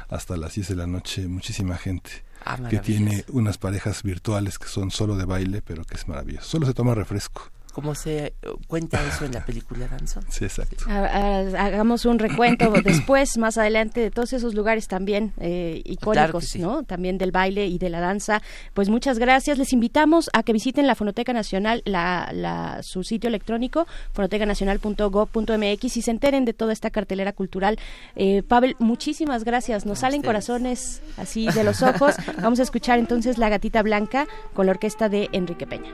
[0.08, 2.24] hasta las 10 de la noche, muchísima gente.
[2.44, 6.48] Ah, que tiene unas parejas virtuales que son solo de baile, pero que es maravilloso.
[6.48, 8.34] Solo se toma refresco como se
[8.66, 10.24] cuenta eso en la película Danzón.
[10.28, 10.84] Sí, exacto.
[10.88, 16.82] Hagamos un recuento después, más adelante, de todos esos lugares también eh, icónicos, ¿no?
[16.82, 18.42] También del baile y de la danza.
[18.74, 19.58] Pues muchas gracias.
[19.58, 26.02] Les invitamos a que visiten la Fonoteca Nacional, la, la, su sitio electrónico, fonotecanacional.gov.mx y
[26.02, 27.78] se enteren de toda esta cartelera cultural.
[28.16, 29.86] Eh, Pavel, muchísimas gracias.
[29.86, 32.16] Nos salen corazones así de los ojos.
[32.42, 35.92] Vamos a escuchar entonces La Gatita Blanca con la orquesta de Enrique Peña.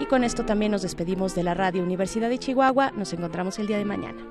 [0.00, 2.90] Y con esto también nos despedimos de la Radio Universidad de Chihuahua.
[2.92, 4.24] Nos encontramos el día de mañana.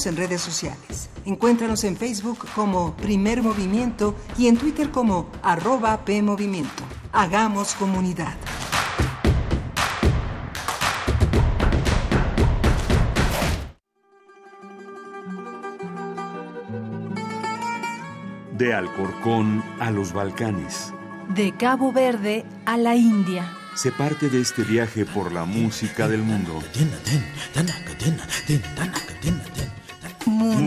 [0.00, 1.10] Síguenos en redes sociales.
[1.26, 6.84] Encuéntranos en Facebook como Primer Movimiento y en Twitter como arroba PMovimiento.
[7.12, 8.34] Hagamos comunidad.
[18.56, 20.94] De Alcorcón a los Balcanes.
[21.28, 23.50] De Cabo Verde a la India.
[23.74, 26.60] Se parte de este viaje por la música del mundo.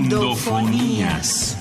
[0.04, 1.58] Mundofonías.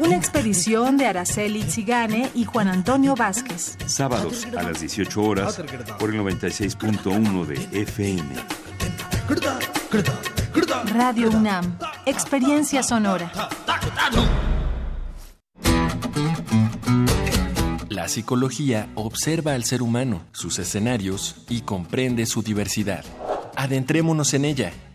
[0.00, 3.76] Una expedición de Araceli Zigane y Juan Antonio Vázquez.
[3.86, 5.62] Sábados a las 18 horas
[6.00, 8.34] por el 96.1 de FM.
[10.92, 11.78] Radio UNAM.
[12.04, 13.30] Experiencia sonora.
[17.88, 23.04] La psicología observa al ser humano, sus escenarios y comprende su diversidad.
[23.54, 24.72] Adentrémonos en ella.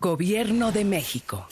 [0.00, 1.46] Gobierno de México.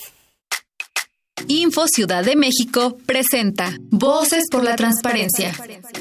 [1.48, 5.52] Info Ciudad de México presenta Voces por la Transparencia.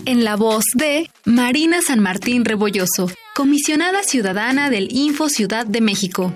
[0.06, 6.34] En la voz de Marina San Martín Rebolloso, comisionada ciudadana del Info Ciudad de México.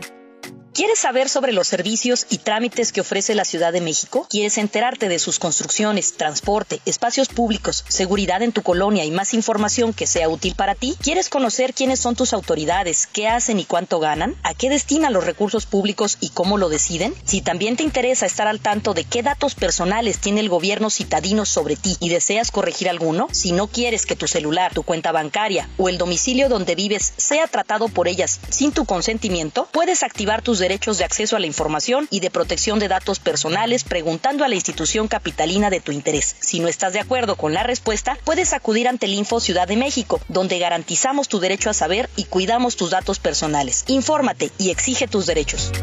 [0.74, 4.26] ¿Quieres saber sobre los servicios y trámites que ofrece la Ciudad de México?
[4.30, 9.92] ¿Quieres enterarte de sus construcciones, transporte, espacios públicos, seguridad en tu colonia y más información
[9.92, 10.96] que sea útil para ti?
[11.02, 14.38] ¿Quieres conocer quiénes son tus autoridades, qué hacen y cuánto ganan?
[14.44, 17.14] ¿A qué destinan los recursos públicos y cómo lo deciden?
[17.26, 21.44] Si también te interesa estar al tanto de qué datos personales tiene el gobierno citadino
[21.44, 25.68] sobre ti y deseas corregir alguno, si no quieres que tu celular, tu cuenta bancaria
[25.78, 30.61] o el domicilio donde vives sea tratado por ellas sin tu consentimiento, puedes activar tus
[30.62, 34.56] derechos de acceso a la información y de protección de datos personales preguntando a la
[34.56, 36.38] institución capitalina de tu interés.
[36.40, 39.76] Si no estás de acuerdo con la respuesta, puedes acudir ante el Info Ciudad de
[39.76, 43.84] México, donde garantizamos tu derecho a saber y cuidamos tus datos personales.
[43.88, 45.74] Infórmate y exige tus derechos.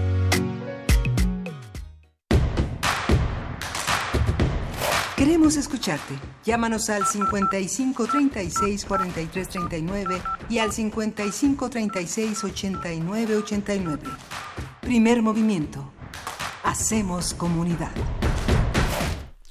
[5.19, 6.15] Queremos escucharte.
[6.45, 14.03] Llámanos al 55 36 43 39 y al 55 36 89 89.
[14.89, 15.93] Primer movimiento.
[16.65, 17.91] Hacemos comunidad.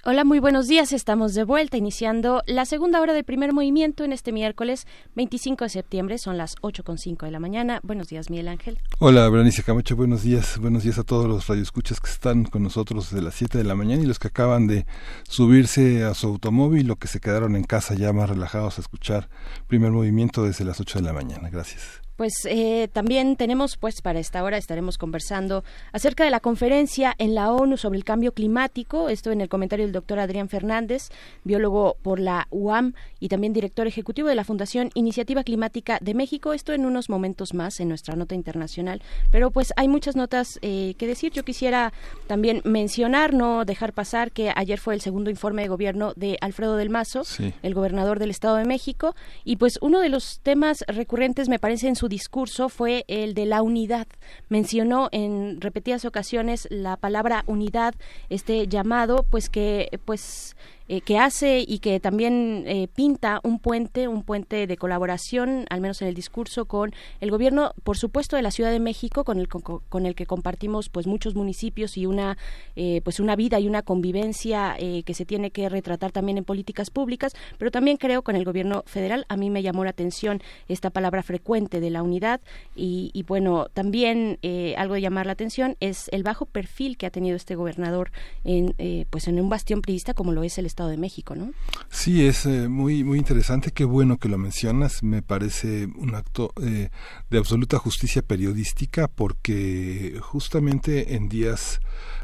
[0.04, 0.92] Hola, muy buenos días.
[0.94, 5.70] Estamos de vuelta iniciando la segunda hora de primer movimiento en este miércoles 25 de
[5.70, 6.18] septiembre.
[6.18, 7.82] Son las 8.5 de la mañana.
[7.84, 8.80] Buenos días, Miguel Ángel.
[8.98, 9.96] Hola, Berenice Camacho.
[9.96, 10.58] Buenos días.
[10.58, 13.76] Buenos días a todos los radioescuchas que están con nosotros desde las 7 de la
[13.76, 14.88] mañana y los que acaban de
[15.30, 19.30] subirse a su automóvil o que se quedaron en casa ya más relajados a escuchar
[19.68, 21.52] primer movimiento desde las 8 de la mañana.
[21.52, 22.07] Gracias.
[22.18, 27.36] Pues eh, también tenemos, pues para esta hora estaremos conversando acerca de la conferencia en
[27.36, 29.10] la ONU sobre el cambio climático.
[29.10, 31.10] Esto en el comentario del doctor Adrián Fernández,
[31.44, 36.54] biólogo por la UAM y también director ejecutivo de la Fundación Iniciativa Climática de México.
[36.54, 39.02] Esto en unos momentos más en nuestra nota internacional.
[39.32, 41.32] Pero pues hay muchas notas eh, que decir.
[41.34, 41.94] Yo quisiera
[42.26, 46.78] también mencionar, no dejar pasar que ayer fue el segundo informe de gobierno de Alfredo
[46.78, 47.54] del Mazo, Sí.
[47.62, 49.16] el gobernador del Estado de México.
[49.44, 53.46] Y pues uno de los temas recurrentes, me parece, en su discurso fue el de
[53.46, 54.08] la unidad.
[54.50, 57.96] Mencionó en repetidas ocasiones la palabra unidad,
[58.30, 60.56] este llamado, pues que pues
[60.90, 65.82] eh, que hace y que también eh, pinta un puente, un puente de colaboración, al
[65.82, 69.40] menos en el discurso, con el gobierno, por supuesto, de la Ciudad de México, con
[69.40, 72.38] el, con, el que compartimos pues muchos municipios y una,
[72.76, 76.90] eh, pues una vida y una convivencia que se tiene que retratar también en políticas
[76.90, 79.26] públicas, pero también creo con el gobierno federal.
[79.30, 82.42] A mí me llamó la atención esta palabra frecuente de la unidad
[82.76, 84.40] y, y bueno, también
[84.78, 88.12] algo de llamar la atención es el bajo perfil que ha tenido este gobernador
[88.44, 88.76] en,
[89.10, 91.54] pues en un bastión priista como lo es el De México, ¿no?
[91.90, 96.54] Sí, es eh, muy muy interesante, qué bueno que lo mencionas, me parece un acto
[96.62, 96.90] eh,
[97.32, 101.80] de absoluta justicia periodística porque justamente en días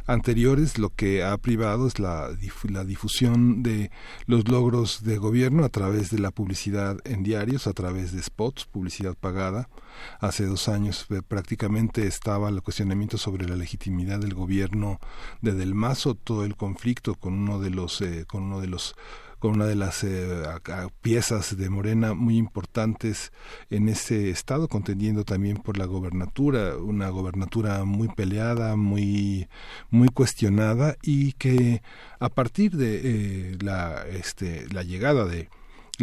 [0.05, 2.29] anteriores lo que ha privado es la,
[2.69, 3.89] la difusión de
[4.27, 8.65] los logros de gobierno a través de la publicidad en diarios, a través de spots,
[8.65, 9.67] publicidad pagada.
[10.19, 14.99] Hace dos años eh, prácticamente estaba el cuestionamiento sobre la legitimidad del gobierno
[15.41, 18.95] de Del Mazo, todo el conflicto con uno de los, eh, con uno de los
[19.43, 20.41] con una de las eh,
[21.01, 23.33] piezas de Morena muy importantes
[23.69, 29.49] en ese estado, contendiendo también por la gobernatura, una gobernatura muy peleada, muy,
[29.89, 31.81] muy cuestionada y que
[32.19, 35.49] a partir de eh, la, este, la llegada de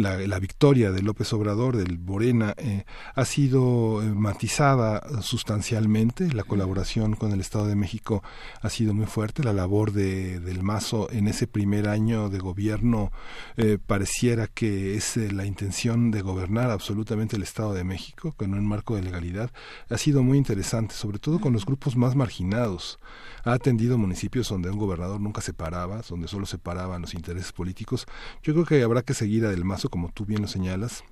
[0.01, 2.85] la, la, victoria de López Obrador, del Morena, eh,
[3.15, 6.33] ha sido eh, matizada sustancialmente.
[6.33, 8.23] La colaboración con el Estado de México
[8.61, 9.43] ha sido muy fuerte.
[9.43, 13.11] La labor de, del Mazo en ese primer año de gobierno
[13.57, 18.65] eh, pareciera que es la intención de gobernar absolutamente el Estado de México con un
[18.65, 19.51] marco de legalidad.
[19.89, 22.99] Ha sido muy interesante, sobre todo con los grupos más marginados.
[23.43, 27.51] Ha atendido municipios donde un gobernador nunca se paraba, donde solo se paraban los intereses
[27.51, 28.05] políticos.
[28.43, 31.03] Yo creo que habrá que seguir a Del Mazo como tú bien lo señalas,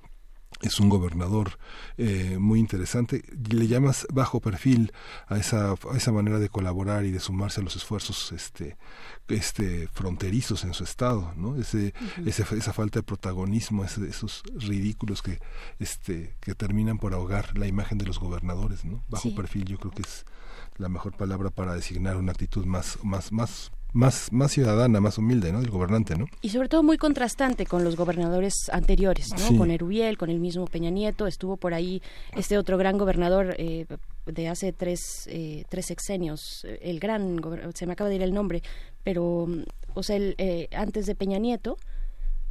[0.62, 1.58] es un gobernador
[1.96, 3.22] eh, muy interesante.
[3.50, 4.92] Le llamas bajo perfil
[5.26, 8.76] a esa, a esa manera de colaborar y de sumarse a los esfuerzos este,
[9.28, 11.56] este, fronterizos en su estado, ¿no?
[11.56, 11.94] Ese,
[12.26, 15.38] esa falta de protagonismo, esos ridículos que,
[15.78, 19.02] este, que terminan por ahogar la imagen de los gobernadores, ¿no?
[19.08, 20.26] Bajo perfil yo creo que es
[20.76, 25.52] la mejor palabra para designar una actitud más, más, más más, más ciudadana, más humilde,
[25.52, 25.60] ¿no?
[25.60, 26.26] Del gobernante, ¿no?
[26.40, 29.58] Y sobre todo muy contrastante con los gobernadores anteriores, ¿no?
[29.58, 32.02] Con Erubiel, con el mismo Peña Nieto, estuvo por ahí
[32.36, 33.86] este otro gran gobernador eh,
[34.26, 37.40] de hace tres, eh, tres sexenios, el gran,
[37.74, 38.62] se me acaba de ir el nombre,
[39.02, 39.48] pero,
[39.94, 41.76] o sea, el, eh, antes de Peña Nieto,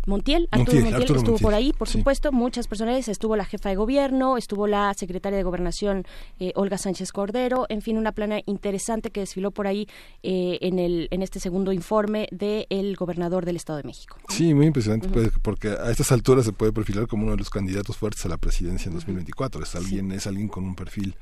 [0.10, 4.38] Montiel, Arturo Montiel, estuvo por ahí, por supuesto, muchas personas, estuvo la jefa de gobierno,
[4.38, 6.06] estuvo la secretaria de gobernación
[6.40, 9.88] eh, Olga Sánchez Cordero, en fin, una plana interesante que desfiló por ahí
[10.24, 14.18] eh, en el en este segundo informe del gobernador del Estado de México.
[14.30, 17.50] Sí, muy impresionante, pues, porque a estas alturas se puede perfilar como uno de los
[17.50, 19.64] candidatos fuertes a la presidencia en 2024.
[19.64, 21.16] Es alguien, es alguien con un perfil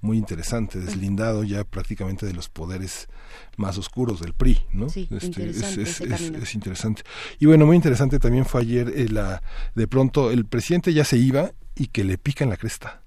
[0.00, 3.08] muy interesante, deslindado ya prácticamente de los poderes
[3.56, 4.88] más oscuros del PRI, ¿no?
[4.88, 7.02] Sí, este, es, es, interesante.
[7.38, 9.42] Y bueno, muy interesante también fue ayer eh, la,
[9.74, 13.02] de pronto el presidente ya se iba y que le pican la cresta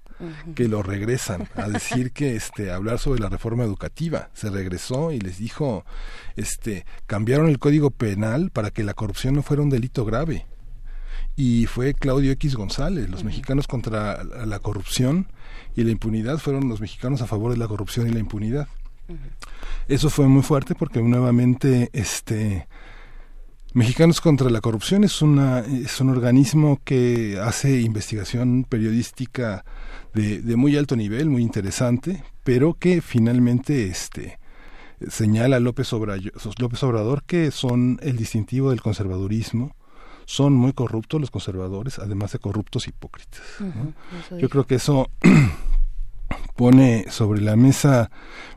[0.54, 4.30] que lo regresan a decir que este hablar sobre la reforma educativa.
[4.32, 5.84] Se regresó y les dijo
[6.36, 10.46] este cambiaron el código penal para que la corrupción no fuera un delito grave.
[11.36, 15.26] Y fue Claudio X González los mexicanos contra la corrupción
[15.74, 18.68] y la impunidad fueron los mexicanos a favor de la corrupción y la impunidad.
[19.88, 22.68] Eso fue muy fuerte porque nuevamente este
[23.74, 29.64] Mexicanos contra la Corrupción es, una, es un organismo que hace investigación periodística
[30.14, 34.38] de, de, muy alto nivel, muy interesante, pero que finalmente este,
[35.08, 39.74] señala López Obrador, López Obrador que son el distintivo del conservadurismo,
[40.24, 43.42] son muy corruptos los conservadores, además de corruptos hipócritas.
[44.38, 45.10] Yo creo que eso
[46.56, 48.10] pone sobre la mesa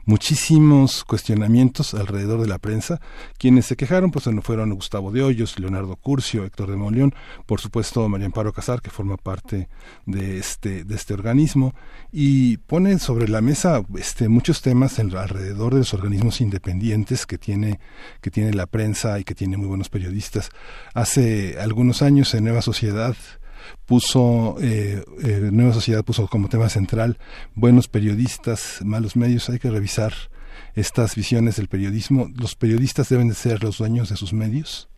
[0.07, 3.01] muchísimos cuestionamientos alrededor de la prensa.
[3.37, 7.13] Quienes se quejaron pues fueron Gustavo de Hoyos, Leonardo Curcio, Héctor de Molión,
[7.45, 9.67] por supuesto María Amparo Casar, que forma parte
[10.05, 11.75] de este, de este organismo,
[12.11, 17.79] y pone sobre la mesa este, muchos temas alrededor de los organismos independientes que tiene,
[18.21, 20.51] que tiene la prensa y que tiene muy buenos periodistas.
[20.93, 23.15] Hace algunos años en Nueva Sociedad
[23.85, 27.17] puso, eh, eh, Nueva Sociedad puso como tema central
[27.55, 30.13] buenos periodistas, malos medios, hay que revisar
[30.75, 32.29] estas visiones del periodismo.
[32.35, 34.89] Los periodistas deben de ser los dueños de sus medios.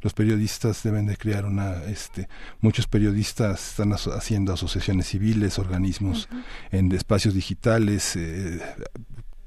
[0.00, 2.28] Los periodistas deben de crear una, este,
[2.60, 6.28] muchos periodistas están haciendo asociaciones civiles, organismos
[6.70, 8.60] en espacios digitales, eh,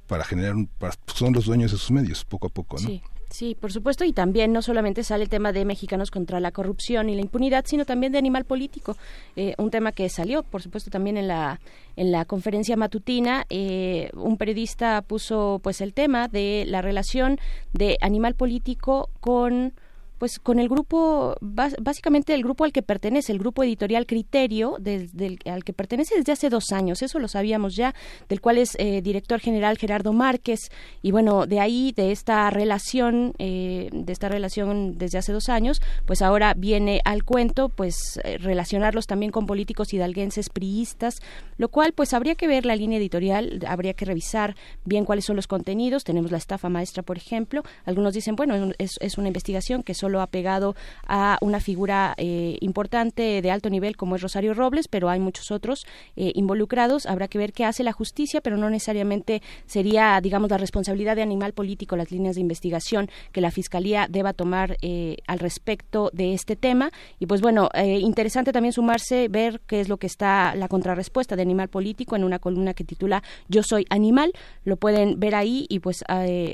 [0.07, 0.69] para generar, un,
[1.07, 2.89] son los dueños de sus medios, poco a poco, ¿no?
[2.89, 3.01] Sí,
[3.59, 7.15] por supuesto, y también no solamente sale el tema de mexicanos contra la corrupción y
[7.15, 8.97] la impunidad, sino también de animal político,
[9.35, 11.59] eh, un tema que salió, por supuesto, también en la
[11.95, 13.45] en la conferencia matutina.
[13.49, 17.39] Eh, un periodista puso, pues, el tema de la relación
[17.73, 19.73] de animal político con
[20.21, 24.77] pues con el grupo, básicamente el grupo al que pertenece, el grupo editorial Criterio,
[25.45, 27.95] al que pertenece desde hace dos años, eso lo sabíamos ya,
[28.29, 30.69] del cual es eh, director general Gerardo Márquez,
[31.01, 35.81] y bueno, de ahí, de esta relación, eh, de esta relación desde hace dos años,
[36.05, 41.15] pues ahora viene al cuento, pues eh, relacionarlos también con políticos hidalguenses priistas,
[41.57, 44.55] lo cual pues habría que ver la línea editorial, habría que revisar
[44.85, 48.97] bien cuáles son los contenidos, tenemos la estafa maestra, por ejemplo, algunos dicen, bueno, es,
[48.99, 50.75] es una investigación que solo lo ha pegado
[51.07, 55.51] a una figura eh, importante de alto nivel como es Rosario Robles, pero hay muchos
[55.51, 55.85] otros
[56.15, 57.05] eh, involucrados.
[57.05, 61.21] Habrá que ver qué hace la justicia, pero no necesariamente sería, digamos, la responsabilidad de
[61.21, 66.33] Animal Político, las líneas de investigación que la Fiscalía deba tomar eh, al respecto de
[66.33, 66.91] este tema.
[67.19, 71.41] Y pues bueno, interesante también sumarse, ver qué es lo que está la contrarrespuesta de
[71.41, 74.33] Animal Político en una columna que titula Yo soy animal.
[74.63, 76.03] Lo pueden ver ahí y pues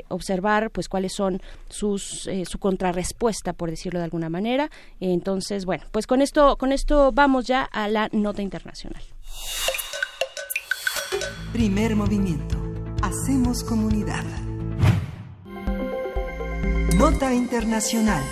[0.09, 4.69] observar pues cuáles son sus su contrarrespuesta por decirlo de alguna manera.
[4.99, 9.01] Entonces, bueno, pues con esto, con esto vamos ya a la nota internacional.
[11.53, 12.57] Primer movimiento.
[13.01, 14.23] Hacemos comunidad.
[16.95, 18.23] Nota internacional.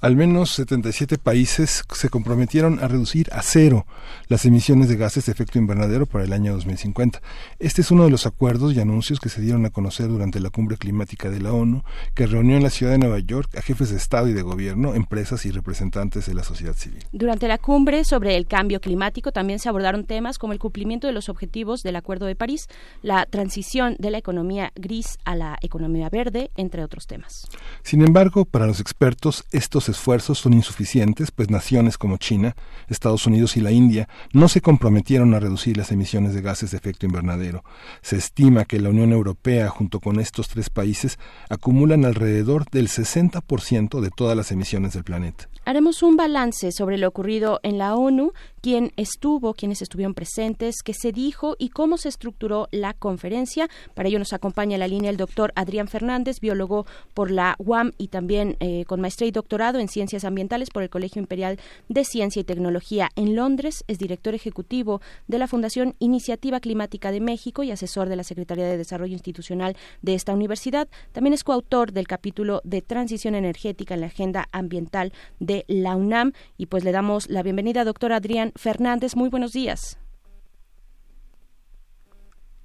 [0.00, 3.84] Al menos 77 países se comprometieron a reducir a cero
[4.28, 7.20] las emisiones de gases de efecto invernadero para el año 2050.
[7.58, 10.50] Este es uno de los acuerdos y anuncios que se dieron a conocer durante la
[10.50, 11.82] cumbre climática de la ONU,
[12.14, 14.94] que reunió en la ciudad de Nueva York a jefes de Estado y de Gobierno,
[14.94, 17.04] empresas y representantes de la sociedad civil.
[17.10, 21.12] Durante la cumbre sobre el cambio climático también se abordaron temas como el cumplimiento de
[21.12, 22.68] los objetivos del Acuerdo de París,
[23.02, 27.48] la transición de la economía gris a la economía verde, entre otros temas.
[27.82, 32.54] Sin embargo, para los expertos, estos esfuerzos son insuficientes, pues naciones como China,
[32.88, 36.76] Estados Unidos y la India no se comprometieron a reducir las emisiones de gases de
[36.76, 37.64] efecto invernadero.
[38.02, 41.18] Se estima que la Unión Europea, junto con estos tres países,
[41.48, 45.48] acumulan alrededor del 60% de todas las emisiones del planeta.
[45.64, 48.32] Haremos un balance sobre lo ocurrido en la ONU,
[48.68, 53.66] quién estuvo, quiénes estuvieron presentes, qué se dijo y cómo se estructuró la conferencia.
[53.94, 57.92] Para ello nos acompaña en la línea el doctor Adrián Fernández, biólogo por la UAM
[57.96, 61.58] y también eh, con maestría y doctorado en Ciencias Ambientales por el Colegio Imperial
[61.88, 63.84] de Ciencia y Tecnología en Londres.
[63.88, 68.66] Es director ejecutivo de la Fundación Iniciativa Climática de México y asesor de la Secretaría
[68.66, 70.88] de Desarrollo Institucional de esta universidad.
[71.12, 76.32] También es coautor del capítulo de Transición Energética en la Agenda Ambiental de la UNAM.
[76.58, 79.16] Y pues le damos la bienvenida, doctor Adrián Fernández.
[79.16, 79.98] Muy buenos días.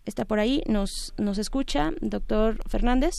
[0.06, 0.61] ¿Está por ahí?
[0.68, 3.14] ¿Nos, nos escucha, doctor Fernández?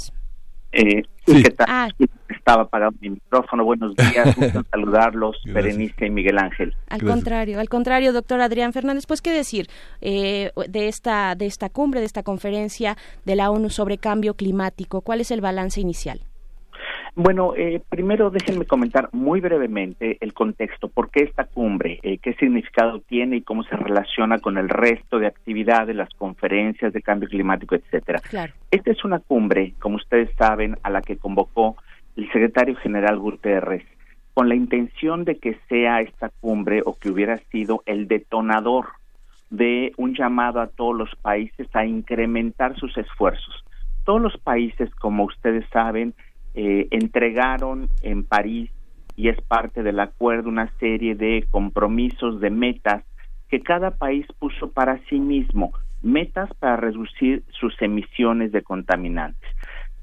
[0.73, 1.67] Eh, ¿qué tal?
[1.69, 1.89] Ah.
[2.29, 3.65] Estaba apagado mi micrófono.
[3.65, 6.75] Buenos días, gusto saludarlos, Berenice y Miguel Ángel.
[6.89, 9.69] Al contrario, al contrario, doctor Adrián Fernández, pues qué decir
[10.01, 15.01] eh, de esta de esta cumbre, de esta conferencia de la ONU sobre cambio climático.
[15.01, 16.21] ¿Cuál es el balance inicial?
[17.16, 22.35] Bueno, eh, primero déjenme comentar muy brevemente el contexto, por qué esta cumbre, eh, qué
[22.35, 27.28] significado tiene y cómo se relaciona con el resto de actividades, las conferencias de cambio
[27.28, 28.20] climático, etcétera.
[28.70, 31.77] Esta es una cumbre, como ustedes saben, a la que convocó
[32.16, 33.85] el secretario general Guterres
[34.35, 38.86] con la intención de que sea esta cumbre o que hubiera sido el detonador
[39.51, 43.65] de un llamado a todos los países a incrementar sus esfuerzos.
[44.05, 46.15] Todos los países, como ustedes saben,
[46.55, 48.70] eh, entregaron en París
[49.16, 53.05] y es parte del acuerdo una serie de compromisos, de metas
[53.48, 55.72] que cada país puso para sí mismo,
[56.02, 59.48] metas para reducir sus emisiones de contaminantes.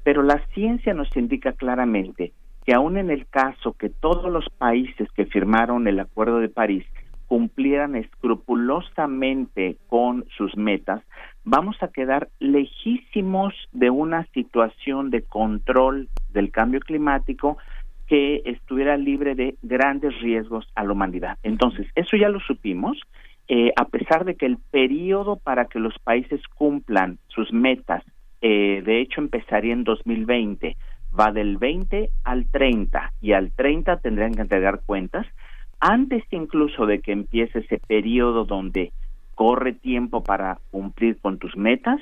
[0.04, 2.32] Pero la ciencia nos indica claramente
[2.64, 6.84] que aun en el caso que todos los países que firmaron el Acuerdo de París
[7.26, 11.02] cumplieran escrupulosamente con sus metas,
[11.44, 17.58] vamos a quedar lejísimos de una situación de control del cambio climático
[18.06, 21.38] que estuviera libre de grandes riesgos a la humanidad.
[21.42, 23.00] Entonces, eso ya lo supimos,
[23.48, 28.04] eh, a pesar de que el periodo para que los países cumplan sus metas,
[28.40, 30.76] eh, de hecho empezaría en 2020,
[31.18, 35.26] va del 20 al 30 y al 30 tendrían que entregar cuentas,
[35.80, 38.92] antes incluso de que empiece ese periodo donde
[39.34, 42.00] corre tiempo para cumplir con tus metas,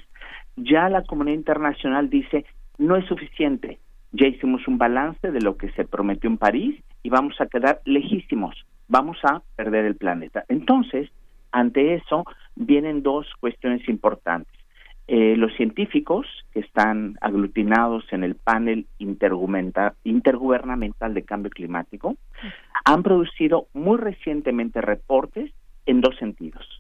[0.56, 2.44] ya la comunidad internacional dice
[2.78, 3.78] no es suficiente,
[4.12, 7.80] ya hicimos un balance de lo que se prometió en París y vamos a quedar
[7.84, 8.56] lejísimos,
[8.88, 10.44] vamos a perder el planeta.
[10.48, 11.10] Entonces,
[11.52, 12.24] ante eso
[12.56, 14.60] vienen dos cuestiones importantes.
[15.12, 22.14] Eh, los científicos que están aglutinados en el panel intergubernamental de cambio climático
[22.84, 25.50] han producido muy recientemente reportes
[25.86, 26.79] en dos sentidos.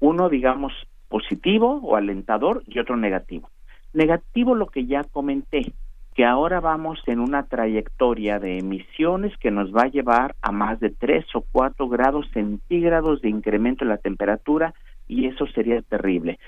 [0.00, 0.72] Uno, digamos,
[1.08, 3.50] positivo o alentador y otro negativo.
[3.92, 5.72] Negativo lo que ya comenté,
[6.14, 10.80] que ahora vamos en una trayectoria de emisiones que nos va a llevar a más
[10.80, 14.74] de 3 o 4 grados centígrados de incremento en la temperatura
[15.06, 16.38] y eso sería terrible.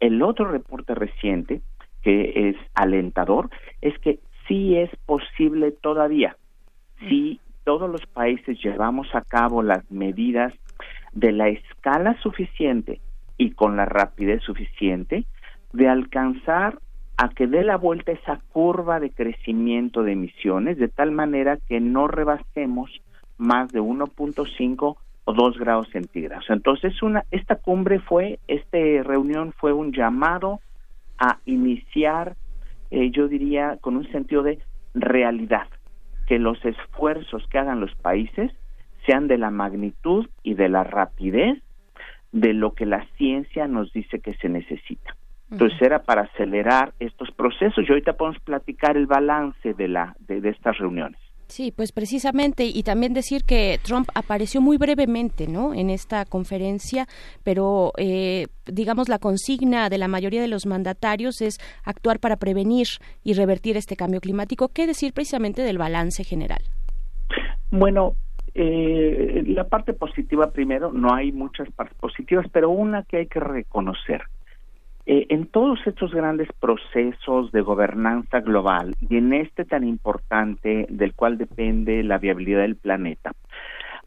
[0.00, 1.60] El otro reporte reciente,
[2.02, 3.50] que es alentador,
[3.80, 6.36] es que sí es posible todavía,
[7.08, 10.54] si todos los países llevamos a cabo las medidas
[11.16, 13.00] de la escala suficiente
[13.38, 15.24] y con la rapidez suficiente,
[15.72, 16.78] de alcanzar
[17.16, 21.80] a que dé la vuelta esa curva de crecimiento de emisiones de tal manera que
[21.80, 22.90] no rebasemos
[23.38, 26.44] más de 1.5 o 2 grados centígrados.
[26.50, 30.60] Entonces, una, esta cumbre fue, esta reunión fue un llamado
[31.18, 32.36] a iniciar,
[32.90, 34.58] eh, yo diría, con un sentido de
[34.94, 35.66] realidad,
[36.26, 38.52] que los esfuerzos que hagan los países
[39.06, 41.62] sean de la magnitud y de la rapidez
[42.32, 45.16] de lo que la ciencia nos dice que se necesita.
[45.50, 50.48] Entonces era para acelerar estos procesos y ahorita podemos platicar el balance de, la, de,
[50.48, 51.20] estas reuniones.
[51.46, 55.72] Sí, pues precisamente, y también decir que Trump apareció muy brevemente, ¿no?
[55.72, 57.06] En esta conferencia,
[57.44, 62.88] pero eh, digamos la consigna de la mayoría de los mandatarios es actuar para prevenir
[63.22, 64.68] y revertir este cambio climático.
[64.68, 66.62] ¿Qué decir precisamente del balance general?
[67.70, 68.16] Bueno,
[68.58, 73.40] eh, la parte positiva primero, no hay muchas partes positivas, pero una que hay que
[73.40, 74.22] reconocer
[75.04, 81.12] eh, en todos estos grandes procesos de gobernanza global y en este tan importante del
[81.12, 83.32] cual depende la viabilidad del planeta,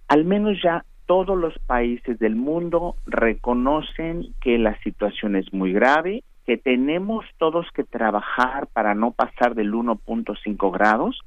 [0.08, 6.24] al menos ya todos los países del mundo reconocen que la situación es muy grave,
[6.46, 11.20] que tenemos todos que trabajar para no pasar del 1.5 grados,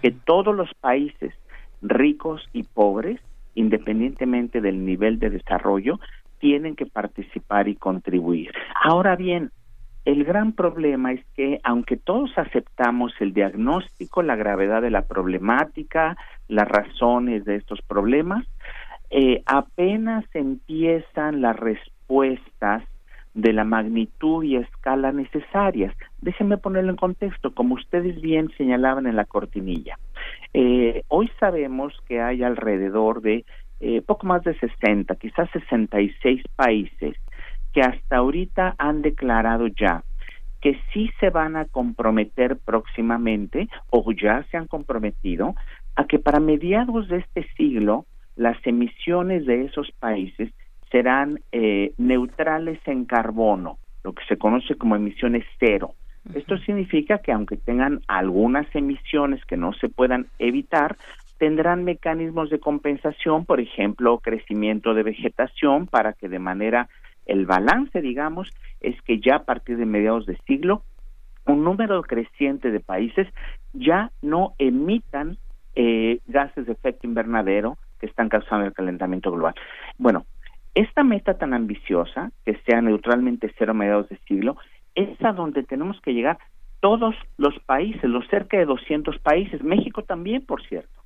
[0.00, 1.34] que todos los países
[1.82, 3.20] ricos y pobres,
[3.54, 5.98] independientemente del nivel de desarrollo,
[6.38, 8.52] tienen que participar y contribuir.
[8.82, 9.50] Ahora bien,
[10.04, 16.16] el gran problema es que aunque todos aceptamos el diagnóstico, la gravedad de la problemática,
[16.48, 18.44] las razones de estos problemas,
[19.10, 22.82] eh, apenas empiezan las respuestas
[23.34, 25.94] de la magnitud y escala necesarias.
[26.20, 29.98] Déjenme ponerlo en contexto, como ustedes bien señalaban en la cortinilla.
[30.54, 33.44] Eh, hoy sabemos que hay alrededor de
[33.80, 37.16] eh, poco más de 60, quizás 66 países
[37.72, 40.04] que hasta ahorita han declarado ya
[40.62, 45.54] que sí se van a comprometer próximamente o ya se han comprometido
[45.96, 48.06] a que para mediados de este siglo
[48.36, 50.52] las emisiones de esos países
[50.90, 55.94] serán eh, neutrales en carbono, lo que se conoce como emisiones cero.
[56.34, 60.96] Esto significa que aunque tengan algunas emisiones que no se puedan evitar,
[61.38, 66.88] tendrán mecanismos de compensación, por ejemplo, crecimiento de vegetación, para que de manera
[67.26, 68.50] el balance, digamos,
[68.80, 70.84] es que ya a partir de mediados de siglo,
[71.46, 73.26] un número creciente de países
[73.72, 75.38] ya no emitan
[75.74, 79.54] eh, gases de efecto invernadero que están causando el calentamiento global.
[79.98, 80.24] Bueno,
[80.74, 84.56] esta meta tan ambiciosa, que sea neutralmente cero a mediados de siglo,
[84.94, 86.38] es a donde tenemos que llegar
[86.80, 91.00] todos los países, los cerca de 200 países, México también, por cierto.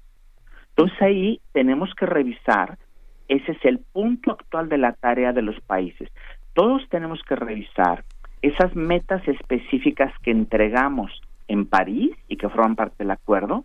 [0.70, 2.78] Entonces ahí tenemos que revisar,
[3.28, 6.10] ese es el punto actual de la tarea de los países.
[6.54, 8.04] Todos tenemos que revisar
[8.42, 13.64] esas metas específicas que entregamos en París y que forman parte del acuerdo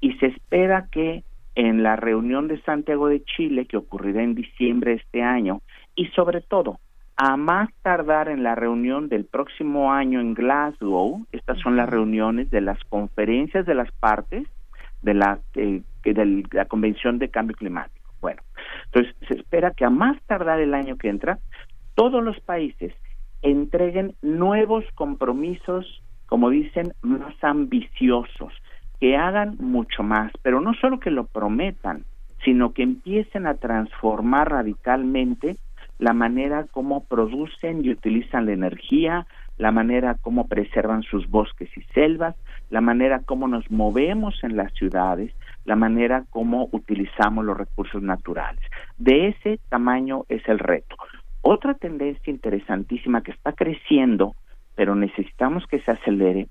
[0.00, 1.24] y se espera que
[1.54, 5.62] en la reunión de Santiago de Chile que ocurrirá en diciembre de este año
[5.94, 6.78] y sobre todo
[7.16, 12.50] a más tardar en la reunión del próximo año en Glasgow, estas son las reuniones
[12.50, 14.46] de las conferencias de las partes
[15.02, 18.06] de la eh, de la Convención de Cambio Climático.
[18.20, 18.42] Bueno,
[18.86, 21.38] entonces se espera que a más tardar el año que entra,
[21.94, 22.94] todos los países
[23.42, 28.52] entreguen nuevos compromisos, como dicen, más ambiciosos,
[29.00, 32.04] que hagan mucho más, pero no solo que lo prometan,
[32.44, 35.56] sino que empiecen a transformar radicalmente
[35.98, 39.26] la manera como producen y utilizan la energía,
[39.58, 42.36] la manera como preservan sus bosques y selvas,
[42.70, 45.32] la manera como nos movemos en las ciudades,
[45.64, 48.60] la manera como utilizamos los recursos naturales.
[48.98, 50.96] De ese tamaño es el reto.
[51.40, 54.34] Otra tendencia interesantísima que está creciendo,
[54.74, 56.48] pero necesitamos que se acelere,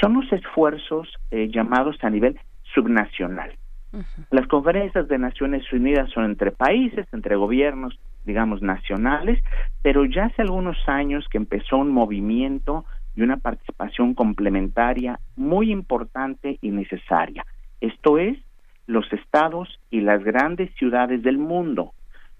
[0.00, 2.38] son los esfuerzos eh, llamados a nivel
[2.74, 3.52] subnacional.
[4.30, 9.42] Las conferencias de Naciones Unidas son entre países, entre gobiernos, digamos, nacionales,
[9.82, 12.84] pero ya hace algunos años que empezó un movimiento
[13.14, 17.44] y una participación complementaria muy importante y necesaria.
[17.80, 18.38] Esto es,
[18.86, 21.92] los estados y las grandes ciudades del mundo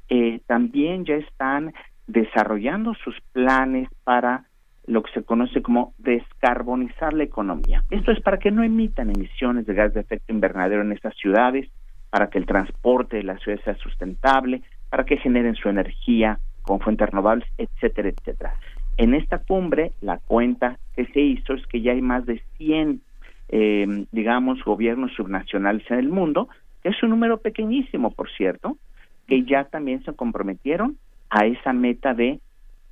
[0.08, 1.72] eh, también ya están
[2.06, 4.44] desarrollando sus planes para
[4.86, 7.84] lo que se conoce como descarbonizar la economía.
[7.90, 11.68] Esto es para que no emitan emisiones de gas de efecto invernadero en estas ciudades,
[12.10, 16.80] para que el transporte de la ciudad sea sustentable, para que generen su energía con
[16.80, 18.54] fuentes renovables, etcétera, etcétera.
[18.96, 23.00] En esta cumbre, la cuenta que se hizo es que ya hay más de 100,
[23.48, 26.48] eh, digamos, gobiernos subnacionales en el mundo,
[26.82, 28.78] que es un número pequeñísimo, por cierto,
[29.26, 30.96] que ya también se comprometieron
[31.30, 32.40] a esa meta de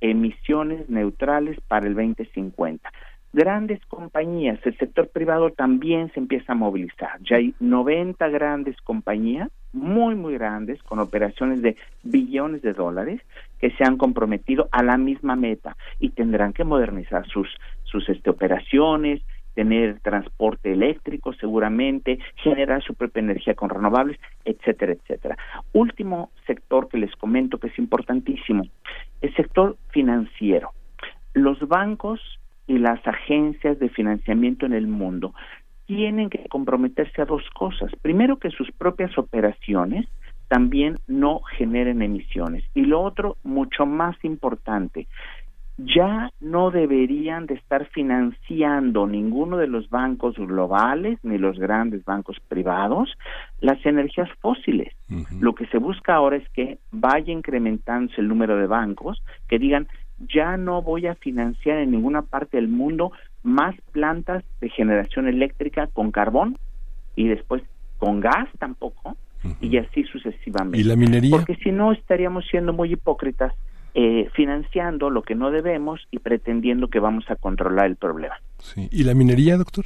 [0.03, 2.91] emisiones neutrales para el 2050.
[3.31, 7.19] Grandes compañías, el sector privado también se empieza a movilizar.
[7.23, 13.21] Ya hay 90 grandes compañías, muy, muy grandes, con operaciones de billones de dólares,
[13.59, 17.47] que se han comprometido a la misma meta y tendrán que modernizar sus,
[17.85, 19.23] sus este, operaciones,
[19.53, 25.37] tener transporte eléctrico seguramente, generar su propia energía con renovables, etcétera, etcétera.
[25.73, 28.63] Último sector que les comento que es importantísimo,
[29.21, 30.71] el sector financiero.
[31.33, 32.19] Los bancos
[32.67, 35.33] y las agencias de financiamiento en el mundo
[35.85, 37.91] tienen que comprometerse a dos cosas.
[38.01, 40.07] Primero, que sus propias operaciones
[40.47, 42.63] también no generen emisiones.
[42.73, 45.07] Y lo otro, mucho más importante,
[45.77, 52.39] ya no deberían de estar financiando ninguno de los bancos globales ni los grandes bancos
[52.47, 53.09] privados
[53.59, 54.93] las energías fósiles.
[55.39, 59.87] Lo que se busca ahora es que vaya incrementándose el número de bancos que digan
[60.31, 65.87] ya no voy a financiar en ninguna parte del mundo más plantas de generación eléctrica
[65.87, 66.57] con carbón
[67.15, 67.63] y después
[67.97, 69.17] con gas tampoco
[69.59, 70.79] y así sucesivamente.
[70.79, 71.31] ¿Y la minería?
[71.31, 73.53] Porque si no estaríamos siendo muy hipócritas
[73.95, 78.35] eh, financiando lo que no debemos y pretendiendo que vamos a controlar el problema.
[78.57, 78.89] Sí.
[78.91, 79.85] ¿Y la minería, doctor?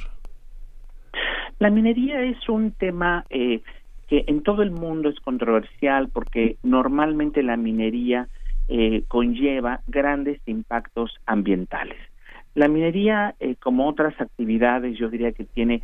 [1.58, 3.60] La minería es un tema eh,
[4.06, 8.28] que en todo el mundo es controversial porque normalmente la minería
[8.68, 11.98] eh, conlleva grandes impactos ambientales.
[12.54, 15.82] La minería, como otras actividades, yo diría que tiene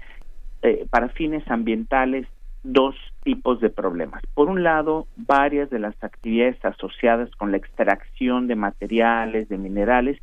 [0.91, 2.27] para fines ambientales
[2.65, 4.23] dos tipos de problemas.
[4.35, 10.19] Por un lado, varias de las actividades asociadas con la extracción de materiales, de minerales,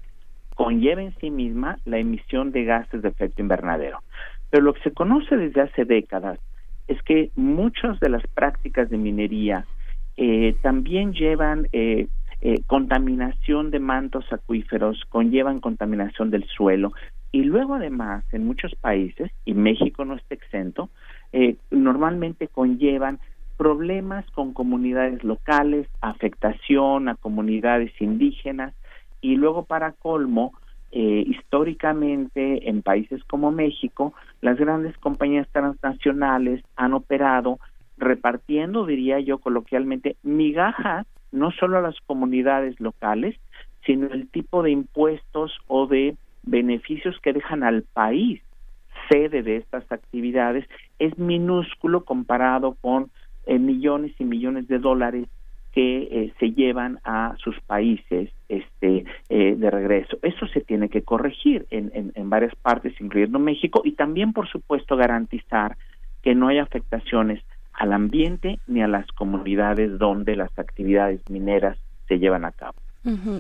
[0.56, 4.00] conlleva en sí misma la emisión de gases de efecto invernadero.
[4.50, 6.40] Pero lo que se conoce desde hace décadas
[6.88, 9.66] es que muchas de las prácticas de minería
[10.18, 12.08] eh, también llevan eh,
[12.42, 16.92] eh, contaminación de mantos acuíferos, conllevan contaminación del suelo
[17.32, 20.90] y luego además en muchos países, y México no está exento,
[21.34, 23.20] eh, normalmente conllevan
[23.58, 28.74] problemas con comunidades locales, afectación a comunidades indígenas
[29.22, 30.54] y luego para colmo,
[30.92, 37.60] eh, históricamente en países como México, las grandes compañías transnacionales han operado
[37.98, 43.38] repartiendo, diría yo coloquialmente, migajas no solo a las comunidades locales,
[43.86, 48.42] sino el tipo de impuestos o de beneficios que dejan al país
[49.12, 50.66] sede de estas actividades
[51.00, 53.12] es minúsculo comparado con
[53.46, 55.28] eh, millones y millones de dólares
[55.74, 60.18] que eh, se llevan a sus países este eh, de regreso.
[60.22, 64.50] Eso se tiene que corregir en, en, en, varias partes, incluyendo México, y también, por
[64.50, 65.78] supuesto, garantizar
[66.22, 67.42] que no haya afectaciones
[67.74, 71.78] al ambiente ni a las comunidades donde las actividades mineras
[72.08, 72.76] se llevan a cabo.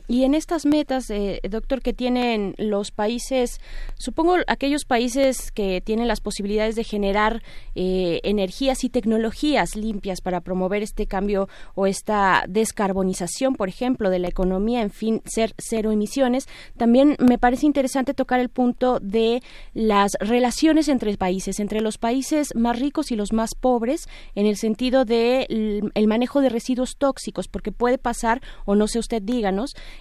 [0.08, 3.60] Y en estas metas, eh, doctor, que tienen los países,
[4.00, 7.44] supongo aquellos países que tienen las posibilidades de generar
[7.76, 14.18] eh, energías y tecnologías limpias para promover este cambio o esta descarbonización, por ejemplo, de
[14.18, 19.44] la economía, en fin, ser cero emisiones, también me parece interesante tocar el punto de
[19.74, 24.58] las relaciones entre países, entre los países más ricos y los más pobres, en el
[24.58, 25.46] sentido de
[25.94, 29.51] el manejo de residuos tóxicos, porque puede pasar, o no sé usted diga,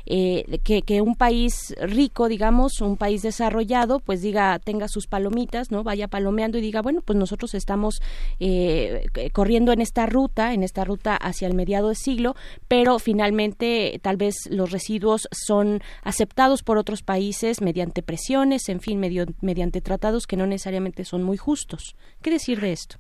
[0.07, 5.71] eh, que, que, un país rico, digamos, un país desarrollado, pues diga, tenga sus palomitas,
[5.71, 5.83] ¿no?
[5.83, 8.01] Vaya palomeando y diga, bueno, pues nosotros estamos
[8.39, 12.35] eh, corriendo en esta ruta, en esta ruta hacia el mediado de siglo,
[12.69, 18.99] pero finalmente tal vez los residuos son aceptados por otros países mediante presiones, en fin,
[18.99, 21.97] medio, mediante tratados que no necesariamente son muy justos.
[22.23, 22.97] ¿Qué decir de esto?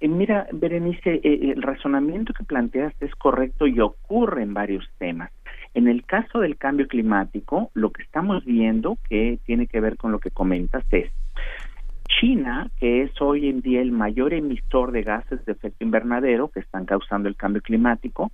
[0.00, 5.30] Eh, mira, Berenice, el razonamiento que planteaste es correcto y ocurre en varios temas.
[5.76, 10.10] En el caso del cambio climático, lo que estamos viendo, que tiene que ver con
[10.10, 11.10] lo que comentas, es
[12.08, 16.60] China, que es hoy en día el mayor emisor de gases de efecto invernadero que
[16.60, 18.32] están causando el cambio climático,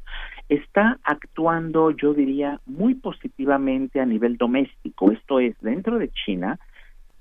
[0.49, 5.11] está actuando, yo diría, muy positivamente a nivel doméstico.
[5.11, 6.61] Esto es, dentro de China,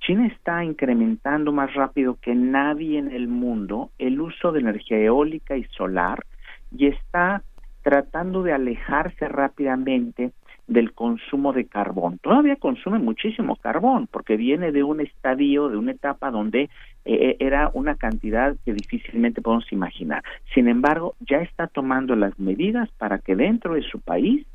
[0.01, 5.57] China está incrementando más rápido que nadie en el mundo el uso de energía eólica
[5.57, 6.23] y solar
[6.69, 7.41] y está
[7.83, 10.31] tratando de alejarse rápidamente
[10.67, 12.17] del consumo de carbón.
[12.19, 16.69] Todavía consume muchísimo carbón porque viene de un estadio, de una etapa donde
[17.03, 20.23] eh, era una cantidad que difícilmente podemos imaginar.
[20.53, 24.45] Sin embargo, ya está tomando las medidas para que dentro de su país,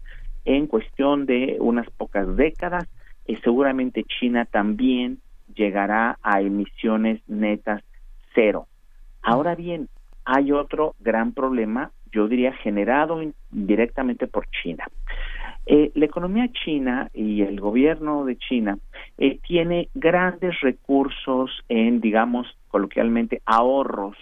[0.45, 2.89] en cuestión de unas pocas décadas,
[3.27, 5.19] eh, seguramente China también
[5.55, 7.83] llegará a emisiones netas
[8.35, 8.69] cero.
[9.23, 9.89] Ahora bien,
[10.25, 13.21] hay otro gran problema, yo diría generado
[13.51, 14.89] directamente por China.
[15.67, 18.79] Eh, la economía china y el gobierno de China
[19.19, 24.17] eh, tiene grandes recursos en, digamos, coloquialmente, ahorros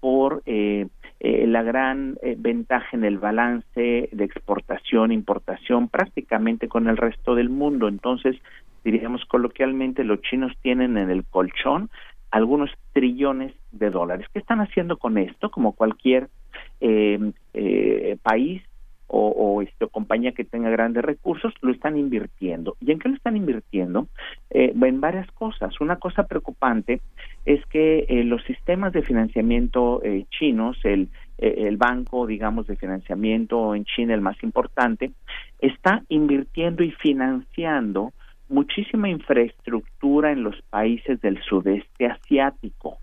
[0.00, 0.86] por eh,
[1.20, 7.88] la gran ventaja en el balance de exportación, importación, prácticamente con el resto del mundo.
[7.88, 8.36] Entonces,
[8.84, 11.88] diríamos coloquialmente, los chinos tienen en el colchón
[12.34, 14.26] algunos trillones de dólares.
[14.32, 15.50] ¿Qué están haciendo con esto?
[15.50, 16.28] Como cualquier
[18.22, 18.62] país
[19.06, 22.76] o, o este, compañía que tenga grandes recursos, lo están invirtiendo.
[22.80, 24.08] ¿Y en qué lo están invirtiendo?
[24.50, 25.80] Eh, en varias cosas.
[25.80, 27.00] Una cosa preocupante
[27.44, 31.08] es que eh, los sistemas de financiamiento eh, chinos, el,
[31.38, 35.12] el banco, digamos, de financiamiento en China, el más importante,
[35.60, 38.12] está invirtiendo y financiando
[38.54, 42.98] muchísima infraestructura en los países del sudeste asiático.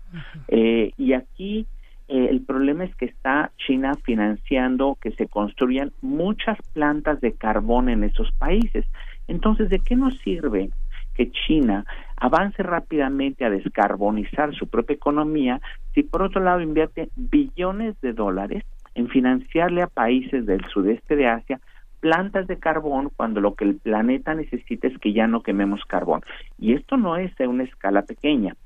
[0.48, 1.66] y aquí
[2.12, 7.88] eh, el problema es que está China financiando que se construyan muchas plantas de carbón
[7.88, 8.84] en esos países.
[9.28, 10.68] Entonces, ¿de qué nos sirve
[11.14, 15.60] que China avance rápidamente a descarbonizar su propia economía
[15.94, 18.64] si por otro lado invierte billones de dólares
[18.94, 21.60] en financiarle a países del sudeste de Asia
[22.02, 26.22] plantas de carbón cuando lo que el planeta necesita es que ya no quememos carbón.
[26.58, 28.56] Y esto no es en una escala pequeña.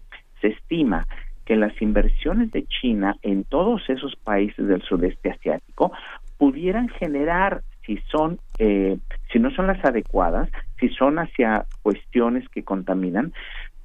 [0.40, 1.06] Se estima
[1.44, 5.92] que las inversiones de China en todos esos países del sudeste asiático
[6.38, 8.98] pudieran generar si son eh,
[9.30, 10.50] si no son las adecuadas
[10.80, 13.32] si son hacia cuestiones que contaminan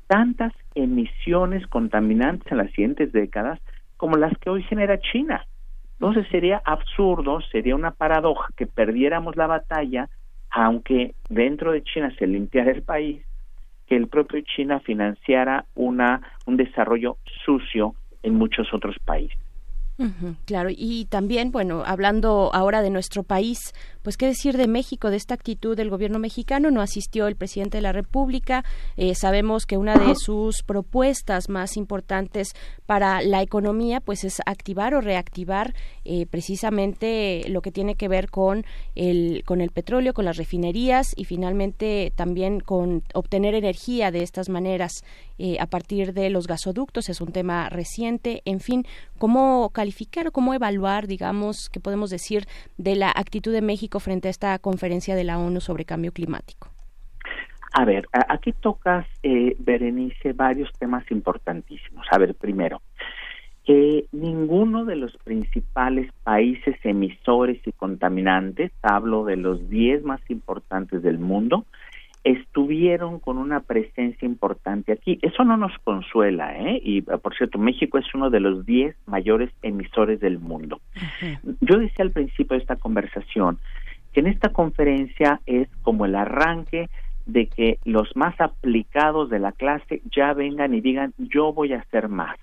[0.08, 3.60] tantas emisiones contaminantes en las siguientes décadas
[3.96, 5.46] como las que hoy genera China
[6.02, 10.10] entonces sería absurdo sería una paradoja que perdiéramos la batalla
[10.50, 13.24] aunque dentro de China se limpiara el país
[13.86, 19.38] que el propio China financiara una, un desarrollo sucio en muchos otros países.
[20.46, 23.74] Claro, y también, bueno, hablando ahora de nuestro país,
[24.04, 27.78] pues qué decir de México, de esta actitud del gobierno mexicano, no asistió el presidente
[27.78, 28.64] de la República,
[28.98, 32.54] eh, sabemos que una de sus propuestas más importantes
[32.86, 35.74] para la economía, pues es activar o reactivar
[36.06, 38.66] eh, precisamente lo que tiene que ver con
[38.96, 44.50] el, con el petróleo, con las refinerías y finalmente también con obtener energía de estas
[44.50, 45.04] maneras
[45.38, 48.86] eh, a partir de los gasoductos, es un tema reciente, en fin,
[49.18, 52.48] ¿cómo calificar o cómo evaluar, digamos, qué podemos decir
[52.78, 56.70] de la actitud de México frente a esta conferencia de la ONU sobre cambio climático?
[57.74, 62.06] A ver, aquí tocas, eh, Berenice, varios temas importantísimos.
[62.12, 62.82] A ver, primero,
[63.66, 71.02] que ninguno de los principales países emisores y contaminantes, hablo de los 10 más importantes
[71.02, 71.66] del mundo,
[72.24, 75.18] estuvieron con una presencia importante aquí.
[75.22, 76.80] Eso no nos consuela, ¿eh?
[76.84, 80.82] Y por cierto, México es uno de los 10 mayores emisores del mundo.
[81.62, 83.60] Yo decía al principio de esta conversación
[84.14, 86.90] que en esta conferencia es como el arranque
[87.26, 91.80] de que los más aplicados de la clase ya vengan y digan yo voy a
[91.80, 92.38] hacer más.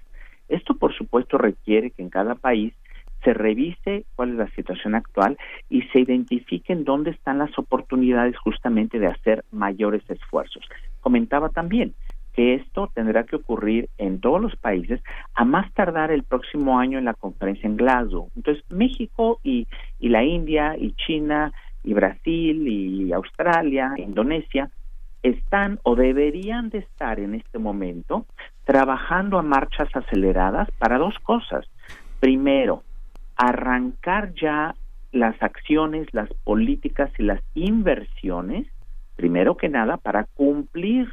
[0.48, 2.72] Esto por supuesto requiere que en cada país
[3.24, 5.36] se revise cuál es la situación actual
[5.68, 10.64] y se identifiquen dónde están las oportunidades justamente de hacer mayores esfuerzos.
[11.00, 11.94] Comentaba también
[12.38, 15.02] que esto tendrá que ocurrir en todos los países
[15.34, 18.30] a más tardar el próximo año en la conferencia en Glasgow.
[18.36, 19.66] Entonces, México y,
[19.98, 21.52] y la India y China
[21.82, 24.70] y Brasil y Australia, Indonesia,
[25.24, 28.24] están o deberían de estar en este momento
[28.62, 31.66] trabajando a marchas aceleradas para dos cosas.
[32.20, 32.84] Primero,
[33.34, 34.76] arrancar ya
[35.10, 38.68] las acciones, las políticas y las inversiones,
[39.16, 41.08] primero que nada, para cumplir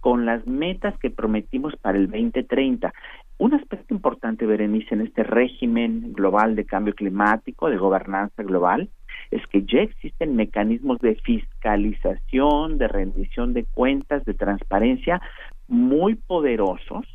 [0.00, 2.92] con las metas que prometimos para el 2030.
[3.38, 8.88] Un aspecto importante, Berenice, en este régimen global de cambio climático, de gobernanza global,
[9.30, 15.20] es que ya existen mecanismos de fiscalización, de rendición de cuentas, de transparencia
[15.66, 17.06] muy poderosos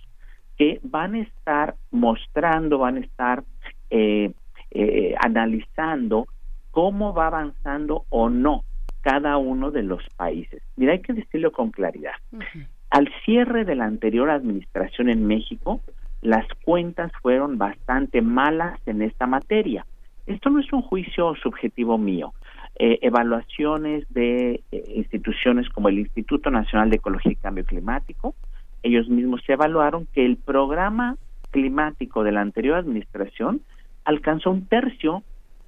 [0.58, 3.44] que van a estar mostrando, van a estar
[3.90, 4.32] eh,
[4.72, 6.28] eh, analizando
[6.72, 8.64] cómo va avanzando o no
[9.04, 10.64] cada uno de los países.
[10.76, 12.16] Mira, hay que decirlo con claridad.
[12.90, 15.82] Al cierre de la anterior administración en México,
[16.22, 19.86] las cuentas fueron bastante malas en esta materia.
[20.26, 22.34] Esto no es un juicio subjetivo mío.
[22.76, 28.36] eh, evaluaciones de eh, instituciones como el Instituto Nacional de Ecología y Cambio Climático.
[28.82, 31.18] Ellos mismos se evaluaron que el programa
[31.52, 33.62] climático de la anterior administración
[34.06, 35.24] alcanzó un tercio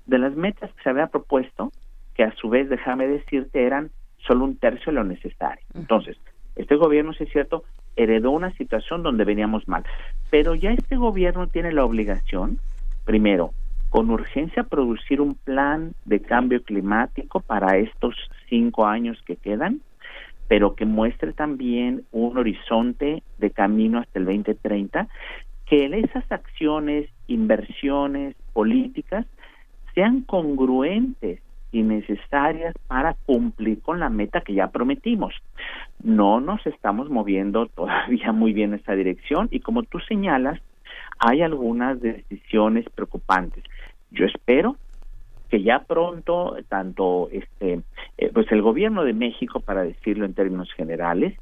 [0.07, 1.71] de las metas que se había propuesto,
[2.15, 5.63] que a su vez, déjame decirte, eran solo un tercio de lo necesario.
[5.73, 6.17] Entonces,
[6.55, 7.63] este gobierno, si es cierto,
[7.95, 9.83] heredó una situación donde veníamos mal,
[10.29, 12.59] pero ya este gobierno tiene la obligación,
[13.05, 13.51] primero,
[13.89, 18.15] con urgencia producir un plan de cambio climático para estos
[18.49, 19.81] cinco años que quedan,
[20.47, 25.07] pero que muestre también un horizonte de camino hasta el 2030,
[25.65, 29.25] que esas acciones, inversiones, políticas
[29.93, 31.41] sean congruentes
[31.75, 35.33] y necesarias para cumplir con la meta que ya prometimos.
[36.01, 40.61] No nos estamos moviendo todavía muy bien en esa dirección y como tú señalas,
[41.19, 43.63] hay algunas decisiones preocupantes.
[44.11, 44.77] Yo espero
[45.49, 47.81] que ya pronto tanto este
[48.17, 51.37] eh, pues el gobierno de México para decirlo en términos generales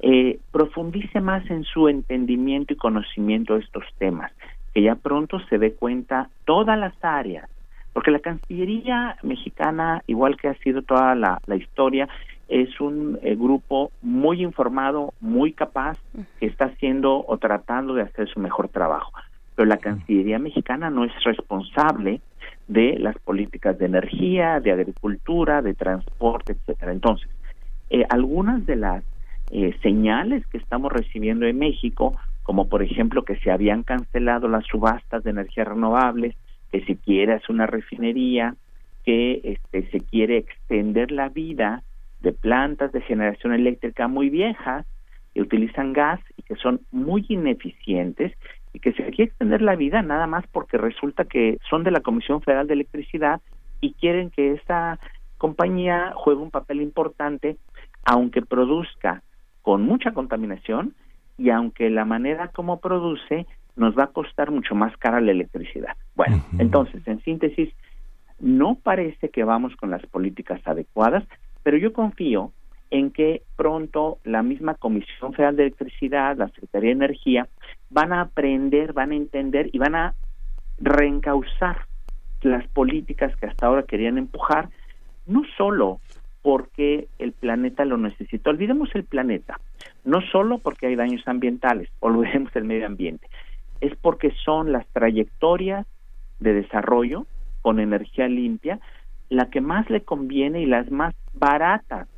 [0.00, 4.32] eh, profundice más en su entendimiento y conocimiento de estos temas
[4.74, 7.48] que ya pronto se dé cuenta todas las áreas
[7.92, 12.08] porque la Cancillería mexicana, igual que ha sido toda la, historia,
[12.48, 15.98] es un eh, grupo muy informado, muy capaz,
[16.38, 19.12] que está haciendo o tratando de hacer su mejor trabajo.
[19.54, 22.20] Pero la Cancillería mexicana no es responsable
[22.68, 26.92] de las políticas de energía, de agricultura, de transporte, etcétera.
[26.92, 27.28] Entonces,
[27.90, 29.04] eh, algunas de las
[29.50, 34.66] eh, señales que estamos recibiendo en México, como por ejemplo que se habían cancelado las
[34.66, 36.36] subastas de energías renovables,
[36.70, 38.54] que se quiere hacer una refinería,
[39.04, 41.82] que este, se quiere extender la vida
[42.20, 44.86] de plantas de generación eléctrica muy viejas
[45.34, 48.32] que utilizan gas y que son muy ineficientes
[48.72, 52.00] y que se quiere extender la vida nada más porque resulta que son de la
[52.00, 53.40] Comisión Federal de Electricidad
[53.80, 54.98] y quieren que esta
[55.38, 57.56] compañía juegue un papel importante
[58.04, 59.22] aunque produzca
[59.62, 60.94] con mucha contaminación
[61.36, 63.46] y aunque la manera como produce
[63.78, 65.96] nos va a costar mucho más cara la electricidad.
[66.14, 67.72] Bueno, entonces, en síntesis,
[68.40, 71.24] no parece que vamos con las políticas adecuadas,
[71.62, 72.52] pero yo confío
[72.90, 77.48] en que pronto la misma Comisión Federal de Electricidad, la Secretaría de Energía,
[77.90, 80.14] van a aprender, van a entender y van a
[80.78, 81.86] reencauzar
[82.42, 84.70] las políticas que hasta ahora querían empujar,
[85.26, 86.00] no solo
[86.42, 89.60] porque el planeta lo necesita, olvidemos el planeta,
[90.04, 93.28] no solo porque hay daños ambientales, olvidemos el medio ambiente,
[93.80, 95.86] es porque son las trayectorias
[96.40, 97.26] de desarrollo
[97.62, 98.80] con energía limpia
[99.28, 102.08] la que más le conviene y las más baratas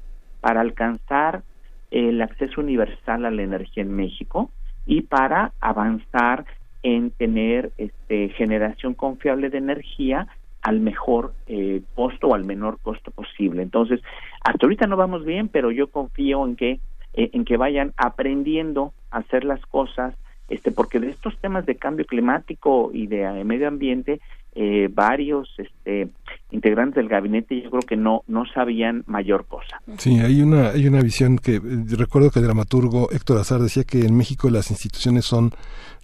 [0.40, 1.42] para alcanzar
[1.90, 4.50] el acceso universal a la energía en México
[4.86, 6.44] y para avanzar
[6.82, 10.28] en tener este, generación confiable de energía
[10.62, 13.62] al mejor eh, costo o al menor costo posible.
[13.62, 14.00] Entonces,
[14.44, 16.80] hasta ahorita no vamos bien, pero yo confío en que
[17.14, 20.14] eh, en que vayan aprendiendo a hacer las cosas
[20.50, 24.20] este, porque de estos temas de cambio climático y de eh, medio ambiente,
[24.54, 26.08] eh, varios este,
[26.50, 29.80] integrantes del gabinete yo creo que no no sabían mayor cosa.
[29.98, 33.84] Sí, hay una hay una visión que eh, recuerdo que el dramaturgo Héctor Azar decía
[33.84, 35.52] que en México las instituciones son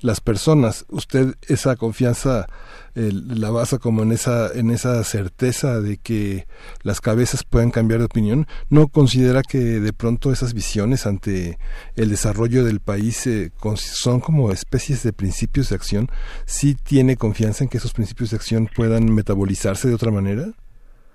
[0.00, 0.86] las personas.
[0.88, 2.46] Usted esa confianza
[2.96, 6.46] la basa como en esa en esa certeza de que
[6.82, 11.58] las cabezas pueden cambiar de opinión no considera que de pronto esas visiones ante
[11.96, 16.08] el desarrollo del país eh, son como especies de principios de acción
[16.46, 20.15] sí tiene confianza en que esos principios de acción puedan metabolizarse de otra manera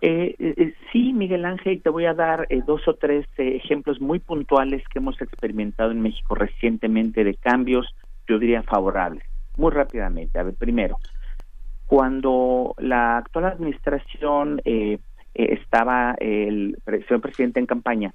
[0.01, 4.83] eh, eh, sí, Miguel Ángel, te voy a dar dos o tres ejemplos muy puntuales
[4.87, 7.87] que hemos experimentado en México recientemente de cambios,
[8.27, 9.23] yo diría favorables.
[9.57, 10.39] Muy rápidamente.
[10.39, 10.97] A ver, primero,
[11.85, 14.97] cuando la actual administración eh,
[15.35, 18.13] eh, estaba el señor presidente en campaña,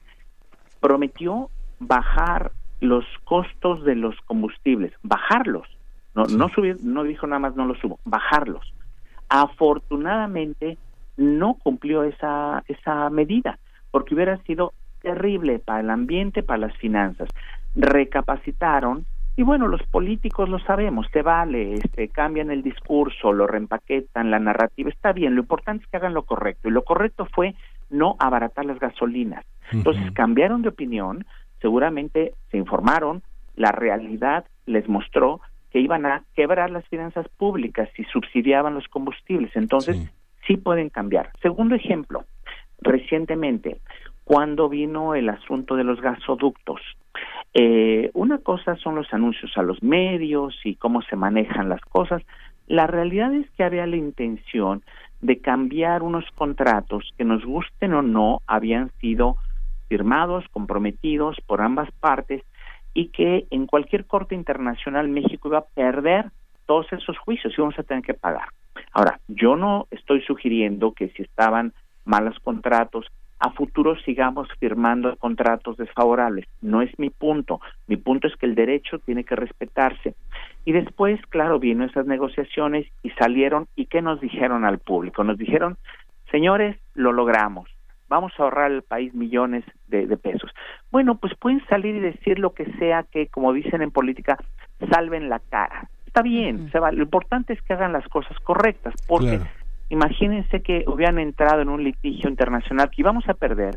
[0.81, 2.51] prometió bajar
[2.81, 5.69] los costos de los combustibles, bajarlos,
[6.15, 8.73] no, no subir, no dijo nada más no los subo, bajarlos.
[9.29, 10.79] Afortunadamente
[11.17, 13.59] no cumplió esa, esa medida,
[13.91, 17.29] porque hubiera sido terrible para el ambiente, para las finanzas.
[17.75, 19.07] Recapacitaron
[19.39, 24.39] y bueno, los políticos lo sabemos, se vale, este, cambian el discurso, lo reempaquetan, la
[24.39, 26.69] narrativa, está bien, lo importante es que hagan lo correcto.
[26.69, 27.55] Y lo correcto fue
[27.91, 29.45] no abaratar las gasolinas.
[29.73, 31.27] Entonces cambiaron de opinión,
[31.61, 33.23] seguramente se informaron,
[33.57, 35.41] la realidad les mostró
[35.77, 39.55] que iban a quebrar las finanzas públicas si subsidiaban los combustibles.
[39.55, 40.11] Entonces,
[40.47, 41.33] sí pueden cambiar.
[41.43, 42.25] Segundo ejemplo,
[42.81, 43.77] recientemente,
[44.25, 46.81] cuando vino el asunto de los gasoductos,
[47.53, 52.23] eh, una cosa son los anuncios a los medios y cómo se manejan las cosas.
[52.67, 54.83] La realidad es que había la intención
[55.21, 59.37] de cambiar unos contratos que nos gusten o no habían sido
[59.89, 62.43] firmados, comprometidos por ambas partes
[62.97, 66.31] y que en cualquier corte internacional México iba a perder
[66.65, 68.49] todos esos juicios y vamos a tener que pagar.
[68.91, 71.75] Ahora, yo no estoy sugiriendo que si estaban
[72.07, 73.07] malos contratos,
[73.39, 76.47] a futuro sigamos firmando contratos desfavorables.
[76.63, 77.61] No es mi punto.
[77.87, 80.15] Mi punto es que el derecho tiene que respetarse.
[80.65, 85.23] Y después, claro, vino esas negociaciones y salieron y ¿qué nos dijeron al público?
[85.23, 85.77] Nos dijeron,
[86.31, 87.69] señores, lo logramos.
[88.09, 90.51] Vamos a ahorrar al país millones de, pesos.
[90.91, 94.39] Bueno, pues pueden salir y decir lo que sea que, como dicen en política,
[94.91, 95.89] salven la cara.
[96.07, 96.93] Está bien, se va.
[96.93, 99.41] lo importante es que hagan las cosas correctas, porque
[99.89, 103.77] Imagínense que hubieran entrado en un litigio internacional que íbamos a perder,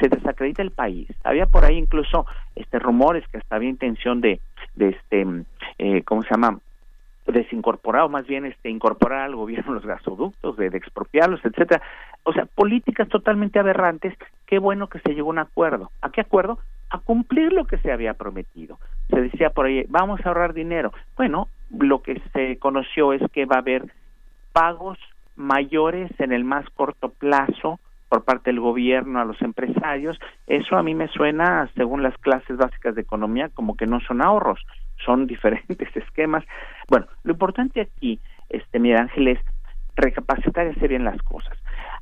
[0.00, 1.08] se desacredita el país.
[1.22, 2.26] Había por ahí incluso
[2.56, 4.40] este rumores que hasta había intención de,
[4.74, 5.26] de este,
[5.78, 6.58] eh, ¿cómo se llama?
[7.26, 11.82] Desincorporar o más bien este incorporar al gobierno los gasoductos, de, expropiarlos, etcétera.
[12.22, 14.14] O sea, políticas totalmente aberrantes.
[14.46, 15.90] Qué bueno que se llegó a un acuerdo.
[16.02, 16.58] ¿A qué acuerdo?
[16.90, 18.78] A cumplir lo que se había prometido.
[19.10, 20.92] Se decía por ahí, vamos a ahorrar dinero.
[21.16, 23.92] Bueno, lo que se conoció es que va a haber
[24.52, 24.98] pagos
[25.36, 30.84] mayores en el más corto plazo por parte del gobierno a los empresarios, eso a
[30.84, 34.64] mí me suena, según las clases básicas de economía, como que no son ahorros,
[35.04, 36.44] son diferentes esquemas.
[36.88, 39.40] Bueno, lo importante aquí, este, Miguel Ángel, es
[39.96, 41.56] recapacitar y hacer bien las cosas.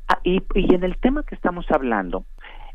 [0.09, 2.25] Ah, y, y, en el tema que estamos hablando,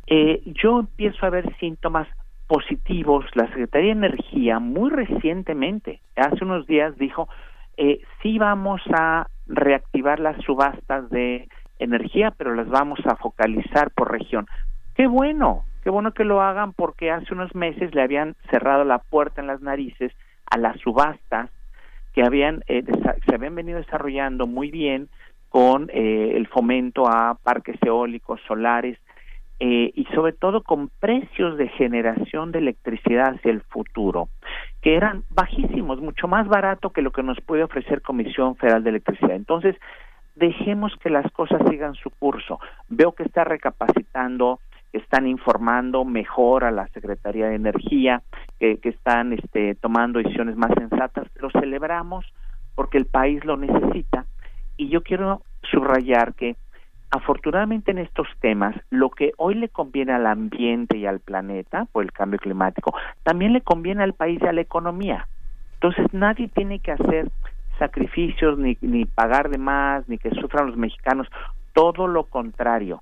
[0.07, 2.07] eh, yo empiezo a ver síntomas
[2.47, 3.25] positivos.
[3.33, 7.27] La Secretaría de Energía muy recientemente, hace unos días, dijo,
[7.75, 11.47] eh, sí vamos a reactivar las subastas de
[11.79, 14.47] energía, pero las vamos a focalizar por región.
[14.95, 18.97] Qué bueno, qué bueno que lo hagan porque hace unos meses le habían cerrado la
[18.97, 20.11] puerta en las narices
[20.45, 21.49] a las subastas
[22.13, 22.83] que habían eh,
[23.25, 25.07] se habían venido desarrollando muy bien
[25.47, 28.99] con eh, el fomento a parques eólicos, solares
[29.61, 34.27] eh, y sobre todo con precios de generación de electricidad hacia el futuro,
[34.81, 38.89] que eran bajísimos, mucho más barato que lo que nos puede ofrecer Comisión Federal de
[38.89, 39.37] Electricidad.
[39.37, 39.77] Entonces,
[40.35, 42.59] dejemos que las cosas sigan su curso.
[42.89, 44.59] Veo que está recapacitando,
[44.97, 48.21] están informando mejor a la Secretaría de Energía,
[48.59, 51.27] que, que están este, tomando decisiones más sensatas.
[51.35, 52.25] Lo celebramos
[52.75, 54.25] porque el país lo necesita.
[54.77, 55.41] Y yo quiero
[55.71, 56.55] subrayar que
[57.09, 62.03] afortunadamente en estos temas, lo que hoy le conviene al ambiente y al planeta por
[62.03, 62.93] el cambio climático,
[63.23, 65.27] también le conviene al país y a la economía.
[65.75, 67.29] Entonces nadie tiene que hacer
[67.79, 71.27] sacrificios ni, ni pagar de más, ni que sufran los mexicanos,
[71.73, 73.01] todo lo contrario.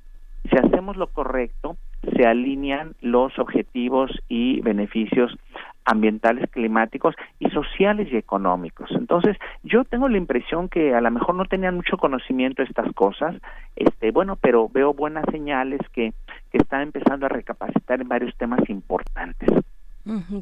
[0.50, 1.78] Si hacemos lo correcto,
[2.16, 5.36] se alinean los objetivos y beneficios
[5.86, 8.90] ambientales, climáticos y sociales y económicos.
[8.92, 12.92] Entonces, yo tengo la impresión que a lo mejor no tenían mucho conocimiento de estas
[12.94, 13.36] cosas,
[13.76, 16.14] este, bueno, pero veo buenas señales que,
[16.52, 19.50] que están empezando a recapacitar en varios temas importantes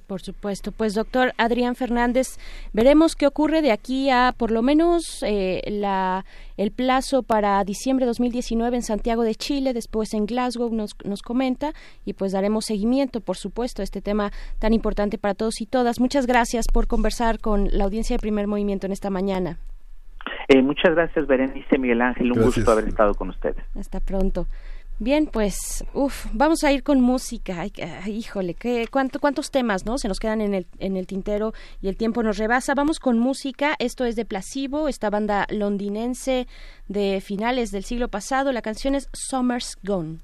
[0.07, 0.71] por supuesto.
[0.71, 2.37] Pues doctor Adrián Fernández,
[2.73, 6.25] veremos qué ocurre de aquí a por lo menos eh, la,
[6.57, 11.21] el plazo para diciembre de 2019 en Santiago de Chile, después en Glasgow nos, nos
[11.21, 11.71] comenta
[12.05, 15.99] y pues daremos seguimiento, por supuesto, a este tema tan importante para todos y todas.
[15.99, 19.57] Muchas gracias por conversar con la audiencia de Primer Movimiento en esta mañana.
[20.47, 22.31] Eh, muchas gracias, Berenice Miguel Ángel.
[22.31, 23.63] Un gusto haber estado con ustedes.
[23.75, 24.47] Hasta pronto.
[24.99, 27.59] Bien, pues, uf, vamos a ir con música.
[27.59, 27.71] Ay,
[28.07, 29.97] híjole, ¿qué, cuánto, cuántos temas, ¿no?
[29.97, 32.75] Se nos quedan en el, en el tintero y el tiempo nos rebasa.
[32.75, 33.75] Vamos con música.
[33.79, 36.47] Esto es de Placebo, esta banda londinense
[36.87, 38.51] de finales del siglo pasado.
[38.51, 40.19] La canción es Summer's Gone.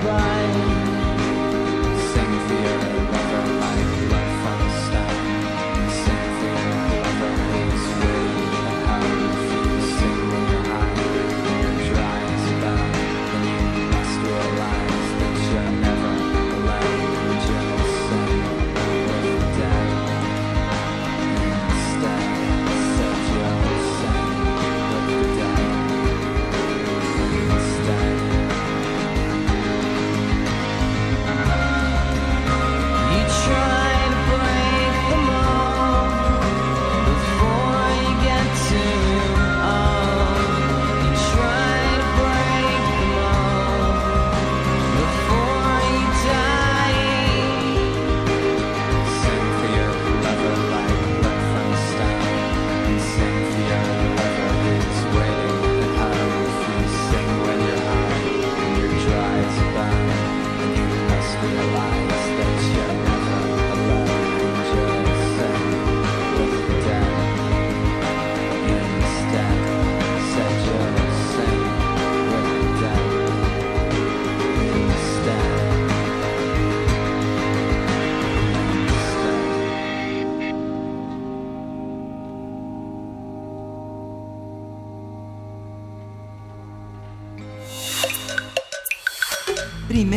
[0.00, 0.37] surprise.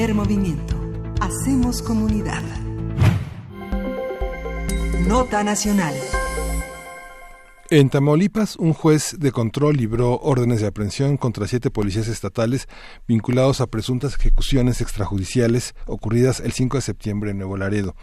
[0.09, 0.75] Movimiento.
[1.21, 2.41] Hacemos comunidad.
[5.07, 5.93] Nota Nacional.
[7.69, 12.67] En Tamaulipas, un juez de control libró órdenes de aprehensión contra siete policías estatales
[13.07, 17.95] vinculados a presuntas ejecuciones extrajudiciales ocurridas el 5 de septiembre en Nuevo Laredo.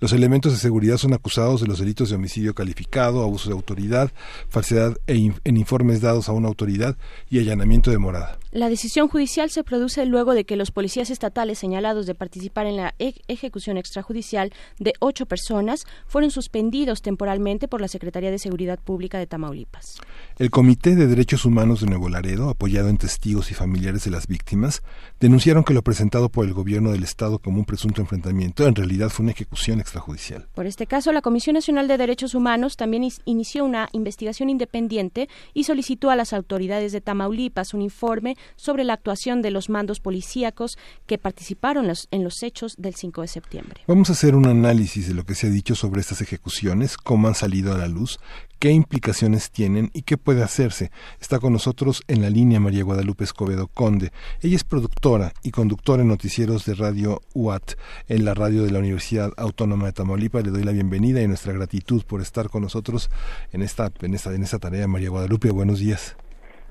[0.00, 4.12] Los elementos de seguridad son acusados de los delitos de homicidio calificado, abuso de autoridad,
[4.50, 6.96] falsedad e en informes dados a una autoridad
[7.28, 8.38] y allanamiento de morada.
[8.58, 12.76] La decisión judicial se produce luego de que los policías estatales señalados de participar en
[12.76, 19.20] la ejecución extrajudicial de ocho personas fueron suspendidos temporalmente por la Secretaría de Seguridad Pública
[19.20, 20.00] de Tamaulipas.
[20.38, 24.28] El Comité de Derechos Humanos de Nuevo Laredo, apoyado en testigos y familiares de las
[24.28, 24.84] víctimas,
[25.18, 29.08] denunciaron que lo presentado por el gobierno del Estado como un presunto enfrentamiento en realidad
[29.08, 30.46] fue una ejecución extrajudicial.
[30.54, 35.64] Por este caso, la Comisión Nacional de Derechos Humanos también inició una investigación independiente y
[35.64, 40.78] solicitó a las autoridades de Tamaulipas un informe sobre la actuación de los mandos policíacos
[41.08, 43.80] que participaron en los hechos del 5 de septiembre.
[43.88, 47.26] Vamos a hacer un análisis de lo que se ha dicho sobre estas ejecuciones, cómo
[47.26, 48.20] han salido a la luz,
[48.58, 50.90] qué implicaciones tienen y qué puede hacerse.
[51.20, 54.10] Está con nosotros en la línea María Guadalupe Escobedo Conde.
[54.42, 57.74] Ella es productora y conductora en noticieros de Radio UAT
[58.08, 60.44] en la radio de la Universidad Autónoma de Tamaulipas.
[60.44, 63.10] Le doy la bienvenida y nuestra gratitud por estar con nosotros
[63.52, 64.88] en esta, en esta, en esta tarea.
[64.88, 66.16] María Guadalupe, buenos días.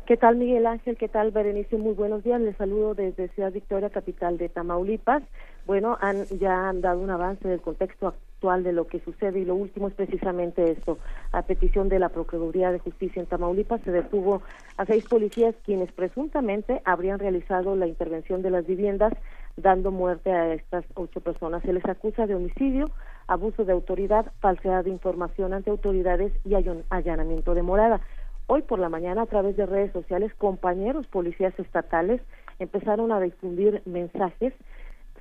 [0.05, 0.95] ¿Qué tal Miguel Ángel?
[0.95, 1.77] ¿Qué tal Berenice?
[1.77, 2.39] Muy buenos días.
[2.39, 5.21] Les saludo desde Ciudad Victoria, capital de Tamaulipas.
[5.65, 9.45] Bueno, han, ya han dado un avance del contexto actual de lo que sucede y
[9.45, 10.99] lo último es precisamente esto.
[11.31, 14.43] A petición de la Procuraduría de Justicia en Tamaulipas se detuvo
[14.77, 19.13] a seis policías quienes presuntamente habrían realizado la intervención de las viviendas
[19.55, 21.63] dando muerte a estas ocho personas.
[21.63, 22.91] Se les acusa de homicidio,
[23.25, 26.53] abuso de autoridad, falsedad de información ante autoridades y
[26.89, 28.01] allanamiento de morada.
[28.45, 32.21] Hoy por la mañana, a través de redes sociales, compañeros policías estatales
[32.59, 34.53] empezaron a difundir mensajes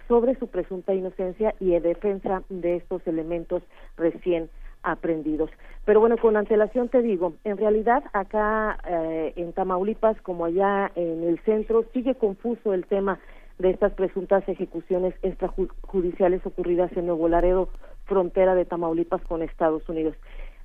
[0.08, 3.62] sobre su presunta inocencia y en defensa de estos elementos
[3.96, 4.48] recién
[4.82, 5.50] aprendidos.
[5.84, 11.24] Pero bueno, con antelación te digo, en realidad acá eh, en Tamaulipas, como allá en
[11.24, 13.18] el centro, sigue confuso el tema
[13.58, 17.68] de estas presuntas ejecuciones extrajudiciales ocurridas en Nuevo Laredo,
[18.04, 20.14] frontera de Tamaulipas con Estados Unidos.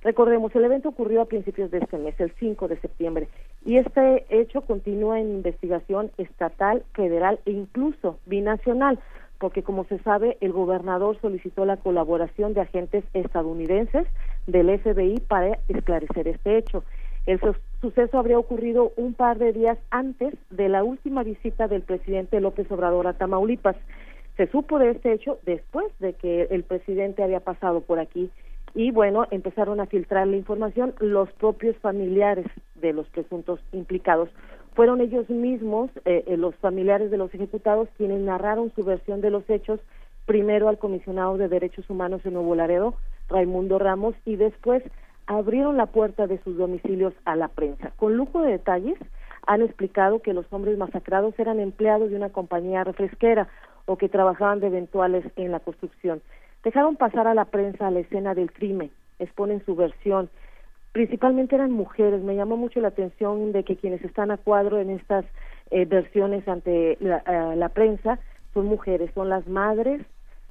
[0.02, 3.28] Recordemos, el evento ocurrió a principios de este mes, el 5 de septiembre,
[3.64, 8.98] y este hecho continúa en investigación estatal, federal e incluso binacional,
[9.42, 14.06] porque como se sabe, el gobernador solicitó la colaboración de agentes estadounidenses
[14.46, 16.84] del FBI para esclarecer este hecho.
[17.26, 17.40] El
[17.80, 22.70] suceso habría ocurrido un par de días antes de la última visita del presidente López
[22.70, 23.74] Obrador a Tamaulipas.
[24.36, 28.30] Se supo de este hecho después de que el presidente había pasado por aquí
[28.74, 32.46] y bueno, empezaron a filtrar la información los propios familiares
[32.76, 34.28] de los presuntos implicados.
[34.74, 39.30] Fueron ellos mismos, eh, eh, los familiares de los ejecutados, quienes narraron su versión de
[39.30, 39.80] los hechos
[40.24, 42.94] primero al comisionado de Derechos Humanos en Nuevo Laredo,
[43.28, 44.82] Raimundo Ramos, y después
[45.26, 47.92] abrieron la puerta de sus domicilios a la prensa.
[47.96, 48.98] Con lujo de detalles,
[49.46, 53.48] han explicado que los hombres masacrados eran empleados de una compañía refresquera
[53.86, 56.22] o que trabajaban de eventuales en la construcción.
[56.62, 60.30] Dejaron pasar a la prensa a la escena del crimen, exponen su versión.
[60.92, 62.22] Principalmente eran mujeres.
[62.22, 65.24] Me llamó mucho la atención de que quienes están a cuadro en estas
[65.70, 68.18] eh, versiones ante la, eh, prensa
[68.54, 70.02] son mujeres, son las madres,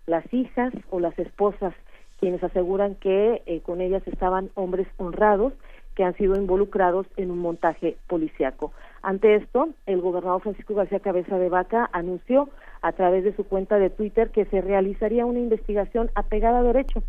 [0.08, 1.74] las hijas o las esposas
[2.20, 5.54] quienes aseguran que eh, con ellas estaban hombres honrados
[5.96, 8.72] que han sido involucrados en un montaje policiaco.
[9.02, 12.50] Ante esto, el gobernador Francisco García Cabeza de Vaca anunció
[12.82, 17.04] a través de su cuenta de Twitter que se realizaría una investigación apegada a derecho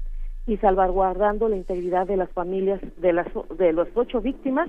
[0.47, 4.69] y salvaguardando la integridad de las familias de las de los ocho víctimas,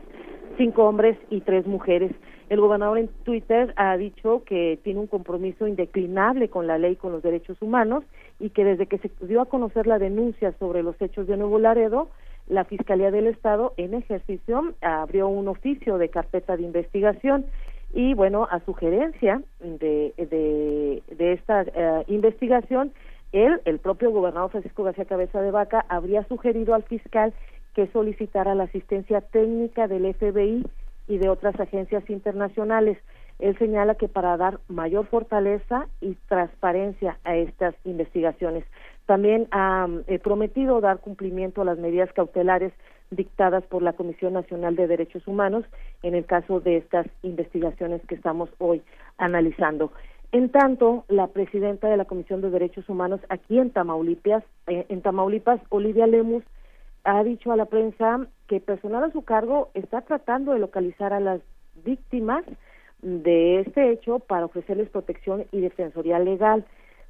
[0.58, 2.12] cinco hombres y tres mujeres.
[2.50, 7.12] El gobernador en Twitter ha dicho que tiene un compromiso indeclinable con la ley con
[7.12, 8.04] los derechos humanos
[8.40, 11.58] y que desde que se dio a conocer la denuncia sobre los hechos de Nuevo
[11.58, 12.10] Laredo,
[12.48, 17.46] la Fiscalía del Estado en ejercicio abrió un oficio de carpeta de investigación
[17.94, 22.92] y bueno, a sugerencia de, de, de esta eh, investigación,
[23.34, 27.34] él, el propio gobernador Francisco García Cabeza de Vaca, habría sugerido al fiscal
[27.74, 30.66] que solicitara la asistencia técnica del FBI
[31.08, 32.98] y de otras agencias internacionales.
[33.40, 38.64] Él señala que para dar mayor fortaleza y transparencia a estas investigaciones.
[39.08, 42.72] También ha eh, prometido dar cumplimiento a las medidas cautelares
[43.10, 45.66] dictadas por la Comisión Nacional de Derechos Humanos
[46.04, 48.82] en el caso de estas investigaciones que estamos hoy
[49.18, 49.92] analizando.
[50.34, 55.04] En tanto, la presidenta de la Comisión de Derechos Humanos aquí en Tamaulipas, eh, en
[55.04, 56.44] Tamaulipas, Olivia Lemus,
[57.04, 61.20] ha dicho a la prensa que personal a su cargo está tratando de localizar a
[61.20, 61.40] las
[61.86, 62.44] víctimas
[63.04, 66.66] de este hecho para ofrecerles protección y defensoría legal.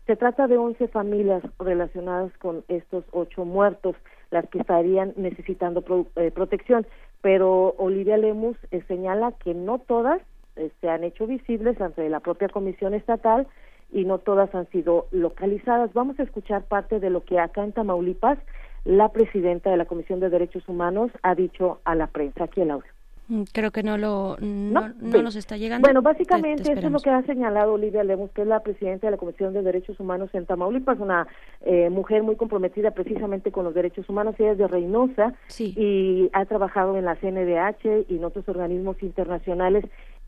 [0.05, 3.95] Se trata de 11 familias relacionadas con estos ocho muertos,
[4.31, 5.81] las que estarían necesitando
[6.17, 6.85] eh, protección,
[7.21, 10.21] pero Olivia Lemus eh, señala que no todas
[10.55, 13.47] eh, se han hecho visibles ante la propia Comisión Estatal
[13.91, 15.93] y no todas han sido localizadas.
[15.93, 18.39] Vamos a escuchar parte de lo que acá en Tamaulipas
[18.85, 22.45] la presidenta de la Comisión de Derechos Humanos ha dicho a la prensa.
[22.45, 22.91] Aquí el audio.
[23.29, 25.85] Mm, creo que no lo no, nos está llegando.
[25.85, 29.11] Bueno, básicamente eso es lo que ha señalado Olivia Lemus, que es la presidenta de
[29.11, 31.27] la Comisión de Derechos Humanos en Tamaulipas, una
[31.61, 34.35] eh, mujer muy comprometida precisamente con los derechos humanos.
[34.37, 39.85] Ella es de Reynosa y ha trabajado en la CNDH y en otros organismos internacionales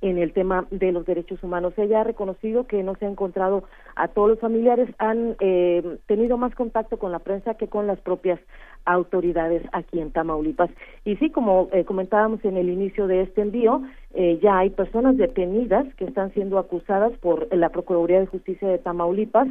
[0.10, 1.73] en el tema de los derechos humanos.
[1.77, 3.64] Ella ha reconocido que no se ha encontrado
[3.95, 7.99] a todos los familiares, han eh, tenido más contacto con la prensa que con las
[7.99, 8.40] propias
[8.86, 10.69] autoridades aquí en Tamaulipas.
[11.06, 13.82] Y sí, como eh, comentábamos en el inicio de este envío,
[14.14, 18.77] eh, ya hay personas detenidas que están siendo acusadas por la Procuraduría de Justicia de
[18.77, 19.48] Tamaulipas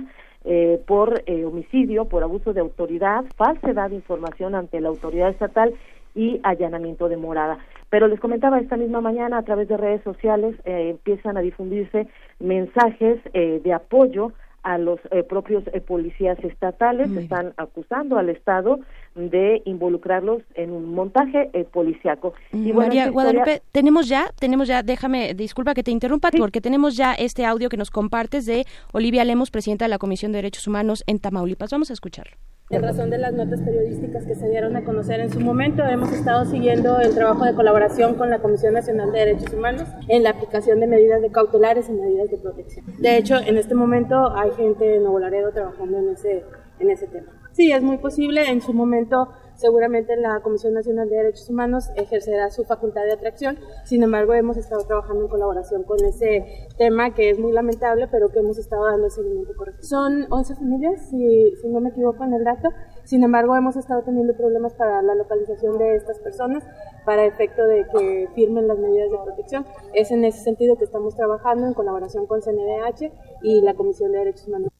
[0.46, 5.72] eh, por eh, homicidio, por abuso de autoridad, falsedad de información ante la autoridad estatal
[6.14, 7.58] y allanamiento de morada.
[7.94, 12.08] Pero les comentaba esta misma mañana a través de redes sociales eh, empiezan a difundirse
[12.40, 14.32] mensajes eh, de apoyo
[14.64, 18.80] a los eh, propios eh, policías estatales, están acusando al Estado
[19.14, 22.34] de involucrarlos en un montaje eh, policiaco.
[22.52, 27.14] Y María Guadalupe, tenemos ya, tenemos ya, déjame, disculpa que te interrumpa, porque tenemos ya
[27.14, 31.04] este audio que nos compartes de Olivia Lemos, presidenta de la Comisión de Derechos Humanos
[31.06, 31.70] en Tamaulipas.
[31.70, 32.34] Vamos a escucharlo.
[32.70, 36.10] En razón de las notas periodísticas que se dieron a conocer en su momento, hemos
[36.12, 40.30] estado siguiendo el trabajo de colaboración con la Comisión Nacional de Derechos Humanos en la
[40.30, 42.86] aplicación de medidas de cautelares y medidas de protección.
[42.98, 46.42] De hecho, en este momento hay gente de Nuevo Laredo trabajando en ese,
[46.78, 47.26] en ese tema.
[47.52, 48.48] Sí, es muy posible.
[48.48, 53.58] En su momento seguramente la Comisión Nacional de Derechos Humanos ejercerá su facultad de atracción.
[53.84, 58.30] Sin embargo, hemos estado trabajando en colaboración con ese tema que es muy lamentable, pero
[58.30, 59.82] que hemos estado dando el seguimiento correcto.
[59.82, 62.70] Son 11 familias, si, si no me equivoco en el dato.
[63.04, 66.64] Sin embargo, hemos estado teniendo problemas para la localización de estas personas
[67.04, 69.66] para efecto de que firmen las medidas de protección.
[69.92, 73.12] Es en ese sentido que estamos trabajando en colaboración con CNDH
[73.42, 74.73] y la Comisión de Derechos Humanos.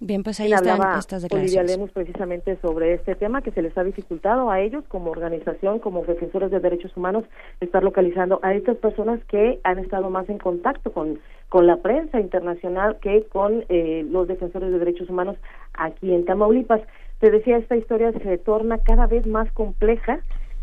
[0.00, 1.56] Bien, pues ahí están estas declaraciones.
[1.56, 5.78] Olivia Lemus precisamente sobre este tema que se les ha dificultado a ellos como organización,
[5.78, 7.24] como defensores de derechos humanos,
[7.60, 12.20] estar localizando a estas personas que han estado más en contacto con, con la prensa
[12.20, 15.36] internacional que con eh, los defensores de derechos humanos
[15.72, 16.82] aquí en Tamaulipas.
[17.20, 20.20] Te decía, esta historia se torna cada vez más compleja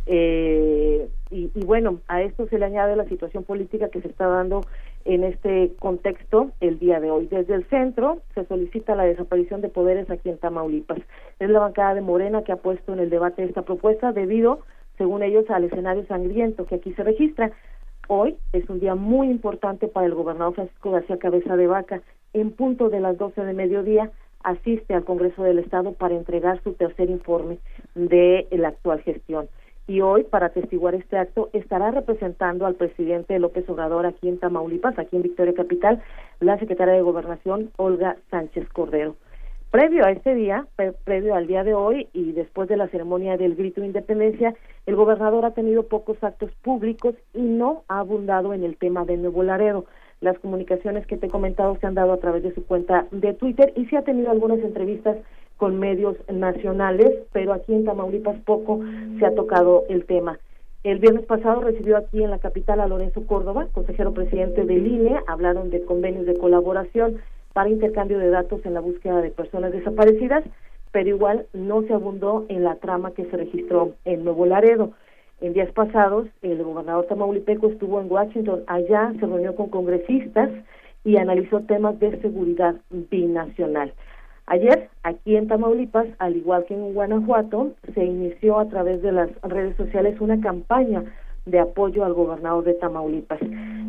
[0.08, 4.28] eh, y, y, bueno, a esto se le añade la situación política que se está
[4.28, 4.62] dando
[5.06, 7.28] en este contexto el día de hoy.
[7.28, 11.00] Desde el centro se solicita la desaparición de poderes aquí en Tamaulipas.
[11.40, 14.60] Es la bancada de Morena que ha puesto en el debate esta propuesta debido,
[14.98, 17.52] según ellos, al escenario sangriento que aquí se registra.
[18.08, 22.02] Hoy es un día muy importante para el gobernador Francisco García Cabeza de Vaca.
[22.34, 24.12] En punto de las 12 de mediodía
[24.44, 27.60] asiste al Congreso del Estado para entregar su tercer informe
[27.96, 29.48] de la actual gestión
[29.88, 34.98] y hoy, para atestiguar este acto, estará representando al presidente López Obrador aquí en Tamaulipas,
[34.98, 36.02] aquí en Victoria Capital,
[36.40, 39.16] la secretaria de Gobernación, Olga Sánchez Cordero.
[39.72, 40.68] previo a este día,
[41.06, 44.54] previo al día de hoy y después de la ceremonia del grito de independencia,
[44.86, 49.18] el gobernador ha tenido pocos actos públicos y no ha abundado en el tema de
[49.18, 49.86] Nuevo Laredo.
[50.20, 53.34] Las comunicaciones que te he comentado se han dado a través de su cuenta de
[53.34, 55.18] Twitter y sí ha tenido algunas entrevistas
[55.62, 58.80] con medios nacionales, pero aquí en Tamaulipas poco
[59.20, 60.40] se ha tocado el tema.
[60.84, 65.20] El viernes pasado recibió aquí en la capital a Lorenzo Córdoba, consejero presidente del INE,
[65.28, 67.18] hablaron de convenios de colaboración
[67.54, 70.44] para intercambio de datos en la búsqueda de personas desaparecidas,
[70.92, 74.94] pero igual no se abundó en la trama que se registró en Nuevo Laredo.
[75.42, 80.50] En días pasados, el gobernador tamaulipeco estuvo en Washington, allá se reunió con congresistas
[81.04, 83.94] y analizó temas de seguridad binacional.
[84.52, 89.30] Ayer, aquí en Tamaulipas, al igual que en Guanajuato, se inició a través de las
[89.44, 91.06] redes sociales una campaña
[91.46, 93.40] de apoyo al gobernador de Tamaulipas.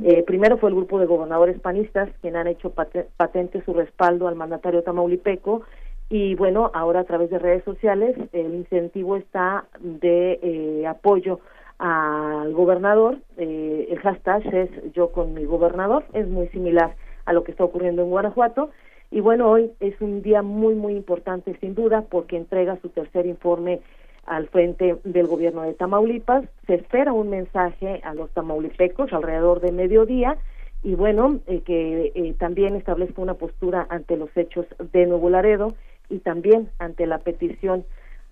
[0.05, 4.37] Eh, primero fue el grupo de gobernadores panistas quien han hecho patente su respaldo al
[4.37, 5.63] mandatario tamaulipeco
[6.09, 11.41] y bueno, ahora a través de redes sociales el incentivo está de eh, apoyo
[11.79, 13.19] al gobernador.
[13.37, 16.95] Eh, el hashtag es yo con mi gobernador, es muy similar
[17.25, 18.71] a lo que está ocurriendo en Guanajuato.
[19.13, 23.27] Y bueno, hoy es un día muy, muy importante sin duda porque entrega su tercer
[23.27, 23.81] informe
[24.25, 26.47] al frente del gobierno de Tamaulipas.
[26.67, 30.39] Se espera un mensaje a los tamaulipecos alrededor de mediodía
[30.83, 35.75] y bueno, eh, que eh, también establezca una postura ante los hechos de Nuevo Laredo
[36.09, 37.85] y también ante la petición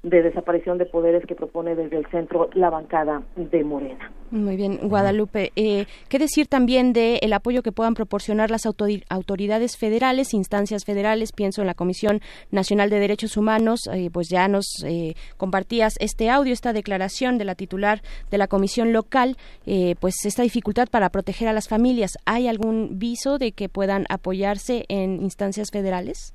[0.02, 4.10] de desaparición de poderes que propone desde el centro la bancada de Morena.
[4.30, 5.52] Muy bien, Guadalupe.
[5.56, 11.32] Eh, ¿Qué decir también del el apoyo que puedan proporcionar las autoridades federales, instancias federales?
[11.32, 12.20] Pienso en la Comisión
[12.50, 17.44] Nacional de Derechos Humanos, eh, pues ya nos eh, compartías este audio, esta declaración de
[17.44, 18.00] la titular
[18.30, 19.36] de la Comisión Local,
[19.66, 22.12] eh, pues esta dificultad para proteger a las familias.
[22.24, 26.34] ¿Hay algún viso de que puedan apoyarse en instancias federales?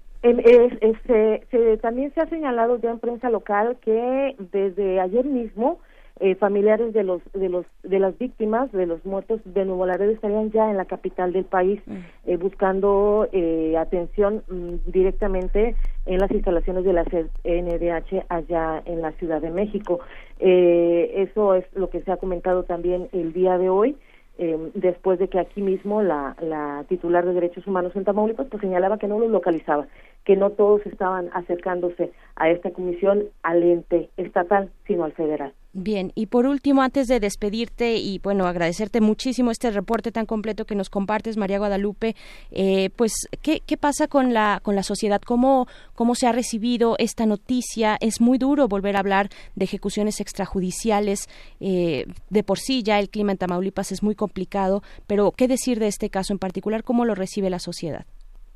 [1.51, 5.79] Se, también se ha señalado ya en prensa local que desde ayer mismo
[6.21, 10.11] eh, familiares de los de los de las víctimas de los muertos de Nuevo Laredo
[10.11, 11.97] estarían ya en la capital del país mm.
[12.25, 15.75] eh, buscando eh, atención mm, directamente
[16.05, 19.99] en las instalaciones de la NDH allá en la Ciudad de México
[20.39, 23.97] eso es lo que se ha comentado también el día de hoy
[24.37, 28.61] eh, después de que aquí mismo la, la titular de Derechos Humanos en Tamaulipas pues
[28.61, 29.87] señalaba que no los localizaba,
[30.23, 35.53] que no todos estaban acercándose a esta comisión al ente estatal, sino al federal.
[35.77, 40.63] Bien, y por último, antes de despedirte y bueno, agradecerte muchísimo este reporte tan completo
[40.63, 42.15] que nos compartes, María Guadalupe,
[42.51, 43.11] eh, pues,
[43.41, 45.21] ¿qué, ¿qué, pasa con la, con la sociedad?
[45.21, 47.97] ¿Cómo, ¿Cómo se ha recibido esta noticia?
[47.99, 51.27] Es muy duro volver a hablar de ejecuciones extrajudiciales.
[51.59, 55.81] Eh, de por sí ya el clima en Tamaulipas es muy complicado, pero ¿qué decir
[55.81, 56.85] de este caso en particular?
[56.85, 58.05] ¿Cómo lo recibe la sociedad?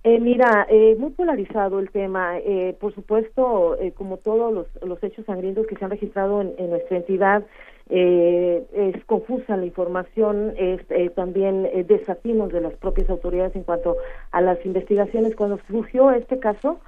[0.01, 2.37] Eh, mira, eh, muy polarizado el tema.
[2.39, 6.53] Eh, por supuesto, eh, como todos los, los, hechos sangrientos que se han registrado en,
[6.57, 7.43] en nuestra entidad,
[7.89, 10.81] eh, es confusa la información, es
[11.15, 13.97] también desatinos de las propias autoridades en cuanto
[14.31, 15.35] a las investigaciones.
[15.35, 16.79] Cuando surgió este caso,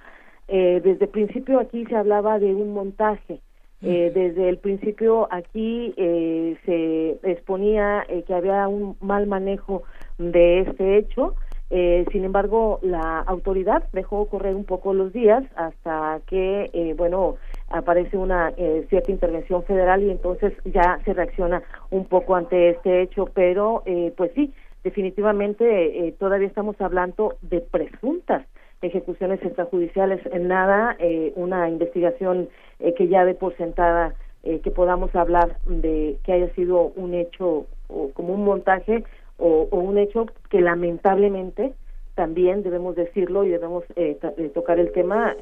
[0.47, 3.39] desde el principio aquí se hablaba de un montaje.
[3.81, 9.81] desde el principio aquí se exponía que había un mal manejo
[10.19, 11.35] de este hecho
[11.73, 17.37] eh, sin embargo, la autoridad dejó correr un poco los días hasta que, eh, bueno,
[17.69, 23.01] aparece una eh, cierta intervención federal y entonces ya se reacciona un poco ante este
[23.01, 23.83] hecho, pero
[24.17, 24.53] pues sí,
[24.83, 28.45] definitivamente todavía estamos hablando de presuntas
[28.81, 30.97] ejecuciones extrajudiciales, en nada
[31.35, 32.49] una investigación
[32.97, 38.09] que ya de por sentada que podamos hablar de que haya sido un hecho o
[38.13, 39.03] como un montaje
[39.41, 41.73] o, un hecho que lamentablemente
[42.15, 45.35] también debemos decirlo y debemos eh, eh, tocar el tema,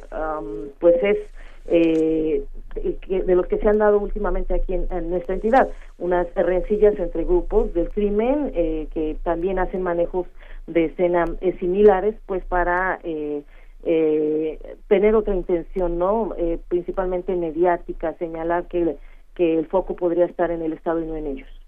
[0.79, 1.17] pues es
[1.65, 2.43] eh,
[3.07, 7.73] de los que se han dado últimamente aquí en, nuestra entidad, unas rencillas entre grupos
[7.73, 10.27] del crimen que también hacen manejos
[10.67, 11.25] de escena
[11.59, 12.99] similares, pues para
[14.87, 16.33] tener otra intención, ¿no?
[16.69, 18.95] principalmente mediática, señalar que,
[19.35, 21.58] que el foco podría estar en el Estado y no en ellos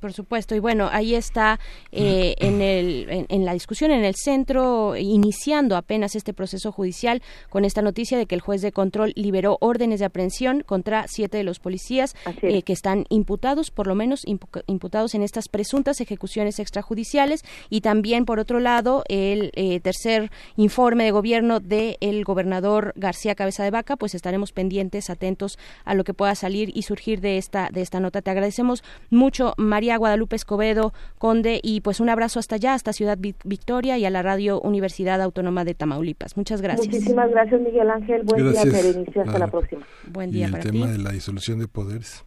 [0.00, 1.60] por supuesto, y bueno, ahí está
[1.92, 7.64] eh, en, el, en, la discusión, en el centro, iniciando apenas este proceso judicial con
[7.64, 11.44] esta noticia de que el juez de control liberó órdenes de aprehensión contra siete de
[11.44, 17.42] los policías eh, que están imputados, por lo menos imputados en estas presuntas ejecuciones extrajudiciales,
[17.70, 23.62] y también, por otro lado, el eh, tercer informe de gobierno del gobernador García Cabeza
[23.62, 27.68] de Vaca, pues estaremos pendientes, atentos a lo que pueda salir y surgir de esta,
[27.72, 28.22] de esta nota.
[28.22, 32.92] Te agradecemos mucho mucho María Guadalupe Escobedo, Conde, y pues un abrazo hasta allá, hasta
[32.92, 36.36] Ciudad Victoria y a la Radio Universidad Autónoma de Tamaulipas.
[36.36, 36.86] Muchas gracias.
[36.86, 38.22] Muchísimas gracias, Miguel Ángel.
[38.24, 39.20] Buen día, Berenice.
[39.20, 39.86] Hasta la próxima.
[40.10, 42.24] Buen día y el tema de la disolución de poderes.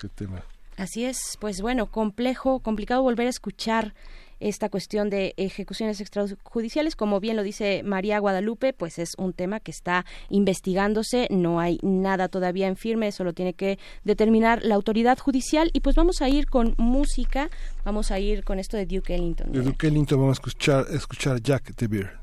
[0.00, 0.42] ¿Qué tema?
[0.76, 3.94] Así es, pues bueno, complejo, complicado volver a escuchar
[4.42, 9.60] esta cuestión de ejecuciones extrajudiciales, como bien lo dice María Guadalupe, pues es un tema
[9.60, 14.74] que está investigándose, no hay nada todavía en firme, eso lo tiene que determinar la
[14.74, 17.50] autoridad judicial y pues vamos a ir con música,
[17.84, 19.52] vamos a ir con esto de Duke Ellington.
[19.52, 22.21] De Duke Ellington vamos a escuchar, escuchar Jack de.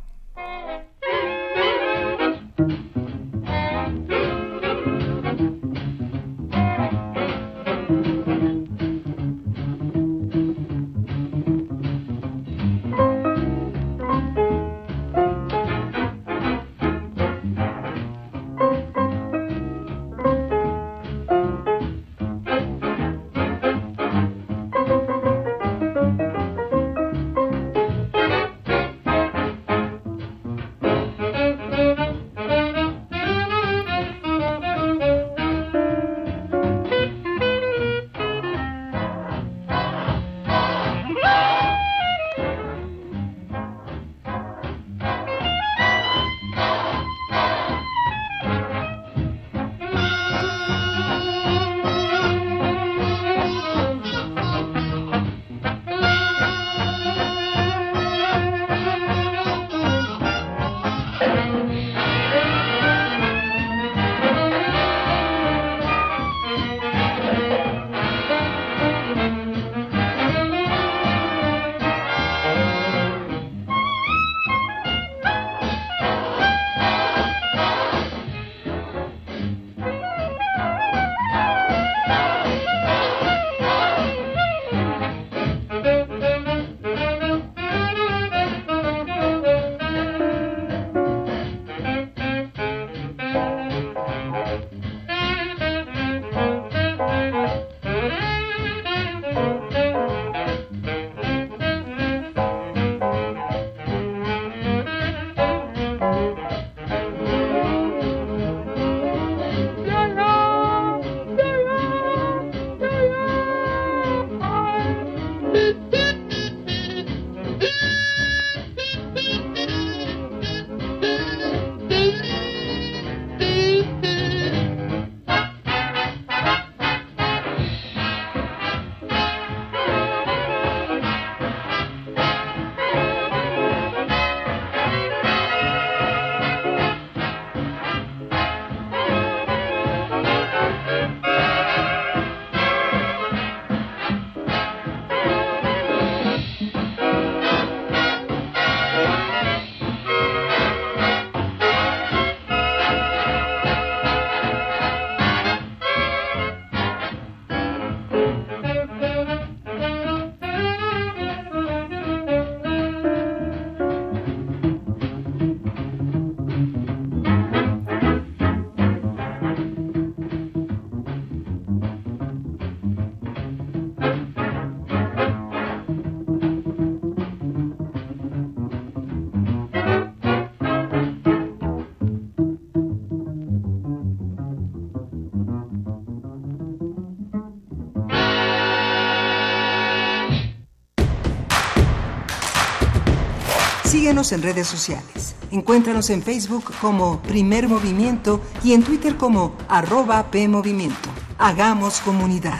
[194.19, 195.33] En redes sociales.
[195.49, 201.09] Encuéntranos en Facebook como Primer Movimiento y en Twitter como arroba PMovimiento.
[201.37, 202.59] Hagamos comunidad.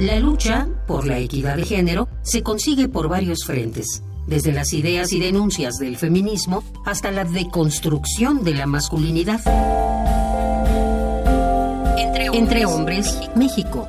[0.00, 5.12] La lucha por la equidad de género se consigue por varios frentes, desde las ideas
[5.12, 9.42] y denuncias del feminismo hasta la deconstrucción de la masculinidad.
[12.32, 13.88] Entre hombres, México,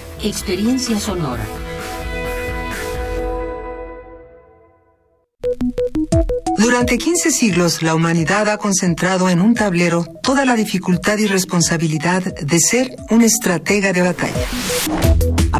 [0.23, 1.43] Experiencia sonora.
[6.59, 12.21] Durante 15 siglos, la humanidad ha concentrado en un tablero toda la dificultad y responsabilidad
[12.23, 14.45] de ser un estratega de batalla.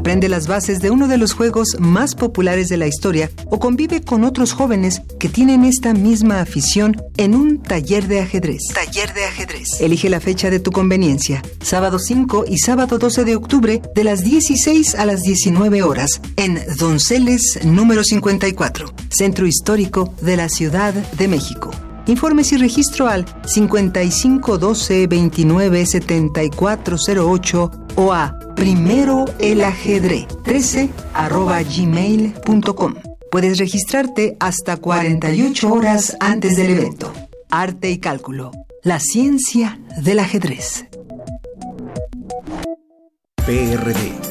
[0.01, 4.01] Aprende las bases de uno de los juegos más populares de la historia o convive
[4.01, 8.63] con otros jóvenes que tienen esta misma afición en un taller de ajedrez.
[8.73, 9.79] Taller de ajedrez.
[9.79, 11.43] Elige la fecha de tu conveniencia.
[11.61, 16.59] Sábado 5 y sábado 12 de octubre de las 16 a las 19 horas en
[16.79, 21.69] Donceles número 54, Centro Histórico de la Ciudad de México.
[22.07, 32.95] Informes y registro al 5512 29 7408 o a primero el ajedrez 13 arroba gmail.com.
[33.31, 37.13] Puedes registrarte hasta 48 horas antes del evento.
[37.49, 38.51] Arte y cálculo.
[38.83, 40.85] La ciencia del ajedrez.
[43.45, 44.30] PRD.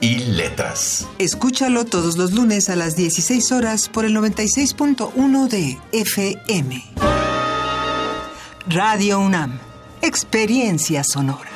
[0.00, 1.06] y Letras.
[1.18, 6.84] Escúchalo todos los lunes a las 16 horas por el 96.1 de FM.
[8.68, 9.58] Radio UNAM.
[10.02, 11.50] Experiencia sonora.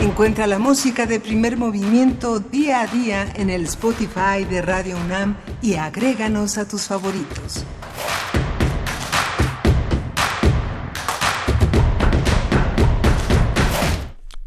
[0.00, 5.36] Encuentra la música de primer movimiento día a día en el Spotify de Radio UNAM
[5.62, 7.64] y agréganos a tus favoritos.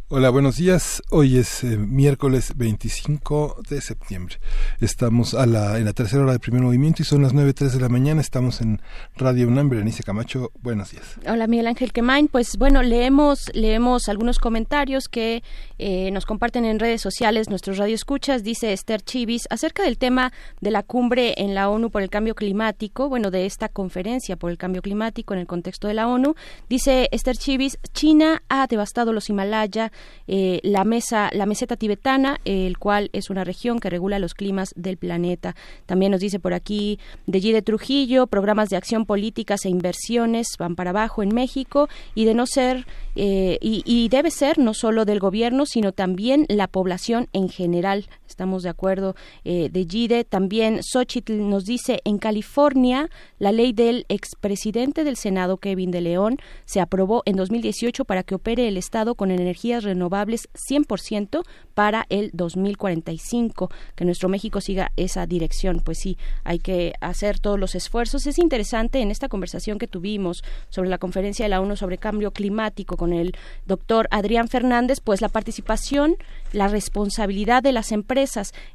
[0.10, 1.04] Hola, buenos días.
[1.12, 4.38] Hoy es eh, miércoles 25 de septiembre.
[4.80, 7.82] Estamos a la, en la tercera hora de primer movimiento y son las 9.03 de
[7.82, 8.22] la mañana.
[8.22, 8.80] Estamos en
[9.18, 9.68] Radio UNAM.
[9.68, 11.04] Berenice Camacho, buenos días.
[11.28, 12.30] Hola, Miguel Ángel Quemain.
[12.30, 15.44] Pues bueno, leemos, leemos algunos comentarios que
[15.78, 18.46] eh, nos comparten en redes sociales nuestros radioescuchas.
[18.46, 20.32] Dice Esther Chivis acerca del tema
[20.62, 24.52] de la cumbre en la ONU por el cambio climático, bueno, de esta conferencia por
[24.52, 26.36] el cambio climático en el contexto de la ONU.
[26.70, 29.92] Dice Esther Chivis, China ha devastado los Himalaya
[30.28, 34.74] eh, la mesa, la meseta tibetana, el cual es una región que regula los climas
[34.76, 35.56] del planeta.
[35.86, 40.76] También nos dice por aquí de de Trujillo, programas de acción políticas e inversiones van
[40.76, 45.20] para abajo en México y de no ser eh, y, debe ser no solo del
[45.20, 48.06] gobierno sino también la población en general.
[48.38, 49.16] Estamos de acuerdo
[49.46, 50.24] eh, de Gide.
[50.24, 53.10] También Xochitl nos dice en California
[53.40, 58.36] la ley del expresidente del Senado Kevin de León se aprobó en 2018 para que
[58.36, 61.42] opere el Estado con energías renovables 100%
[61.74, 63.72] para el 2045.
[63.96, 65.82] Que nuestro México siga esa dirección.
[65.84, 68.28] Pues sí, hay que hacer todos los esfuerzos.
[68.28, 72.30] Es interesante en esta conversación que tuvimos sobre la conferencia de la ONU sobre cambio
[72.30, 73.34] climático con el
[73.66, 76.18] doctor Adrián Fernández, pues la participación,
[76.54, 78.27] la responsabilidad de las empresas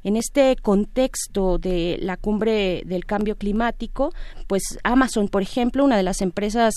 [0.02, 4.12] en este contexto de la cumbre del cambio climático,
[4.46, 6.74] pues Amazon, por ejemplo, una de las empresas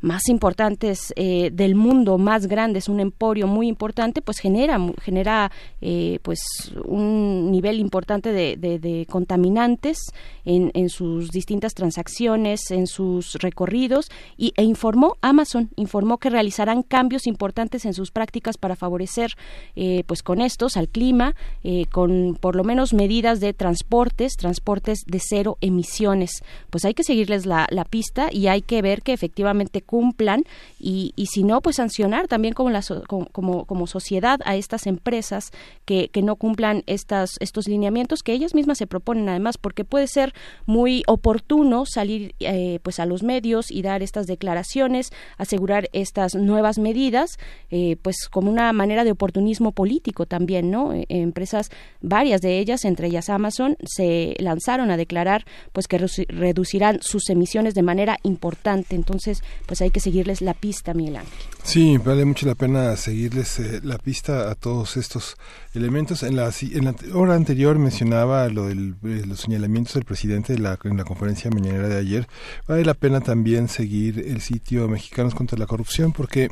[0.00, 5.50] más importantes eh, del mundo, más grandes, un emporio muy importante, pues genera, genera
[5.80, 6.40] eh, pues
[6.84, 9.98] un nivel importante de, contaminantes
[10.44, 16.82] en, en, sus distintas transacciones, en sus recorridos, y, e informó Amazon, informó que realizarán
[16.82, 19.36] cambios importantes en sus prácticas para favorecer
[19.76, 21.34] eh, pues con estos al clima,
[21.90, 26.42] con por lo menos medidas de transportes, transportes de cero emisiones.
[26.70, 30.44] Pues hay que seguirles la pista y hay que ver que efectivamente cumplan
[30.78, 35.50] y, y si no, pues sancionar también como, la, como, como, sociedad a estas empresas
[35.84, 40.06] que, que no cumplan estas, estos lineamientos que ellas mismas se proponen además, porque puede
[40.06, 40.32] ser
[40.64, 46.78] muy oportuno salir eh, pues a los medios y dar estas declaraciones, asegurar estas nuevas
[46.78, 47.40] medidas,
[47.72, 50.92] eh, pues como una manera de oportunismo político también, ¿no?
[50.92, 57.00] Eh, empresas, varias de ellas, entre ellas Amazon, se lanzaron a declarar pues que reducirán
[57.02, 58.94] sus emisiones de manera importante.
[58.94, 61.32] Entonces, pues pues hay que seguirles la pista, Miguel Ángel.
[61.62, 65.36] Sí, vale mucho la pena seguirles eh, la pista a todos estos
[65.74, 66.22] elementos.
[66.22, 70.58] En la, en la hora anterior mencionaba lo del, eh, los señalamientos del presidente de
[70.58, 72.28] la, en la conferencia mañanera de ayer.
[72.68, 76.50] Vale la pena también seguir el sitio Mexicanos contra la Corrupción porque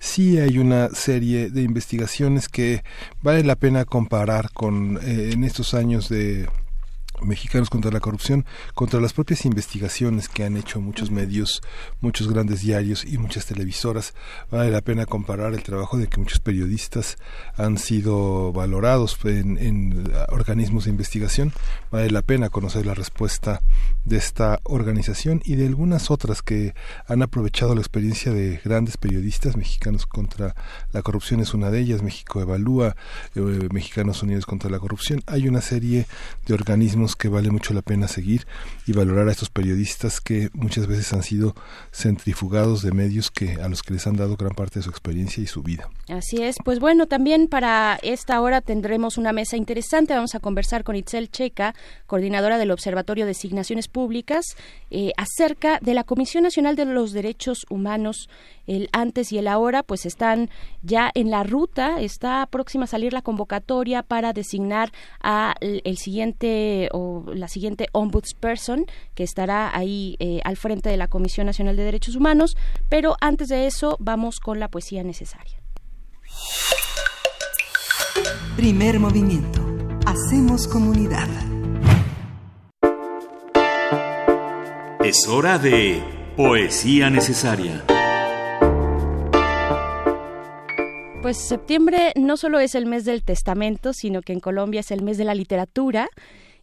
[0.00, 2.82] sí hay una serie de investigaciones que
[3.22, 6.48] vale la pena comparar con eh, en estos años de
[7.22, 11.62] Mexicanos contra la corrupción, contra las propias investigaciones que han hecho muchos medios,
[12.00, 14.14] muchos grandes diarios y muchas televisoras.
[14.50, 17.16] Vale la pena comparar el trabajo de que muchos periodistas
[17.56, 21.52] han sido valorados en, organismos de investigación.
[21.90, 23.62] Vale la pena conocer la respuesta
[24.04, 26.74] de esta organización y de algunas otras que
[27.06, 29.56] han aprovechado la experiencia de grandes periodistas.
[29.56, 30.54] Mexicanos contra
[30.92, 32.02] la corrupción es una de ellas.
[32.02, 32.96] México Evalúa,
[33.34, 35.22] eh, Mexicanos Unidos contra la Corrupción.
[35.26, 36.06] Hay una serie
[36.46, 38.46] de organismos que vale mucho la pena seguir
[38.86, 41.54] y valorar a estos periodistas que muchas veces han sido
[41.92, 45.42] centrifugados de medios que a los que les han dado gran parte de su experiencia
[45.42, 45.90] y su vida.
[46.08, 50.14] Así es, pues bueno, también para esta hora tendremos una mesa interesante.
[50.14, 51.74] Vamos a conversar con Itzel Checa,
[52.06, 54.56] coordinadora del Observatorio de Designaciones Públicas,
[54.90, 58.28] eh, acerca de la Comisión Nacional de los Derechos Humanos
[58.66, 60.48] el antes y el ahora, pues están
[60.82, 64.90] ya en la ruta, está próxima a salir la convocatoria para designar
[65.20, 71.08] a el siguiente o la siguiente ombudsperson que estará ahí eh, al frente de la
[71.08, 72.56] Comisión Nacional de Derechos Humanos,
[72.88, 75.58] pero antes de eso vamos con la poesía necesaria.
[78.56, 79.60] Primer movimiento.
[80.06, 81.28] Hacemos comunidad.
[85.02, 86.02] Es hora de
[86.36, 87.84] poesía necesaria.
[91.20, 95.02] Pues septiembre no solo es el mes del testamento, sino que en Colombia es el
[95.02, 96.08] mes de la literatura.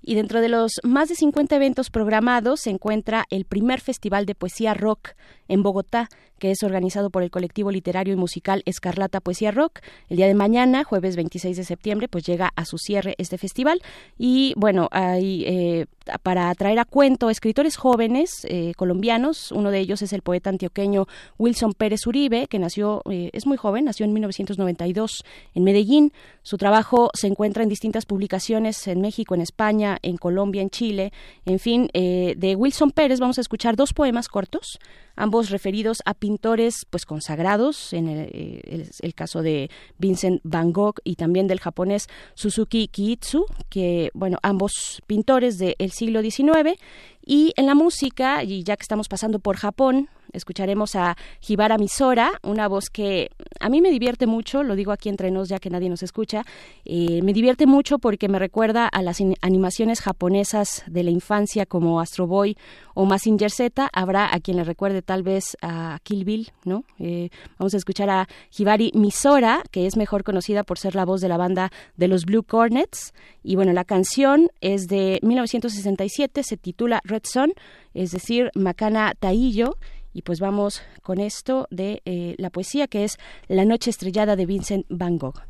[0.02, 4.36] Y dentro de los más de 50 eventos programados se encuentra el primer festival de
[4.36, 5.10] poesía rock
[5.52, 6.10] en Bogotá,
[6.40, 9.80] que es organizado por el colectivo literario y musical Escarlata Poesía Rock.
[10.10, 13.82] El día de mañana, jueves 26 de septiembre, pues llega a su cierre este festival.
[14.18, 15.86] Y bueno, hay eh,
[16.24, 19.52] para traer a cuento escritores jóvenes eh, colombianos.
[19.52, 21.06] Uno de ellos es el poeta antioqueño
[21.38, 25.24] Wilson Pérez Uribe, que nació, eh, es muy joven, nació en 1992
[25.54, 26.12] en Medellín.
[26.42, 31.14] Su trabajo se encuentra en distintas publicaciones en México, en España, en Colombia, en Chile.
[31.46, 34.80] En fin, de Wilson Pérez vamos a escuchar dos poemas cortos
[35.16, 41.16] ambos referidos a pintores pues consagrados, en eh, el, caso de Vincent Van Gogh y
[41.16, 46.80] también del japonés Suzuki Kiitsu, que bueno, ambos pintores del siglo XIX
[47.26, 51.16] y en la música, y ya que estamos pasando por Japón, escucharemos a
[51.48, 53.30] Hibara Misora, una voz que
[53.60, 56.44] a mí me divierte mucho, lo digo aquí entre nos ya que nadie nos escucha,
[56.86, 62.00] eh, me divierte mucho porque me recuerda a las animaciones japonesas de la infancia como
[62.00, 62.58] Astro Boy
[62.94, 66.84] o Massinger Z, habrá a quien le recuerde tal vez a Kill Bill, ¿no?
[67.00, 68.28] Eh, vamos a escuchar a
[68.58, 72.26] Hibari Misora, que es mejor conocida por ser la voz de la banda de los
[72.26, 73.14] Blue Cornets,
[73.44, 77.54] y bueno, la canción es de 1967, se titula Red Son,
[77.94, 79.78] es decir, Macana Taillo,
[80.14, 83.18] y pues vamos con esto de eh, la poesía que es
[83.48, 85.42] La noche estrellada de Vincent Van Gogh.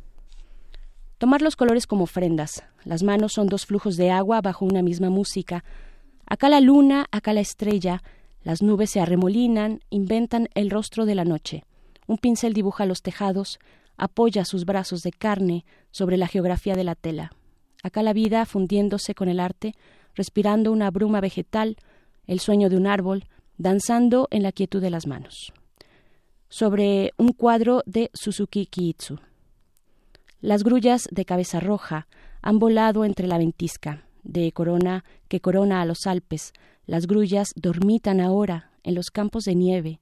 [1.18, 2.64] Tomar los colores como ofrendas.
[2.84, 5.64] Las manos son dos flujos de agua bajo una misma música.
[6.26, 8.02] Acá la luna, acá la estrella.
[8.44, 11.64] Las nubes se arremolinan, inventan el rostro de la noche.
[12.08, 13.60] Un pincel dibuja los tejados,
[13.98, 17.32] apoya sus brazos de carne sobre la geografía de la tela.
[17.84, 19.76] Acá la vida fundiéndose con el arte,
[20.16, 21.78] respirando una bruma vegetal,
[22.26, 23.26] el sueño de un árbol,
[23.62, 25.54] danzando en la quietud de las manos.
[26.50, 29.20] Sobre un cuadro de Suzuki Kiitsu.
[30.42, 32.08] Las grullas de cabeza roja
[32.42, 36.54] han volado entre la ventisca de corona que corona a los Alpes.
[36.88, 40.00] Las grullas dormitan ahora en los campos de nieve.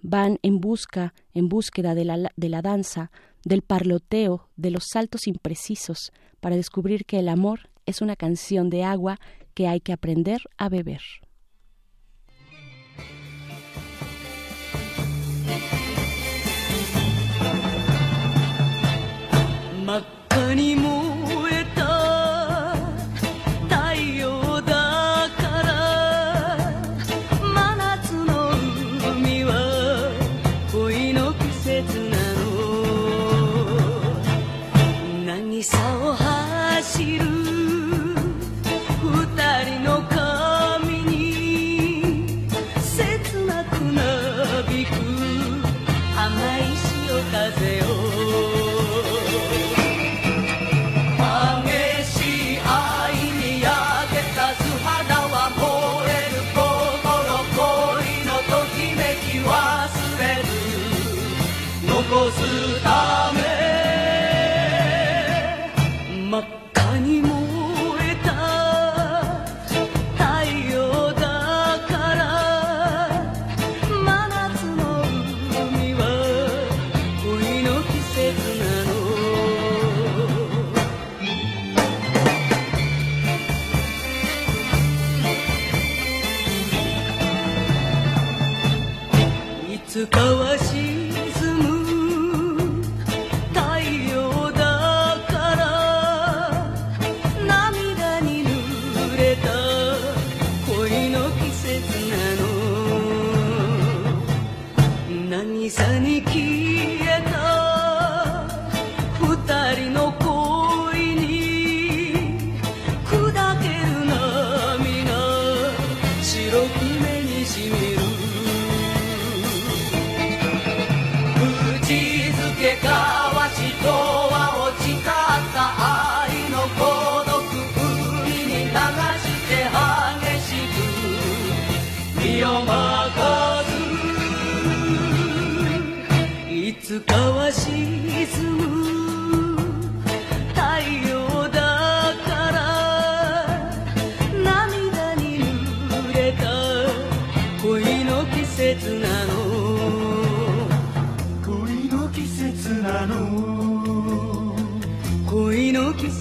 [0.00, 3.10] Van en busca, en búsqueda de la, de la danza,
[3.44, 8.84] del parloteo, de los saltos imprecisos, para descubrir que el amor es una canción de
[8.84, 9.18] agua
[9.54, 11.02] que hay que aprender a beber.
[19.92, 20.02] Was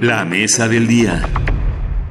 [0.00, 1.45] La mesa del día.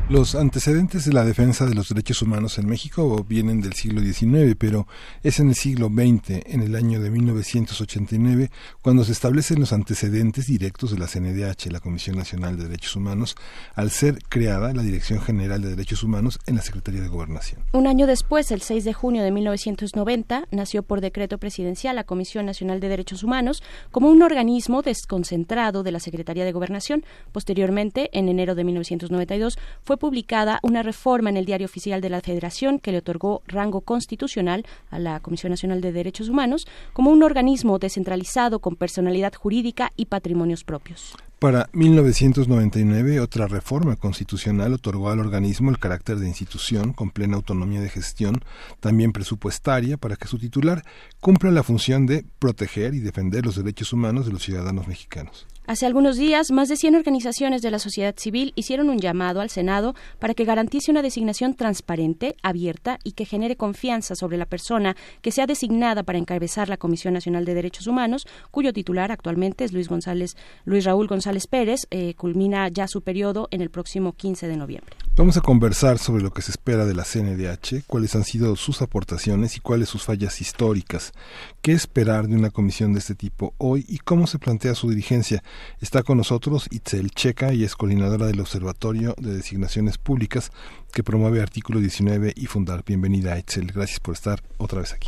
[0.07, 4.55] Los antecedentes de la defensa de los derechos humanos en México vienen del siglo XIX,
[4.55, 4.85] pero
[5.23, 8.51] es en el siglo XX, en el año de 1989,
[8.83, 13.35] cuando se establecen los antecedentes directos de la CNDH, la Comisión Nacional de Derechos Humanos,
[13.73, 17.63] al ser creada la Dirección General de Derechos Humanos en la Secretaría de Gobernación.
[17.73, 22.45] Un año después, el 6 de junio de 1990, nació por decreto presidencial la Comisión
[22.45, 27.03] Nacional de Derechos Humanos como un organismo desconcentrado de la Secretaría de Gobernación.
[27.31, 32.21] Posteriormente, en enero de 1992, fue publicada una reforma en el Diario Oficial de la
[32.21, 37.23] Federación que le otorgó rango constitucional a la Comisión Nacional de Derechos Humanos como un
[37.23, 41.15] organismo descentralizado con personalidad jurídica y patrimonios propios.
[41.39, 47.81] Para 1999, otra reforma constitucional otorgó al organismo el carácter de institución con plena autonomía
[47.81, 48.41] de gestión,
[48.79, 50.83] también presupuestaria, para que su titular
[51.19, 55.45] cumpla la función de proteger y defender los derechos humanos de los ciudadanos mexicanos.
[55.67, 59.49] Hace algunos días, más de 100 organizaciones de la sociedad civil hicieron un llamado al
[59.49, 64.95] Senado para que garantice una designación transparente, abierta y que genere confianza sobre la persona
[65.23, 69.73] que sea designada para encabezar la Comisión Nacional de Derechos Humanos, cuyo titular actualmente es
[69.73, 74.47] Luis González, Luis Raúl González Pérez, eh, culmina ya su periodo en el próximo 15
[74.47, 74.95] de noviembre.
[75.17, 78.81] Vamos a conversar sobre lo que se espera de la CNDH, cuáles han sido sus
[78.81, 81.13] aportaciones y cuáles sus fallas históricas,
[81.61, 85.41] qué esperar de una comisión de este tipo hoy y cómo se plantea su dirigencia.
[85.79, 90.51] Está con nosotros Itzel Checa y es coordinadora del Observatorio de Designaciones Públicas
[90.91, 92.83] que promueve Artículo 19 y Fundar.
[92.85, 93.67] Bienvenida, Itzel.
[93.67, 95.07] Gracias por estar otra vez aquí.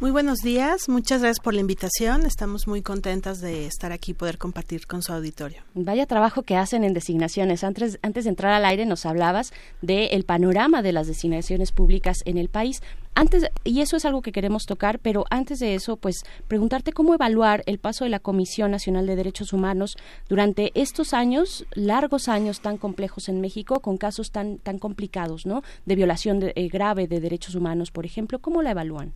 [0.00, 2.24] Muy buenos días, muchas gracias por la invitación.
[2.24, 5.62] Estamos muy contentas de estar aquí y poder compartir con su auditorio.
[5.74, 7.64] Vaya trabajo que hacen en designaciones.
[7.64, 9.52] Antes, antes de entrar al aire nos hablabas
[9.82, 12.80] del panorama de las designaciones públicas en el país.
[13.14, 17.12] Antes, y eso es algo que queremos tocar, pero antes de eso, pues preguntarte cómo
[17.12, 19.98] evaluar el paso de la Comisión Nacional de Derechos Humanos
[20.30, 25.62] durante estos años, largos años tan complejos en México, con casos tan, tan complicados, ¿no?
[25.84, 28.38] De violación de, eh, grave de derechos humanos, por ejemplo.
[28.38, 29.12] ¿Cómo la evalúan?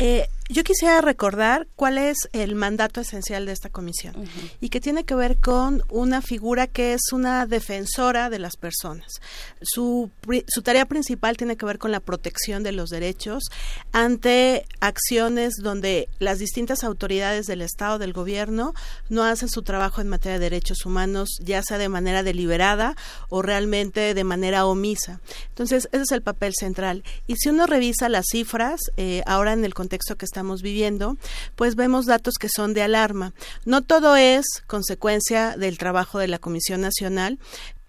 [0.00, 4.50] Eh, yo quisiera recordar cuál es el mandato esencial de esta comisión uh -huh.
[4.60, 9.20] y que tiene que ver con una figura que es una defensora de las personas.
[9.62, 10.10] Su,
[10.48, 13.44] su tarea principal tiene que ver con la protección de los derechos
[13.92, 18.74] ante acciones donde las distintas autoridades del Estado, del gobierno,
[19.08, 22.96] no hacen su trabajo en materia de derechos humanos, ya sea de manera deliberada
[23.28, 25.20] o realmente de manera omisa.
[25.50, 27.04] Entonces, ese es el papel central.
[27.28, 31.16] Y si uno revisa las cifras, eh, ahora en el contexto que estamos viviendo,
[31.56, 33.32] pues vemos datos que son de alarma.
[33.64, 37.38] No todo es consecuencia del trabajo de la Comisión Nacional,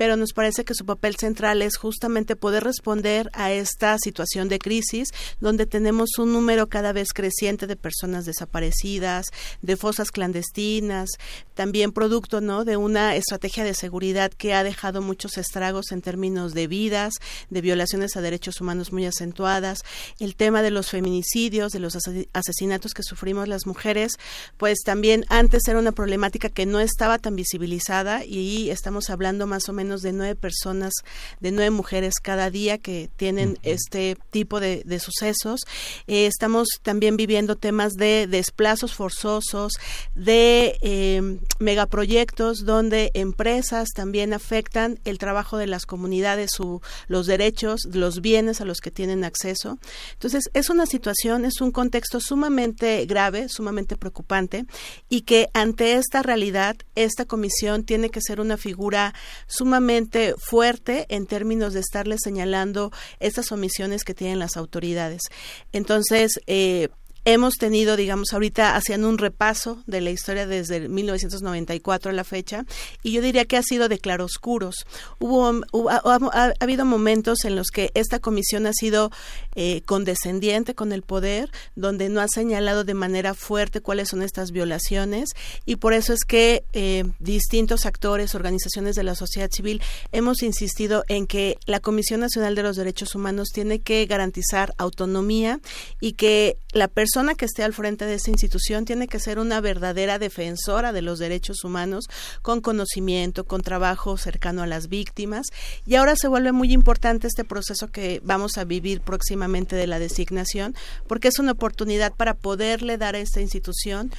[0.02, 4.58] pero nos parece que su papel central es justamente poder responder a esta situación de
[4.58, 5.10] crisis
[5.40, 9.28] donde tenemos un número cada vez creciente de personas desaparecidas,
[9.62, 11.08] de fosas clandestinas,
[11.54, 12.66] también producto ¿no?
[12.66, 17.14] de una estrategia de seguridad que ha dejado muchos estragos en términos de vidas,
[17.52, 19.82] de violaciones a derechos humanos muy acentuadas,
[20.18, 21.96] el tema de los feminicidios, de los
[22.34, 24.14] asesinatos que sufrimos las mujeres,
[24.58, 29.70] pues también antes era una problemática que no estaba tan visibilizada y estamos hablando más
[29.70, 30.94] o menos de nueve personas,
[31.42, 35.60] de nueve mujeres cada día que tienen este tipo de, sucesos.
[36.08, 39.74] Eh, estamos también viviendo temas de desplazos forzosos,
[40.16, 47.82] de eh, megaproyectos donde empresas también afectan el trabajo de las comunidades, su, los derechos,
[47.92, 49.78] los bienes a los que tienen acceso.
[50.14, 54.66] Entonces, es una situación, es un contexto sumamente grave, sumamente preocupante
[55.10, 59.14] y que ante esta realidad, esta comisión tiene que ser una figura
[59.48, 59.81] sumamente
[60.38, 65.22] fuerte en términos de estarle señalando estas omisiones que tienen las autoridades.
[65.72, 66.90] Entonces, eh,
[67.24, 72.66] Hemos tenido, digamos, ahorita haciendo un repaso de la historia desde 1994 a la fecha,
[73.04, 74.88] y yo diría que ha sido de claroscuros.
[75.20, 75.62] Hubo,
[75.92, 79.12] ha, habido momentos en los que esta comisión ha sido
[79.54, 84.50] eh, condescendiente con el poder, donde no ha señalado de manera fuerte cuáles son estas
[84.50, 85.30] violaciones,
[85.64, 89.80] y por eso es que eh, distintos actores, organizaciones de la sociedad civil,
[90.12, 95.60] hemos insistido en que la Comisión Nacional de los Derechos Humanos tiene que garantizar autonomía
[96.00, 99.38] y que la persona persona que esté al frente de esa institución tiene que ser
[99.38, 102.06] una verdadera defensora de los derechos humanos,
[102.42, 105.48] con conocimiento, con trabajo cercano a las víctimas.
[105.86, 110.00] Y ahora se vuelve muy importante este proceso que vamos a vivir próximamente de la
[110.00, 110.74] designación,
[111.08, 114.10] porque es una oportunidad para poderle dar a esta institución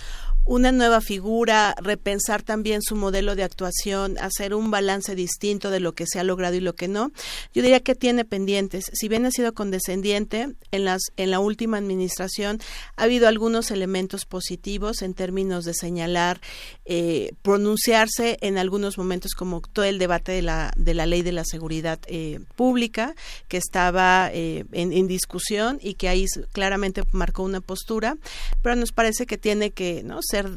[0.44, 5.92] una nueva figura, repensar también su modelo de actuación, hacer un balance distinto de lo
[5.92, 7.12] que se ha logrado y lo que no.
[7.54, 8.90] Yo diría que tiene pendientes.
[8.92, 12.60] Si bien ha sido condescendiente en las en la última administración
[12.96, 16.40] ha habido algunos elementos positivos en términos de señalar,
[16.84, 21.32] eh, pronunciarse en algunos momentos como todo el debate de la de la ley de
[21.32, 23.14] la seguridad eh, pública
[23.48, 28.16] que estaba eh, en, discusión y que ahí claramente marcó una postura,
[28.62, 30.48] pero nos parece que tiene que no ser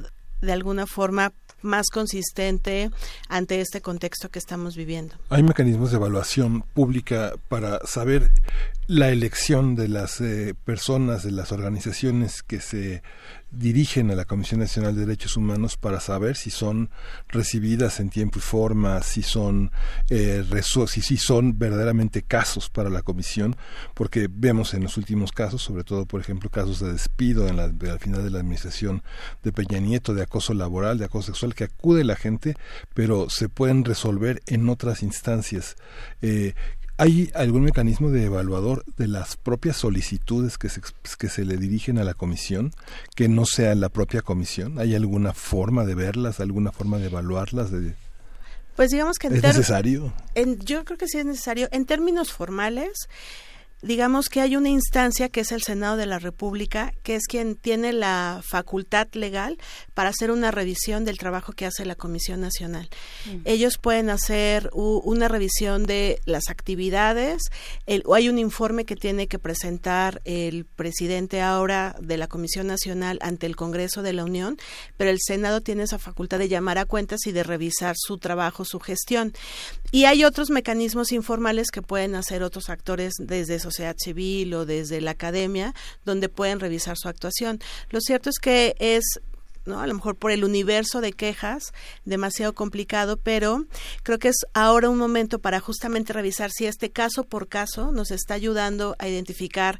[0.42, 2.92] de alguna forma más consistente
[3.28, 5.16] ante este contexto que estamos viviendo.
[5.30, 8.32] Hay mecanismos de evaluación pública para saber
[8.88, 13.02] la elección de las eh, personas, de las organizaciones que se
[13.56, 16.90] dirigen a la Comisión Nacional de Derechos Humanos para saber si son
[17.30, 19.72] recibidas en tiempo y forma, si son
[20.10, 20.44] eh,
[20.88, 23.56] si, si son verdaderamente casos para la comisión,
[23.94, 27.66] porque vemos en los últimos casos, sobre todo por ejemplo casos de despido en la,
[27.66, 29.04] al final de la administración
[29.44, 32.56] de Peña Nieto, de acoso laboral, de acoso sexual, que acude la gente,
[32.94, 35.76] pero se pueden resolver en otras instancias.
[36.22, 36.54] Eh,
[36.98, 40.82] ¿Hay algún mecanismo de evaluador de las propias solicitudes que se,
[41.20, 42.72] que se le dirigen a la comisión
[43.16, 44.80] que no sea la propia comisión?
[44.80, 47.70] ¿Hay alguna forma de verlas, alguna forma de evaluarlas?
[47.70, 47.96] De...
[48.78, 49.28] Pues digamos que...
[49.28, 50.14] ¿Es necesario?
[50.36, 51.68] En, yo creo que sí es necesario.
[51.72, 53.10] En términos formales,
[53.82, 57.56] digamos que hay una instancia que es el Senado de la República, que es quien
[57.56, 59.58] tiene la facultad legal
[59.94, 62.90] para hacer una revisión del trabajo que hace la Comisión Nacional.
[63.26, 63.42] Mm.
[63.46, 67.42] Ellos pueden hacer una revisión de las actividades,
[68.06, 73.20] o hay un informe que tiene que presentar el presidente ahora de la Comisión Nacional
[73.22, 74.58] ante el Congreso de la Unión,
[74.98, 78.66] pero el Senado tiene esa facultad de llamar a cuentas y de revisar su trabajo,
[78.66, 79.34] su gestión.
[79.92, 85.02] Y hay otros mecanismos informales que pueden hacer otros actores desde sociedad civil o desde
[85.02, 85.74] la academia,
[86.06, 87.60] donde pueden revisar su actuación.
[87.90, 89.04] Lo cierto es que es
[89.66, 89.80] ¿no?
[89.80, 91.74] A lo mejor por el universo de quejas,
[92.06, 93.66] demasiado complicado, pero
[94.04, 98.12] creo que es ahora un momento para justamente revisar si este caso por caso nos
[98.12, 99.80] está ayudando a identificar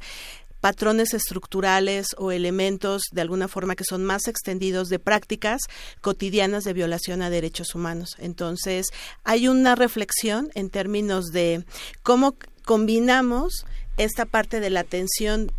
[0.60, 5.60] patrones estructurales o elementos de alguna forma que son más extendidos de prácticas
[6.00, 8.16] cotidianas de violación a derechos humanos.
[8.18, 8.86] Entonces,
[9.22, 11.64] hay una reflexión en términos de
[12.02, 12.36] cómo
[12.66, 13.64] combinamos
[13.96, 15.52] esta parte de la atención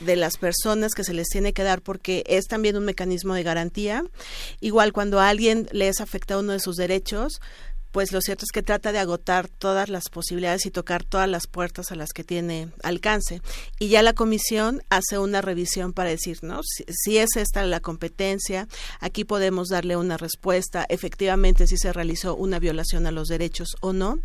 [0.00, 3.42] de las personas que se les tiene que dar porque es también un mecanismo de
[3.42, 4.04] garantía.
[4.60, 7.40] Igual cuando a alguien le es afectado uno de sus derechos,
[7.90, 11.46] pues lo cierto es que trata de agotar todas las posibilidades y tocar todas las
[11.46, 13.42] puertas a las que tiene alcance.
[13.78, 16.60] Y ya la comisión hace una revisión para decir, ¿no?
[16.62, 18.66] Si, es esta la competencia,
[19.00, 23.92] aquí podemos darle una respuesta, efectivamente si se realizó una violación a los derechos o
[23.92, 24.18] no,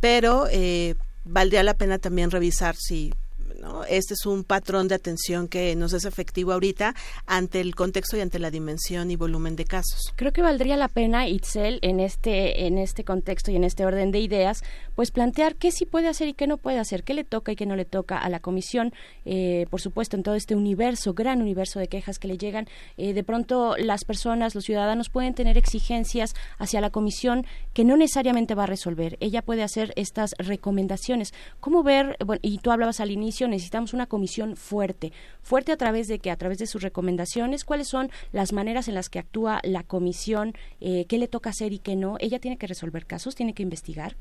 [0.00, 3.14] pero eh, valdría la pena también revisar si
[3.60, 3.84] ¿no?
[3.84, 6.94] Este es un patrón de atención que nos es efectivo ahorita
[7.26, 10.12] ante el contexto y ante la dimensión y volumen de casos.
[10.16, 14.10] Creo que valdría la pena, Itzel, en este, en este contexto y en este orden
[14.10, 14.62] de ideas,
[14.94, 17.56] pues plantear qué sí puede hacer y qué no puede hacer, qué le toca y
[17.56, 18.92] qué no le toca a la comisión,
[19.24, 22.68] eh, por supuesto, en todo este universo, gran universo de quejas que le llegan.
[22.96, 27.96] Eh, de pronto las personas, los ciudadanos pueden tener exigencias hacia la comisión que no
[27.96, 29.16] necesariamente va a resolver.
[29.20, 31.32] Ella puede hacer estas recomendaciones.
[31.60, 35.12] ¿Cómo ver, bueno, y tú hablabas al inicio, necesitamos una comisión fuerte,
[35.42, 38.94] fuerte a través de que, a través de sus recomendaciones, cuáles son las maneras en
[38.94, 42.16] las que actúa la comisión, eh, qué le toca hacer y qué no.
[42.20, 44.16] Ella tiene que resolver casos, tiene que investigar,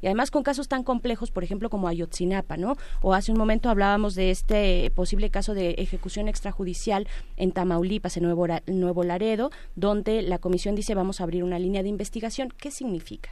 [0.00, 2.76] y además con casos tan complejos, por ejemplo, como Ayotzinapa, ¿no?
[3.02, 7.06] O hace un momento hablábamos de este posible caso de ejecución extrajudicial
[7.36, 11.82] en Tamaulipas, en Nuevo, Nuevo Laredo, donde la comisión dice vamos a abrir una línea
[11.82, 12.52] de investigación.
[12.56, 13.30] ¿Qué significa?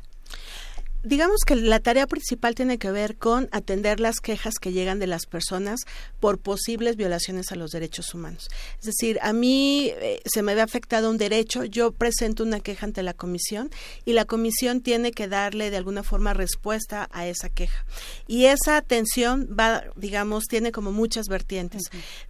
[1.05, 5.07] Digamos que la tarea principal tiene que ver con atender las quejas que llegan de
[5.07, 5.81] las personas
[6.21, 8.49] por posibles violaciones a los derechos humanos.
[8.79, 12.87] Es decir, a mí eh, se me ve afectado un derecho, yo presento una queja
[12.87, 13.71] ante la comisión
[14.05, 17.85] y la comisión tiene que darle de alguna forma respuesta a esa queja.
[18.27, 21.83] Y esa atención va, digamos, tiene como muchas vertientes,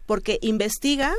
[0.06, 1.14] porque investiga,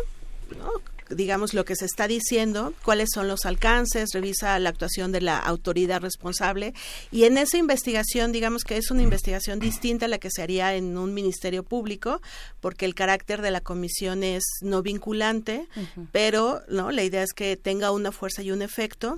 [0.57, 0.92] ¿no?
[1.09, 5.37] Digamos, lo que se está diciendo, cuáles son los alcances, revisa la actuación de la
[5.37, 6.73] autoridad responsable.
[7.11, 10.75] Y en esa investigación, digamos que es una investigación distinta a la que se haría
[10.75, 12.21] en un ministerio público,
[12.61, 15.67] porque el carácter de la comisión es no vinculante,
[16.11, 19.17] pero no, la idea es que tenga una fuerza y un efecto.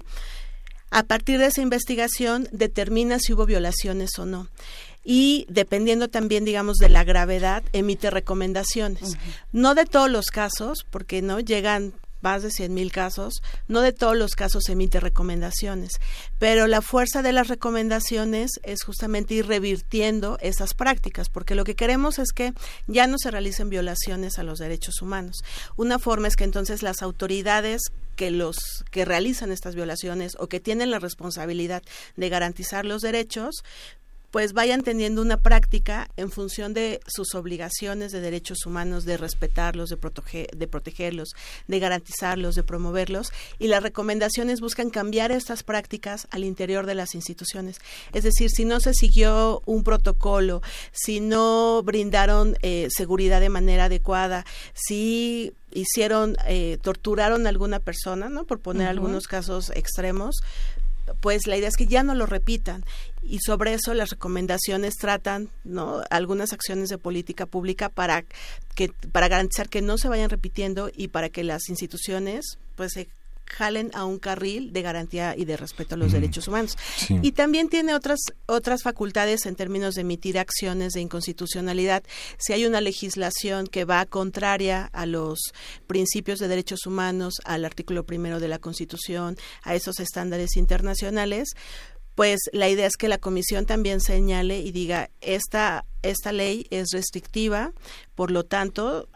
[0.91, 4.47] A partir de esa investigación determina si hubo violaciones o no
[5.05, 9.17] y dependiendo también, digamos, de la gravedad, emite recomendaciones.
[9.53, 13.93] No de todos los casos, porque no llegan más de 100 mil casos, no de
[13.93, 15.99] todos los casos emite recomendaciones,
[16.39, 21.75] pero la fuerza de las recomendaciones es justamente ir revirtiendo esas prácticas, porque lo que
[21.75, 22.53] queremos es que
[22.87, 25.43] ya no se realicen violaciones a los derechos humanos.
[25.77, 27.81] Una forma es que entonces las autoridades
[28.15, 28.57] que los
[28.89, 31.83] que realizan estas violaciones o que tienen la responsabilidad
[32.15, 33.63] de garantizar los derechos
[34.35, 39.87] pues vayan teniendo una práctica en función de sus obligaciones de derechos humanos, de respetarlos,
[39.87, 41.29] de, proteger, de protegerlos,
[41.69, 43.31] de garantizarlos, de promoverlos.
[43.59, 47.79] Y las recomendaciones buscan cambiar estas prácticas al interior de las instituciones.
[48.11, 53.85] Es decir, si no se siguió un protocolo, si no brindaron eh, seguridad de manera
[53.85, 58.43] adecuada, si hicieron, eh, torturaron a alguna persona, ¿no?
[58.43, 60.35] Por poner algunos casos extremos,
[61.21, 62.83] pues la idea es que ya no lo repitan
[63.27, 68.23] y sobre eso las recomendaciones tratan no algunas acciones de política pública para
[68.75, 73.09] que para garantizar que no se vayan repitiendo y para que las instituciones pues se
[73.45, 76.77] jalen a un carril de garantía y de respeto a los derechos humanos.
[77.09, 82.03] Y también tiene otras otras facultades en términos de emitir acciones de inconstitucionalidad.
[82.37, 85.53] Si hay una legislación que va contraria a los
[85.87, 91.49] principios de derechos humanos, al artículo primero de la Constitución, a esos estándares internacionales,
[92.15, 96.89] pues la idea es que la comisión también señale y diga esta esta ley es
[96.91, 97.73] restrictiva,
[98.13, 99.09] por lo tanto,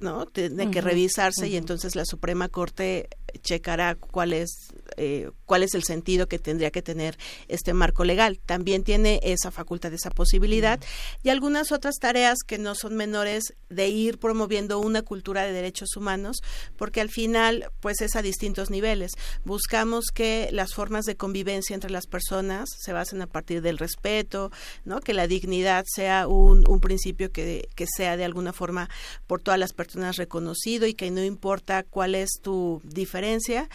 [0.00, 3.08] no tiene que revisarse y entonces la Suprema Corte
[3.42, 8.40] checará cuál es eh, cuál es el sentido que tendría que tener este marco legal.
[8.44, 10.80] También tiene esa facultad, esa posibilidad
[11.22, 15.96] y algunas otras tareas que no son menores de ir promoviendo una cultura de derechos
[15.96, 16.38] humanos,
[16.76, 19.12] porque al final, pues es a distintos niveles.
[19.44, 24.50] Buscamos que las formas de convivencia entre las personas se basen a partir del respeto,
[24.84, 25.00] ¿no?
[25.00, 28.88] Que la dignidad sea un, un principio que, que sea de alguna forma
[29.26, 33.68] por todas las personas reconocido y que no importa cuál es tu diferencia,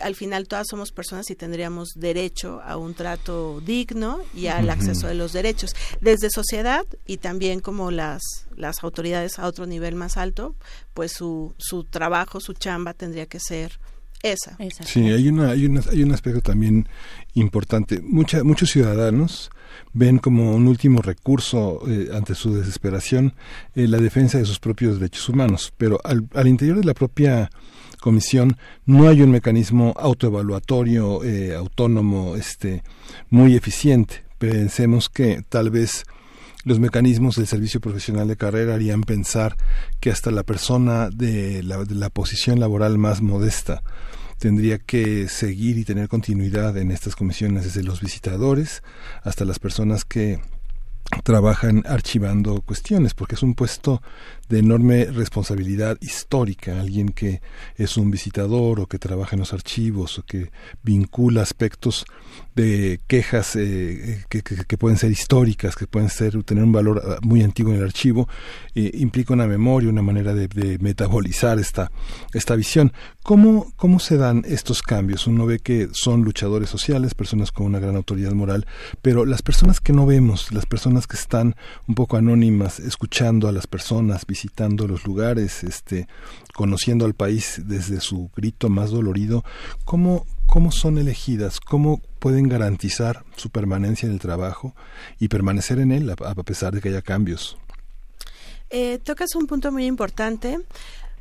[0.00, 5.08] al final todas somos personas y tendríamos derecho a un trato digno y al acceso
[5.08, 8.22] de los derechos desde sociedad y también como las
[8.56, 10.54] las autoridades a otro nivel más alto
[10.94, 13.78] pues su su trabajo su chamba tendría que ser
[14.22, 14.56] esa.
[14.84, 16.88] Sí, hay una hay una, hay un aspecto también
[17.34, 18.00] importante.
[18.02, 19.50] Mucha, muchos ciudadanos
[19.92, 23.34] ven como un último recurso eh, ante su desesperación
[23.74, 27.50] eh, la defensa de sus propios derechos humanos, pero al, interior de la propia
[28.00, 32.82] comisión no hay un mecanismo autoevaluatorio eh, autónomo este
[33.28, 34.24] muy eficiente.
[34.38, 36.04] Pensemos que tal vez
[36.64, 39.56] los mecanismos del servicio profesional de carrera harían pensar
[40.00, 43.82] que hasta la persona de la posición laboral más modesta
[44.40, 48.82] tendría que seguir y tener continuidad en estas comisiones desde los visitadores
[49.22, 50.40] hasta las personas que
[51.24, 54.00] trabajan archivando cuestiones, porque es un puesto
[54.50, 57.40] de enorme responsabilidad histórica, alguien que
[57.76, 60.50] es un visitador o que trabaja en los archivos o que
[60.82, 62.04] vincula aspectos
[62.56, 67.18] de quejas eh, que, que, pueden ser históricas, que pueden ser tener un valor ah,
[67.22, 68.28] muy antiguo en el archivo,
[68.74, 70.48] eh, implica una memoria, una manera de,
[70.80, 71.92] metabolizar esta,
[72.34, 72.92] esta visión.
[73.22, 75.28] ¿Cómo, ¿Cómo se dan estos cambios?
[75.28, 78.66] Uno ve que son luchadores sociales, personas con una gran autoridad moral,
[79.00, 81.54] pero las personas que no vemos, las personas que están
[81.86, 84.24] un poco anónimas, escuchando a las personas,
[84.86, 86.06] los lugares, este,
[86.54, 89.44] conociendo al país desde su grito más dolorido,
[89.84, 91.60] ¿cómo, cómo son elegidas?
[91.60, 94.74] ¿Cómo pueden garantizar su permanencia en el trabajo
[95.18, 97.56] y permanecer en él a, pesar de que haya cambios?
[98.70, 100.58] Eh, tocas un punto muy importante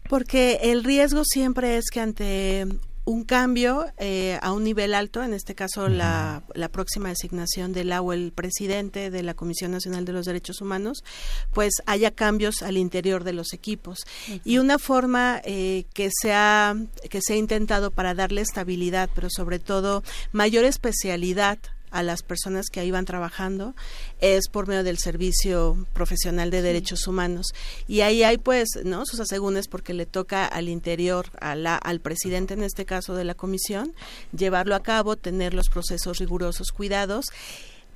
[0.08, 2.68] porque el riesgo siempre es que ante
[3.10, 7.92] un cambio eh, a un nivel alto, en este caso la, la, próxima designación del
[7.92, 11.04] agua el presidente de la Comisión Nacional de los Derechos Humanos,
[11.52, 14.06] pues haya cambios al interior de los equipos.
[14.46, 16.76] Y una forma eh, que, se ha,
[17.10, 21.58] que se ha intentado para darle estabilidad, pero sobre todo mayor especialidad
[21.92, 23.76] a las personas que ahí van trabajando
[24.20, 27.48] es por medio del servicio profesional de derechos humanos.
[27.88, 32.00] Y ahí hay pues no sus asegúnes porque le toca al interior a la, al
[32.00, 33.94] presidente en este caso de la comisión
[34.36, 37.26] llevarlo a cabo tener los procesos rigurosos cuidados.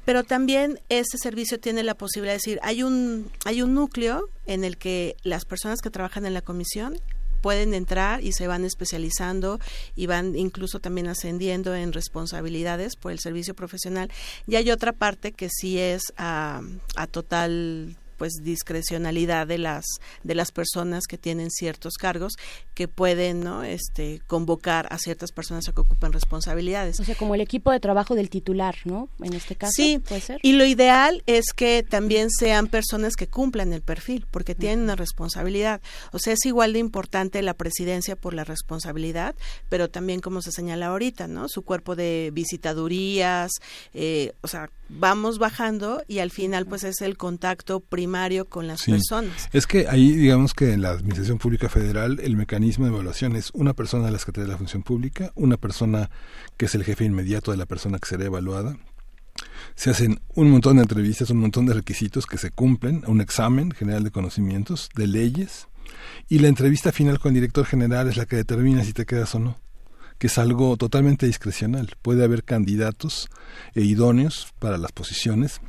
[0.06, 4.66] Pero también este servicio tiene la posibilidad de decir hay un hay un núcleo en
[4.66, 7.00] el que las personas que trabajan en la comisión
[7.44, 9.60] pueden entrar y se van especializando
[9.96, 14.10] y van incluso también ascendiendo en responsabilidades por el servicio profesional.
[14.48, 16.62] Y hay otra parte que sí es a,
[16.96, 19.86] a total pues discrecionalidad de las
[20.24, 22.34] de las personas que tienen ciertos cargos
[22.74, 27.00] que pueden no este convocar a ciertas personas a que ocupen responsabilidades.
[27.00, 30.22] O sea como el equipo de trabajo del titular no en este caso sí puede
[30.22, 34.82] ser y lo ideal es que también sean personas que cumplan el perfil porque tienen
[34.82, 35.82] una responsabilidad.
[36.12, 39.36] O sea es igual de importante la presidencia por la responsabilidad
[39.70, 43.52] pero también como se señala ahorita no su cuerpo de visitadurías
[43.94, 48.84] eh, o sea vamos bajando y al final pues es el contacto primario con las
[48.84, 49.50] personas.
[49.52, 53.50] Es que ahí digamos que en la Administración Pública Federal el mecanismo de evaluación es
[53.54, 56.10] una persona de la Secretaría de la Función Pública, una persona
[56.58, 58.78] que es el jefe inmediato de la persona que será evaluada,
[59.76, 63.72] se hacen un montón de entrevistas, un montón de requisitos que se cumplen, un examen
[63.72, 65.68] general de conocimientos, de leyes,
[66.30, 69.34] y la entrevista final con el director general es la que determina si te quedas
[69.36, 69.63] o no
[70.18, 71.96] que es algo totalmente discrecional.
[72.02, 73.30] Puede haber candidatos
[73.76, 75.62] e idóneos para las posiciones,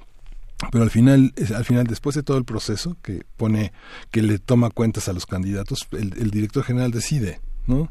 [0.70, 3.72] pero al final, al final, después de todo el proceso que pone,
[4.10, 7.90] que le toma cuentas a los candidatos, el, el director general decide, ¿no?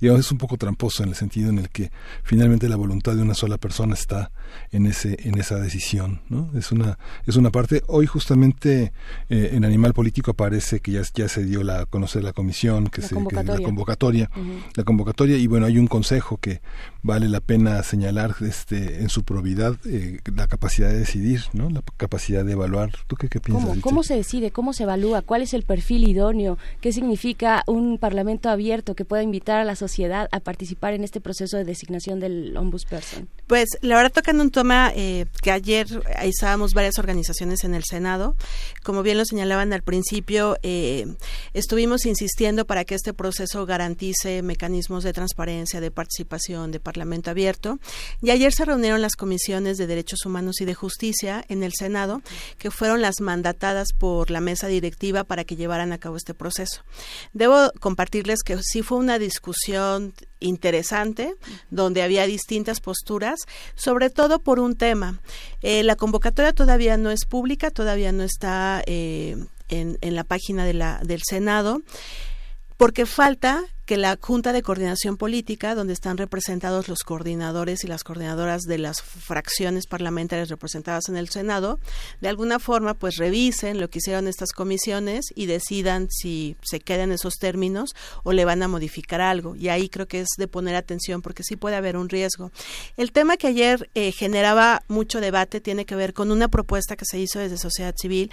[0.00, 1.90] Digamos, es un poco tramposo en el sentido en el que
[2.22, 4.30] finalmente la voluntad de una sola persona está
[4.70, 6.50] en ese en esa decisión, ¿no?
[6.54, 7.82] Es una es una parte.
[7.86, 8.92] Hoy justamente
[9.28, 12.88] eh, en Animal Político aparece que ya, ya se dio la, a conocer la comisión,
[12.88, 13.56] que la se convocatoria.
[13.56, 14.30] Que, la convocatoria,
[14.74, 16.60] la convocatoria y bueno hay un consejo que
[17.04, 21.68] vale la pena señalar este en su probidad eh, la capacidad de decidir, ¿no?
[21.68, 22.92] La capacidad de evaluar.
[23.06, 23.68] ¿Tú qué, qué piensas?
[23.68, 24.50] ¿Cómo, ¿Cómo se decide?
[24.50, 25.20] ¿Cómo se evalúa?
[25.20, 26.56] ¿Cuál es el perfil idóneo?
[26.80, 31.20] ¿Qué significa un parlamento abierto que pueda invitar a la sociedad a participar en este
[31.20, 33.28] proceso de designación del ombudsperson?
[33.46, 35.86] Pues la verdad tocan un tema eh, que ayer
[36.22, 38.34] estábamos varias organizaciones en el Senado.
[38.82, 41.06] Como bien lo señalaban al principio, eh,
[41.52, 47.80] estuvimos insistiendo para que este proceso garantice mecanismos de transparencia, de participación, de parlamento abierto.
[48.22, 52.22] Y ayer se reunieron las comisiones de Derechos Humanos y de Justicia en el Senado,
[52.56, 56.84] que fueron las mandatadas por la mesa directiva para que llevaran a cabo este proceso.
[57.32, 61.34] Debo compartirles que sí fue una discusión interesante,
[61.70, 63.40] donde había distintas posturas,
[63.74, 65.20] sobre todo por un tema.
[65.62, 69.36] Eh, la convocatoria todavía no es pública, todavía no está eh,
[69.68, 71.80] en, la página del Senado,
[72.76, 78.02] porque falta que la Junta de Coordinación Política, donde están representados los coordinadores y las
[78.02, 81.78] coordinadoras de las fracciones parlamentarias representadas en el Senado,
[82.20, 87.12] de alguna forma pues revisen lo que hicieron estas comisiones y decidan si se quedan
[87.12, 89.54] esos términos o le van a modificar algo.
[89.54, 92.52] Y ahí creo que es de poner atención porque sí puede haber un riesgo.
[92.96, 97.04] El tema que ayer eh, generaba mucho debate tiene que ver con una propuesta que
[97.04, 98.30] se hizo desde sociedad civil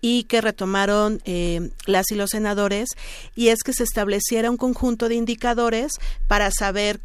[0.00, 2.90] y que retomaron eh, las y los senadores,
[3.34, 5.92] y es que se estableciera un conjunto de indicadores
[6.28, 7.00] para saber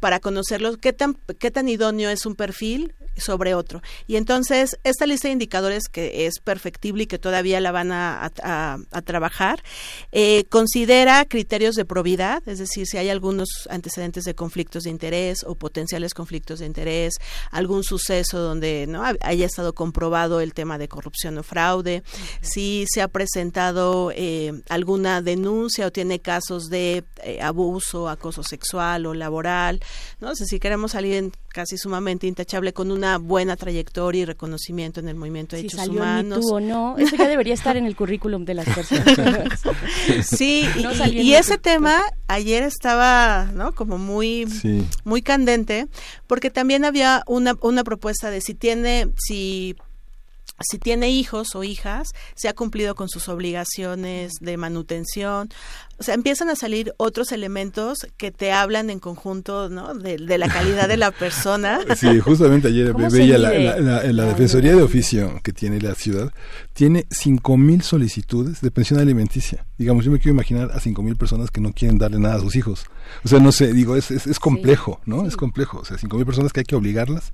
[0.00, 3.82] para conocerlos qué tan qué tan idóneo es un perfil sobre otro.
[4.06, 8.30] Y entonces, esta lista de indicadores que es perfectible y que todavía la van a,
[8.42, 9.62] a- a trabajar,
[10.12, 15.44] eh, considera criterios de probidad, es decir, si hay algunos antecedentes de conflictos de interés
[15.46, 17.14] o potenciales conflictos de interés,
[17.50, 22.02] algún suceso donde no Ha- haya estado comprobado el tema de corrupción o fraude,
[22.40, 29.06] si se ha presentado eh, alguna denuncia o tiene casos de eh, abuso, acoso sexual
[29.06, 29.80] o laboral,
[30.20, 30.30] ¿no?
[30.30, 35.00] O sea, si queremos a alguien casi sumamente intachable con una buena trayectoria y reconocimiento
[35.00, 36.40] en el movimiento de Si derechos salió humanos.
[36.40, 39.60] tú o no, eso ya debería estar en el currículum de las personas.
[40.24, 40.90] Sí, y, No
[41.38, 43.72] ese tema ayer estaba, ¿no?
[43.74, 44.86] Como muy, Sí.
[45.04, 45.88] muy candente,
[46.26, 49.76] porque también había una, una propuesta de si tiene, si
[50.70, 55.48] si tiene hijos o hijas, se ha cumplido con sus obligaciones de manutención.
[56.02, 59.94] O sea, empiezan a salir otros elementos que te hablan en conjunto, ¿no?
[59.94, 61.78] De, de la calidad de la persona.
[61.96, 65.80] Sí, justamente ayer ¿Cómo se veía la, la, la- la Defensoría de Oficio que tiene
[65.80, 66.32] la ciudad,
[66.72, 69.64] tiene cinco mil solicitudes de pensión alimenticia.
[69.78, 72.40] Digamos, yo me quiero imaginar a cinco mil personas que no quieren darle nada a
[72.40, 72.84] sus hijos.
[73.24, 75.24] O sea, no sé, digo, es, es, es complejo, ¿no?
[75.24, 75.78] Es complejo.
[75.78, 77.32] O sea, cinco mil personas que hay que obligarlas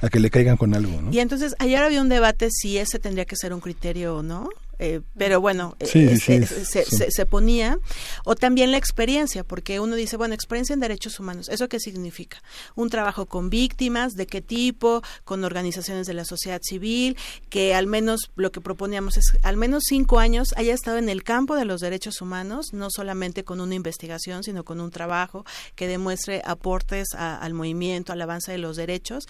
[0.00, 1.12] a que le caigan con algo, ¿no?
[1.12, 4.48] Y entonces ayer había un debate si ese tendría que ser un criterio o no.
[4.78, 6.96] Eh, pero bueno, eh, Sí, sí, se, sí, se- sí.
[6.96, 7.78] se- se ponía,
[8.24, 12.42] o también la experiencia, porque uno dice, bueno, experiencia en derechos humanos, ¿eso qué significa?
[12.74, 15.02] Un trabajo con víctimas, ¿de qué tipo?
[15.24, 17.16] Con organizaciones de la sociedad civil,
[17.48, 21.22] que al menos lo que proponíamos es, al menos cinco años haya estado en el
[21.22, 25.86] campo de los derechos humanos, no solamente con una investigación, sino con un trabajo que
[25.88, 29.24] demuestre aportes a- al movimiento, al avance de los derechos.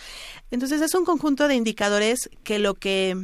[0.51, 3.17] Entonces es un conjunto de indicadores que lo que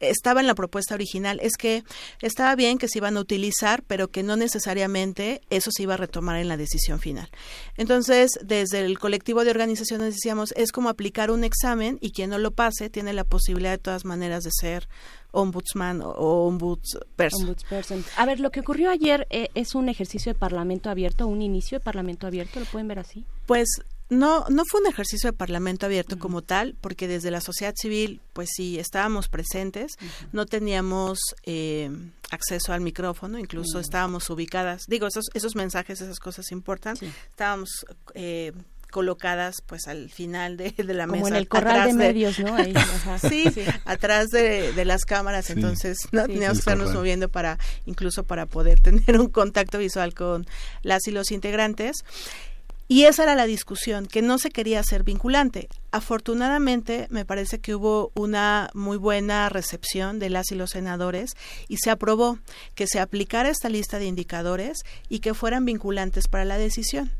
[0.00, 1.84] estaba en la propuesta original es que
[2.20, 5.98] estaba bien que se iban a utilizar, pero que no necesariamente eso se iba a
[5.98, 7.28] retomar en la decisión final.
[7.76, 12.38] Entonces, desde el colectivo de organizaciones decíamos, es como aplicar un examen y quien no
[12.38, 14.88] lo pase tiene la posibilidad de todas maneras de ser
[15.32, 16.46] ombudsman o.
[16.46, 17.56] Ombudsperson.
[18.16, 21.78] A ver, lo que ocurrió ayer eh, es un ejercicio de parlamento abierto, un inicio
[21.78, 23.24] de parlamento abierto, ¿lo pueden ver así?
[23.46, 23.68] Pues
[24.10, 28.20] no, no fue un ejercicio de parlamento abierto como tal, porque desde la sociedad civil,
[28.32, 29.92] pues sí, estábamos presentes,
[30.32, 31.90] no teníamos eh,
[32.30, 36.96] acceso al micrófono, incluso estábamos ubicadas, digo, esos, esos mensajes, esas cosas importan,
[37.30, 37.70] estábamos
[38.14, 38.52] eh,
[38.90, 41.28] colocadas pues al final de, de la Como mesa.
[41.28, 42.56] en el corral atrás de medios, ¿no?
[42.56, 43.18] Ahí, ajá.
[43.20, 43.62] sí, Sí.
[43.84, 45.52] atrás de, de las cámaras, Sí.
[45.52, 46.32] entonces no Sí.
[46.32, 46.98] teníamos que estarnos corral.
[46.98, 50.44] moviendo para, incluso para poder tener un contacto visual con
[50.82, 51.98] las y los integrantes.
[52.92, 55.68] Y esa era la discusión, que no se quería hacer vinculante.
[55.92, 61.34] Afortunadamente, me parece que hubo una muy buena recepción de las y los senadores
[61.68, 62.40] y se aprobó
[62.74, 64.78] que se aplicara esta lista de indicadores
[65.08, 67.12] y que fueran vinculantes para la decisión.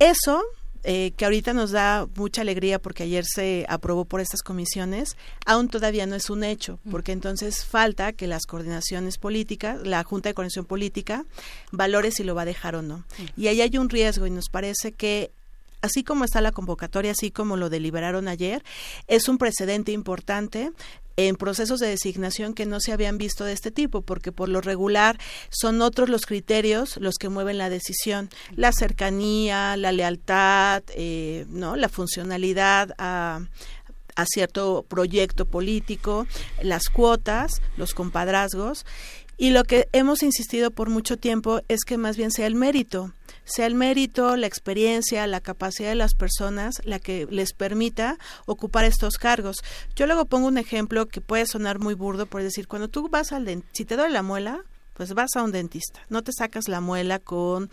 [0.00, 0.42] Eso,
[0.84, 5.68] eh, que ahorita nos da mucha alegría porque ayer se aprobó por estas comisiones, aún
[5.68, 10.34] todavía no es un hecho, porque entonces falta que las coordinaciones políticas, la Junta de
[10.34, 11.24] Coordinación Política,
[11.70, 13.04] valore si lo va a dejar o no.
[13.36, 15.32] Y ahí hay un riesgo y nos parece que
[15.82, 18.64] así como está la convocatoria, así como lo deliberaron ayer,
[19.06, 20.72] es un precedente importante
[21.16, 24.60] en procesos de designación que no se habían visto de este tipo, porque por lo
[24.62, 25.18] regular
[25.50, 31.76] son otros los criterios los que mueven la decisión, la cercanía, la lealtad, eh, no,
[31.76, 33.40] la funcionalidad a
[34.14, 36.26] a cierto proyecto político,
[36.62, 38.84] las cuotas, los compadrazgos,
[39.38, 43.12] y lo que hemos insistido por mucho tiempo es que más bien sea el mérito,
[43.44, 48.84] sea el mérito, la experiencia, la capacidad de las personas la que les permita ocupar
[48.84, 49.56] estos cargos.
[49.96, 53.32] Yo luego pongo un ejemplo que puede sonar muy burdo por decir, cuando tú vas
[53.32, 54.64] al dentista, si te duele la muela,
[54.94, 57.70] pues vas a un dentista, no te sacas la muela con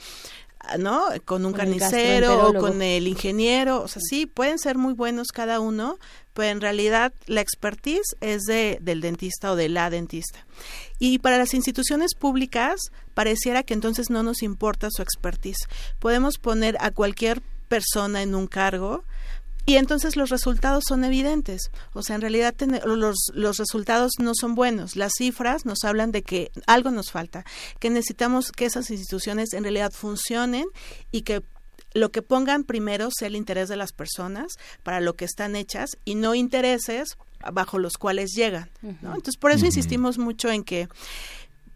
[0.59, 1.03] ah, ¿no?
[1.25, 5.27] Con un Con carnicero o con el ingeniero, o sea, sí, pueden ser muy buenos
[5.27, 5.97] cada uno,
[6.39, 10.45] pero en realidad la expertise es de, del dentista o de la dentista.
[10.97, 12.79] Y para las instituciones públicas
[13.13, 15.67] pareciera que entonces no nos importa su expertise.
[15.99, 19.03] Podemos poner a cualquier persona en un cargo
[19.65, 21.71] y entonces los resultados son evidentes.
[21.91, 24.95] O sea, en realidad los, los resultados no son buenos.
[24.95, 27.43] Las cifras nos hablan de que algo nos falta,
[27.81, 30.67] que necesitamos que esas instituciones en realidad funcionen
[31.11, 31.43] y que
[31.93, 34.53] lo que pongan primero sea el interés de las personas
[34.83, 37.17] para lo que están hechas y no intereses
[37.53, 38.69] bajo los cuales llegan.
[38.81, 39.15] ¿no?
[39.15, 40.89] Entonces, por eso insistimos mucho en que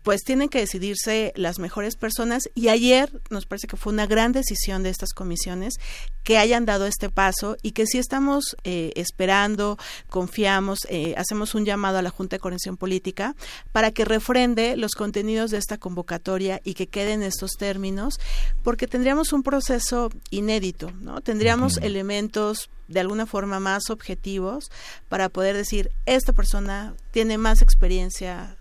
[0.03, 4.33] pues tienen que decidirse las mejores personas y ayer nos parece que fue una gran
[4.33, 5.75] decisión de estas comisiones
[6.23, 9.77] que hayan dado este paso y que sí estamos eh, esperando,
[10.09, 13.35] confiamos, eh, hacemos un llamado a la Junta de Coordinación Política
[13.71, 18.19] para que refrende los contenidos de esta convocatoria y que queden estos términos,
[18.61, 21.21] porque tendríamos un proceso inédito, ¿no?
[21.21, 24.69] Tendríamos elementos de alguna forma más objetivos
[25.07, 28.57] para poder decir, esta persona tiene más experiencia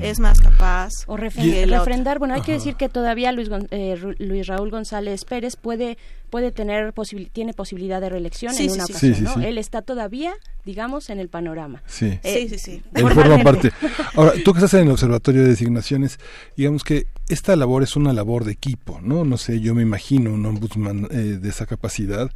[0.00, 0.90] es más capaz.
[1.06, 5.98] O refrendar, bueno, hay que decir que todavía Luis, eh, Luis Raúl González Pérez puede
[6.30, 6.92] puede tener
[7.32, 9.40] tiene posibilidad de reelección en una ocasión, ¿no?
[9.40, 10.34] Él está todavía,
[10.64, 11.82] digamos, en el panorama.
[11.86, 12.58] Sí, sí, sí.
[12.58, 12.82] sí.
[12.94, 13.70] Él forma parte.
[14.14, 16.18] Ahora, tú que estás en el Observatorio de Designaciones,
[16.56, 19.24] digamos que esta labor es una labor de equipo, ¿no?
[19.24, 22.30] No sé, yo me imagino un ombudsman eh, de esa capacidad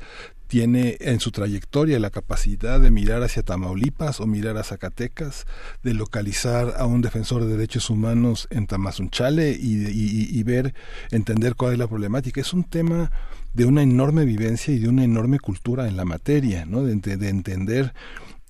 [0.50, 5.46] tiene en su trayectoria la capacidad de mirar hacia Tamaulipas o mirar a Zacatecas,
[5.84, 10.74] de localizar a un defensor de derechos humanos en Tamazunchale y, y, ver,
[11.12, 12.40] entender cuál es la problemática.
[12.40, 13.12] Es un tema
[13.54, 16.82] de una enorme vivencia y de una enorme cultura en la materia, ¿no?
[16.82, 17.94] de, de entender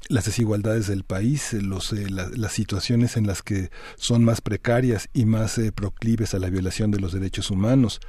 [0.08, 5.08] las desigualdades del país, eh, los, eh, las situaciones en las que son más precarias
[5.12, 8.00] y más eh, proclives a la violación de los derechos humanos.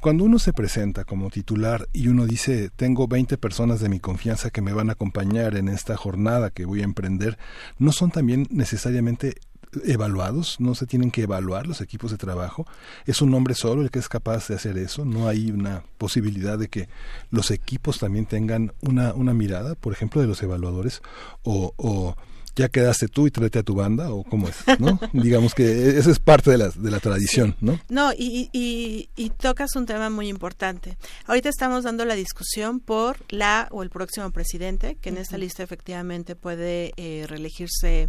[0.00, 4.50] Cuando uno se presenta como titular y uno dice, tengo 20 personas de mi confianza
[4.50, 7.38] que me van a acompañar en esta jornada que voy a emprender,
[7.78, 9.36] no son también necesariamente
[9.84, 12.66] evaluados, no se tienen que evaluar los equipos de trabajo.
[13.04, 15.04] Es un hombre solo el que es capaz de hacer eso.
[15.04, 16.88] No hay una posibilidad de que
[17.30, 21.02] los equipos también tengan una, una mirada, por ejemplo, de los evaluadores
[21.42, 22.16] o, o
[22.56, 24.98] ya quedaste tú y tráete a tu banda o cómo es, ¿no?
[25.12, 27.78] Digamos que eso es parte de la, de la tradición, ¿no?
[27.88, 30.96] No, y, y, y, tocas un tema muy importante.
[31.26, 35.62] Ahorita estamos dando la discusión por la o el próximo presidente, que en esta lista
[35.62, 38.08] efectivamente puede eh, reelegirse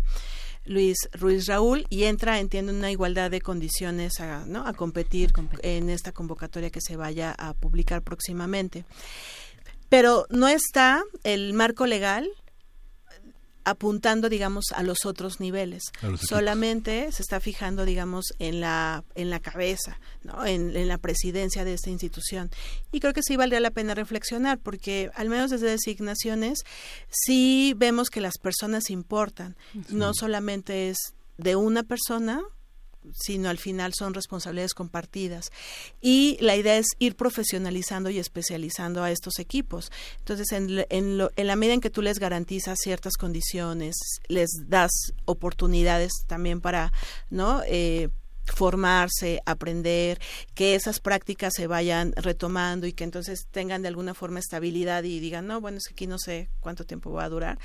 [0.66, 4.66] Luis Ruiz Raúl y entra, entiendo, en una igualdad de condiciones a, ¿no?
[4.66, 8.85] a competir en esta convocatoria que se vaya a publicar próximamente.
[9.90, 12.30] Pero no está el marco legal
[13.67, 15.83] apuntando, digamos, a los otros niveles.
[16.21, 20.45] Solamente se está fijando, digamos, en la, en la cabeza, ¿no?
[20.45, 22.49] En, la presidencia de esta institución.
[22.93, 26.59] Y creo que sí valdría la pena reflexionar, porque al menos desde designaciones
[27.09, 29.57] sí vemos que las personas importan.
[29.89, 30.97] No solamente es
[31.37, 32.41] de una persona
[33.14, 35.51] sino al final son responsabilidades compartidas.
[36.01, 39.92] Y la idea es ir profesionalizando y especializando a estos equipos.
[40.19, 43.95] Entonces, en, en, en la medida en que tú les garantizas ciertas condiciones,
[44.27, 44.92] les das
[45.26, 46.92] oportunidades también para,
[47.30, 47.61] ¿no?
[47.66, 48.09] Eh,
[48.53, 50.19] formarse, aprender,
[50.53, 55.19] que esas prácticas se vayan retomando y que entonces tengan de alguna forma estabilidad y
[55.19, 57.59] digan, no, bueno, es que aquí no sé cuánto tiempo va a durar,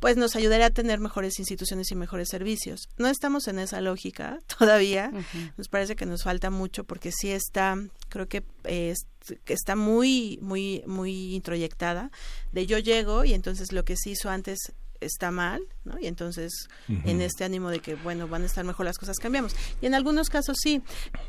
[0.00, 2.88] pues nos ayudaría a tener mejores instituciones y mejores servicios.
[2.96, 5.10] No estamos en esa lógica todavía,
[5.56, 7.76] nos parece que nos falta mucho porque sí está,
[8.08, 8.44] creo que
[9.46, 12.10] está muy, muy, muy introyectada
[12.52, 15.98] de yo llego y entonces lo que se hizo antes está mal, ¿no?
[15.98, 19.54] Y entonces, en este ánimo de que, bueno, van a estar mejor las cosas, cambiamos.
[19.80, 20.82] Y en algunos casos sí,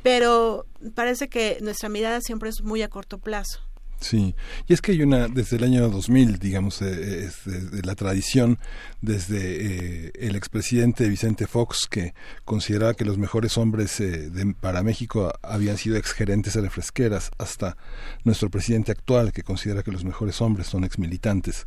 [0.04, 0.66] pero
[0.96, 3.67] parece que nuestra mirada siempre es muy a corto plazo.
[4.00, 4.36] Sí,
[4.68, 8.60] y es que hay una, desde el año 2000, digamos, eh, es, de la tradición,
[9.02, 12.14] desde eh, el expresidente Vicente Fox, que
[12.46, 14.30] consideraba que los mejores hombres eh,
[14.62, 17.76] para México habían sido exgerentes de refresqueras, hasta
[18.24, 21.66] nuestro presidente actual, que considera que los mejores hombres son exmilitantes.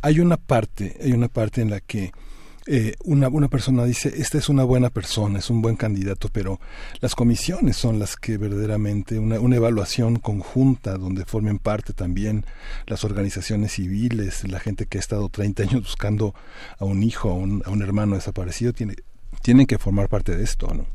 [0.00, 2.12] Hay una parte, hay una parte en la que
[2.66, 6.60] eh, una, una persona dice, esta es una buena persona, es un buen candidato, pero
[7.00, 12.46] las comisiones son las que verdaderamente, una, una evaluación conjunta donde formen parte también
[12.86, 16.34] las organizaciones civiles, la gente que ha estado 30 años buscando
[16.78, 18.96] a un hijo, a un, a un hermano desaparecido, tiene,
[19.42, 20.86] tienen que formar parte de esto, ¿no?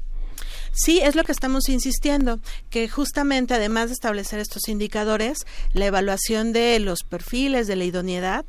[0.71, 2.39] Sí, es lo que estamos insistiendo,
[2.69, 8.45] que justamente además de establecer estos indicadores, la evaluación de los perfiles, de la idoneidad,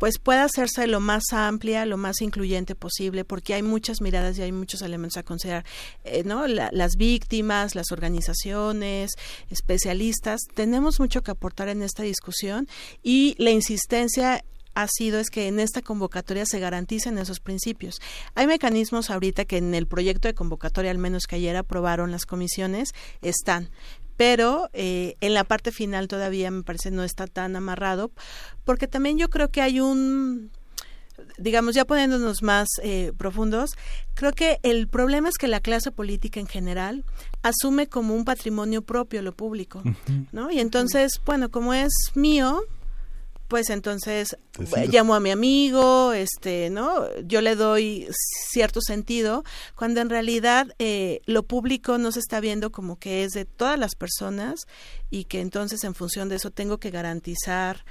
[0.00, 4.42] pues pueda hacerse lo más amplia, lo más incluyente posible, porque hay muchas miradas y
[4.42, 5.66] hay muchos elementos a considerar,
[6.04, 6.46] eh, ¿no?
[6.46, 9.10] las víctimas, las organizaciones,
[9.50, 12.66] especialistas, tenemos mucho que aportar en esta discusión
[13.02, 14.42] y la insistencia
[14.74, 18.00] ha sido es que en esta convocatoria se garanticen esos principios.
[18.34, 22.24] Hay mecanismos ahorita que en el proyecto de convocatoria, al menos que ayer aprobaron las
[22.24, 23.70] comisiones, están
[24.20, 28.10] pero eh, en la parte final todavía me parece no está tan amarrado,
[28.64, 30.50] porque también yo creo que hay un
[31.38, 33.70] digamos, ya poniéndonos más eh, profundos,
[34.12, 37.06] creo que el problema es que la clase política en general
[37.40, 39.82] asume como un patrimonio propio lo público,
[40.32, 40.50] ¿no?
[40.50, 42.60] Y entonces, bueno, como es mío,
[43.50, 44.90] pues entonces Decido.
[44.90, 47.04] llamo a mi amigo, este, ¿no?
[47.24, 48.06] Yo le doy
[48.50, 49.42] cierto sentido,
[49.74, 53.78] cuando en realidad eh, lo público no se está viendo como que es de todas
[53.78, 54.60] las personas
[55.10, 57.84] y que entonces en función de eso tengo que garantizar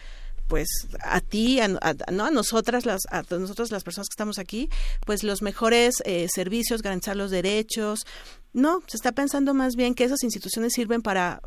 [0.47, 0.67] pues
[1.03, 4.69] a ti, a, a- no a nosotras las, a nosotros las personas que estamos aquí,
[5.05, 7.99] pues los mejores eh, servicios, garantizar los derechos.
[8.53, 11.41] No, se está pensando más bien que esas instituciones sirven para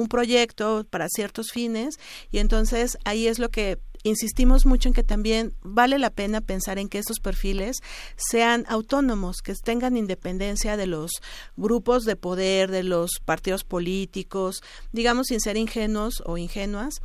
[0.00, 1.96] un proyecto, para ciertos fines,
[2.30, 6.78] y entonces ahí es lo que insistimos mucho en que también vale la pena pensar
[6.78, 7.78] en que estos perfiles
[8.16, 11.10] sean autónomos, que tengan independencia de los
[11.56, 17.00] grupos de poder, de los partidos políticos, digamos sin ser ingenuos o ingenuas,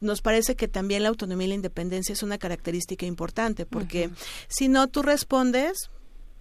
[0.00, 4.10] nos parece que también la autonomía y la independencia es una característica importante, porque
[4.46, 5.90] si no tú respondes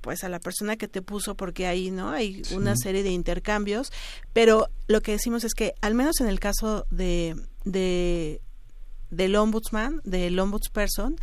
[0.07, 3.91] pues a la persona que te puso porque ahí no hay una serie de intercambios
[4.31, 8.39] pero lo que decimos es que al menos en el caso de, de
[9.09, 11.17] del ombudsman del ombudsperson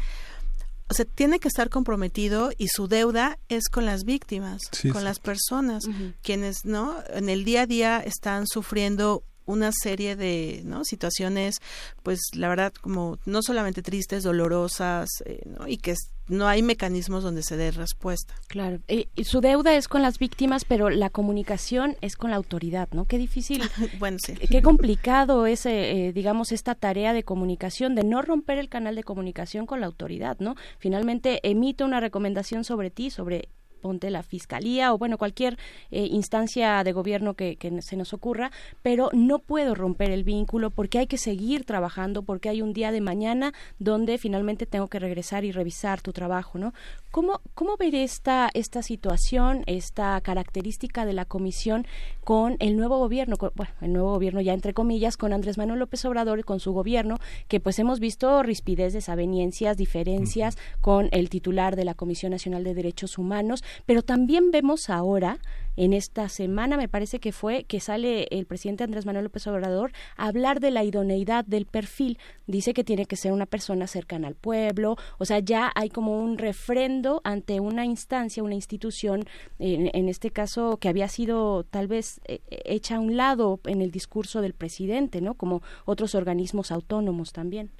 [0.91, 5.01] o sea, tiene que estar comprometido y su deuda es con las víctimas, Sí, con
[5.01, 5.05] sí.
[5.07, 5.85] las personas,
[6.21, 6.99] quienes, ¿no?
[7.09, 10.85] En el día a día están sufriendo una serie de ¿no?
[10.85, 11.61] situaciones,
[12.03, 15.69] pues la verdad, como no solamente tristes, dolorosas, eh, ¿no?
[15.69, 18.35] y que es- no hay mecanismos donde se dé respuesta.
[18.49, 22.37] Claro, y, y su deuda es con las víctimas, pero la comunicación es con la
[22.37, 23.05] autoridad, ¿no?
[23.05, 23.61] Qué difícil,
[23.99, 24.33] bueno, sí.
[24.35, 28.95] qué complicado es, eh, eh, digamos, esta tarea de comunicación, de no romper el canal
[28.95, 30.55] de comunicación con la autoridad, ¿no?
[30.79, 33.51] Finalmente emite una recomendación sobre ti, sobre
[33.85, 35.59] ponte la fiscalía o bueno cualquier
[35.91, 38.51] eh, instancia de gobierno que, que se nos ocurra
[38.83, 42.93] pero no puedo romper el vínculo porque hay que seguir trabajando porque hay un día
[42.93, 46.73] de mañana donde finalmente tengo que regresar y revisar tu trabajo no
[47.11, 51.87] cómo cómo ver esta esta situación esta característica de la comisión
[52.25, 55.79] con el nuevo gobierno con- bueno el nuevo gobierno ya entre comillas con Andrés Manuel
[55.81, 57.17] López Obrador y con su gobierno
[57.49, 62.73] que pues hemos visto rispidez desavenencias diferencias con el titular de la Comisión Nacional de
[62.75, 65.39] Derechos Humanos pero también vemos ahora
[65.77, 69.93] en esta semana me parece que fue que sale el presidente Andrés Manuel López Obrador
[70.17, 72.19] a hablar de la idoneidad del perfil.
[72.47, 74.97] Dice que tiene que ser una persona cercana al pueblo.
[75.19, 79.25] O sea ya hay como un refrendo ante una instancia una institución
[79.59, 83.91] en, este caso que había sido tal vez eh, hecha a un lado en el
[83.91, 87.71] discurso del presidente no como otros organismos autónomos también.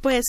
[0.00, 0.24] Pues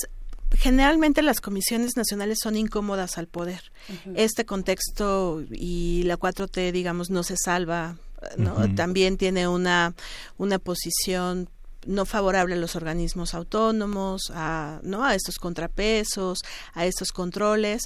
[0.52, 3.72] generalmente las comisiones nacionales son incómodas al poder.
[4.16, 7.98] Este contexto y la 4T, digamos, no se salva,
[8.38, 8.74] ¿no?
[8.76, 9.94] También tiene una,
[10.38, 11.50] una posición
[11.86, 15.04] no favorable a los organismos autónomos, a, ¿no?
[15.06, 16.40] a estos contrapesos,
[16.74, 17.84] a estos controles.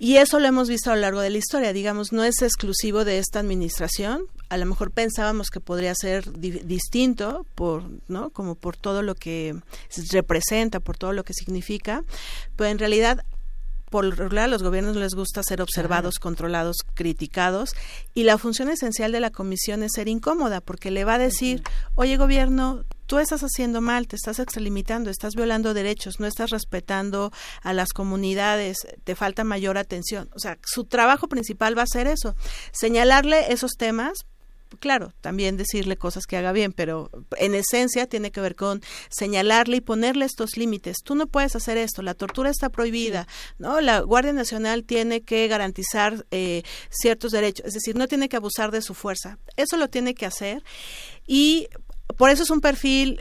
[0.00, 3.04] Y eso lo hemos visto a lo largo de la historia, digamos, no es exclusivo
[3.04, 4.22] de esta administración.
[4.48, 8.30] A lo mejor pensábamos que podría ser di- distinto por, ¿no?
[8.30, 9.54] Como por todo lo que
[10.10, 12.02] representa, por todo lo que significa,
[12.56, 13.24] pero en realidad
[13.90, 17.74] por lo regular a los gobiernos les gusta ser observados, controlados, criticados
[18.14, 21.62] y la función esencial de la comisión es ser incómoda porque le va a decir,
[21.96, 27.32] oye gobierno, tú estás haciendo mal, te estás extralimitando, estás violando derechos, no estás respetando
[27.62, 30.30] a las comunidades, te falta mayor atención.
[30.34, 32.36] O sea, su trabajo principal va a ser eso,
[32.72, 34.26] señalarle esos temas
[34.78, 39.78] claro, también decirle cosas que haga bien, pero en esencia tiene que ver con señalarle
[39.78, 40.98] y ponerle estos límites.
[41.04, 43.26] Tú no puedes hacer esto, la tortura está prohibida,
[43.58, 43.80] ¿no?
[43.80, 48.70] La Guardia Nacional tiene que garantizar eh, ciertos derechos, es decir, no tiene que abusar
[48.70, 49.38] de su fuerza.
[49.56, 50.62] Eso lo tiene que hacer
[51.26, 51.68] y
[52.16, 53.20] por eso es un perfil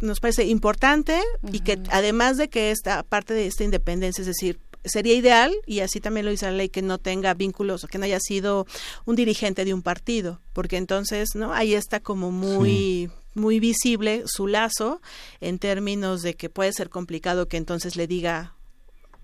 [0.00, 4.60] nos parece importante y que además de que esta parte de esta independencia, es decir,
[4.84, 7.98] sería ideal, y así también lo dice la ley, que no tenga vínculos o que
[7.98, 8.66] no haya sido
[9.04, 11.52] un dirigente de un partido, porque entonces, ¿no?
[11.52, 15.00] Ahí está como muy muy visible su lazo
[15.40, 18.54] en términos de que puede ser complicado que entonces le diga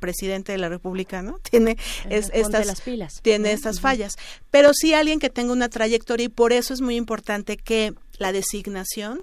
[0.00, 1.38] presidente de la República, ¿no?
[1.50, 1.76] Tiene
[2.08, 4.14] es- estas las pilas, tiene estas fallas,
[4.50, 8.32] pero sí alguien que tenga una trayectoria y por eso es muy importante que la
[8.32, 9.20] designación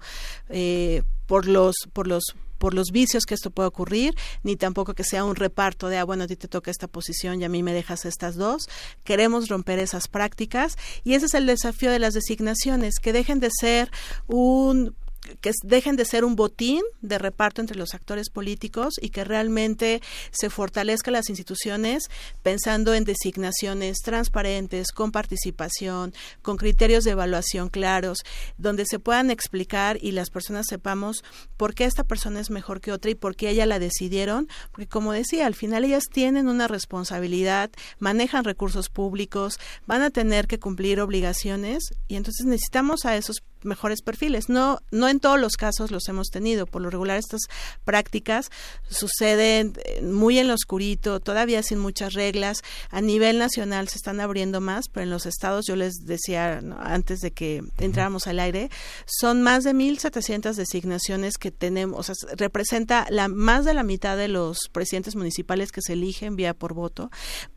[0.50, 5.04] eh, por los, por los por los vicios que esto puede ocurrir, ni tampoco que
[5.04, 7.64] sea un reparto de, ah, bueno, a ti te toca esta posición y a mí
[7.64, 8.68] me dejas estas dos.
[9.04, 13.50] Queremos romper esas prácticas y ese es el desafío de las designaciones, que dejen de
[13.52, 13.92] ser
[14.28, 14.96] un
[15.42, 20.02] que dejen de ser un botín de reparto entre los actores políticos y que realmente
[20.32, 22.04] se fortalezcan las instituciones
[22.44, 28.20] pensando en designaciones transparentes, con participación, con criterios de evaluación claros,
[28.58, 31.24] donde se puedan explicar y las personas sepamos
[31.58, 34.88] por qué esta persona es mejor que otra y por qué ella la decidieron, porque
[34.88, 40.60] como decía, al final ellas tienen una responsabilidad, manejan recursos públicos, van a tener que
[40.60, 44.50] cumplir obligaciones y entonces necesitamos a esos mejores perfiles.
[44.50, 46.66] No, no en todos los casos los hemos tenido.
[46.66, 47.42] Por lo regular estas
[47.86, 48.50] prácticas
[48.90, 52.64] suceden eh, muy en lo oscurito, todavía sin muchas reglas.
[52.90, 57.20] A nivel nacional se están abriendo más, pero en los estados, yo les decía antes
[57.20, 58.70] de que entráramos al aire,
[59.06, 62.00] son más de 1.700 designaciones que tenemos.
[62.00, 66.36] O sea, representa la, más de la mitad de los presidentes municipales que se eligen
[66.36, 67.12] vía por voto.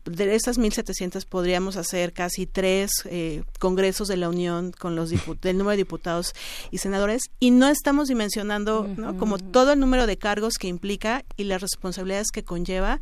[0.05, 5.57] De esas 1.700 podríamos hacer casi tres eh, congresos de la Unión con los del
[5.57, 6.33] número de diputados diputados
[6.71, 8.87] y senadores y no estamos dimensionando
[9.19, 12.99] como todo el número de cargos que implica y las responsabilidades que conlleva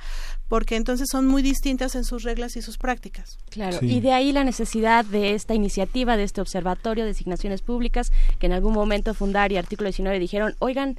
[0.50, 3.38] porque entonces son muy distintas en sus reglas y sus prácticas.
[3.52, 8.12] Claro, y de ahí la necesidad de esta iniciativa, de este observatorio de designaciones públicas,
[8.40, 10.98] que en algún momento Fundar y Artículo 19 dijeron, oigan,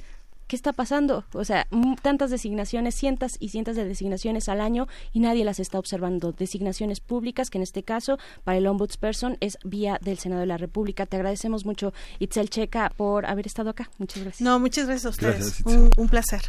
[0.51, 1.23] ¿qué está pasando?
[1.31, 1.65] O sea,
[2.01, 6.33] tantas designaciones, cientos y cientos de designaciones al año y nadie las está observando.
[6.33, 10.57] Designaciones públicas, que en este caso para el Ombudsperson es vía del Senado de la
[10.57, 11.05] República.
[11.05, 13.89] Te agradecemos mucho, Itzel Checa, por haber estado acá.
[13.97, 14.41] Muchas gracias.
[14.41, 15.63] No, muchas gracias a ustedes.
[15.65, 16.41] un, placer.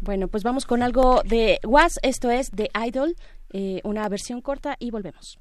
[0.00, 3.14] Bueno, pues vamos con algo de Was, esto es The Idol,
[3.52, 5.38] eh, una versión corta y volvemos.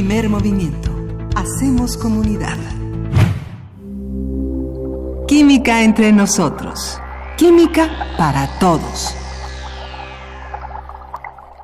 [0.00, 0.90] Primer movimiento.
[1.36, 2.56] Hacemos comunidad.
[5.28, 6.98] Química entre nosotros.
[7.36, 9.14] Química para todos.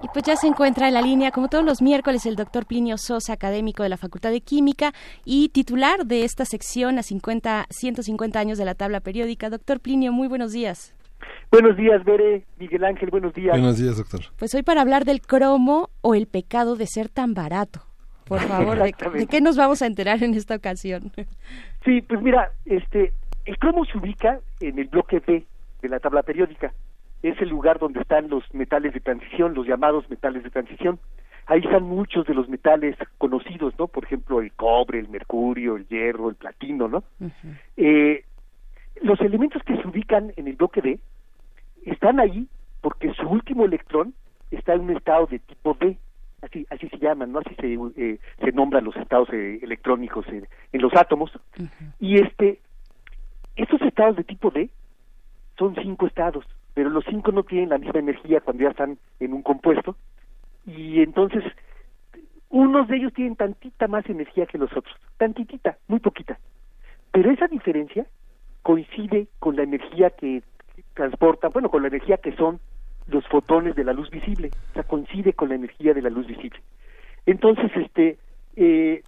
[0.03, 2.99] Y pues ya se encuentra en la línea, como todos los miércoles, el doctor Plinio
[2.99, 4.93] Sosa, académico de la Facultad de Química
[5.25, 9.49] y titular de esta sección a 50, 150 años de la tabla periódica.
[9.49, 10.95] Doctor Plinio, muy buenos días.
[11.51, 13.53] Buenos días, Bere, Miguel Ángel, buenos días.
[13.53, 14.21] Buenos días, doctor.
[14.37, 17.86] Pues hoy para hablar del cromo o el pecado de ser tan barato.
[18.27, 21.13] Por favor, ¿de, de qué nos vamos a enterar en esta ocasión?
[21.85, 23.13] Sí, pues mira, este,
[23.45, 25.45] el cromo se ubica en el bloque B
[25.83, 26.73] de la tabla periódica.
[27.23, 30.99] Es el lugar donde están los metales de transición, los llamados metales de transición.
[31.47, 33.87] Ahí están muchos de los metales conocidos, ¿no?
[33.87, 37.05] Por ejemplo, el cobre, el mercurio, el hierro, el platino, ¿no?
[37.77, 38.25] Eh,
[39.03, 40.99] los elementos que se ubican en el bloque D
[41.85, 42.49] están ahí
[42.81, 44.15] porque su último electrón
[44.51, 45.97] está en un estado de tipo D,
[46.47, 47.41] así así se llaman, ¿no?
[47.41, 51.31] Así se, eh, se nombran los estados eh, electrónicos en, en los átomos.
[52.01, 52.61] Y este,
[53.57, 54.71] estos estados de tipo D
[55.59, 56.45] son cinco estados,
[56.75, 59.97] pero los cinco no tienen la misma energía cuando ya están en un compuesto.
[60.67, 61.45] Y entonces,
[62.49, 66.39] unos de ellos tienen tantita más energía que los otros, tantitita, muy poquita.
[67.13, 68.07] Pero esa diferencia
[68.63, 70.43] coincide con la energía que
[70.95, 72.61] transportan, bueno, con la energía que son
[73.09, 76.27] los fotones de la luz visible, o sea, coincide con la energía de la luz
[76.27, 76.61] visible.
[77.25, 78.19] Entonces, este,
[78.57, 79.03] eh,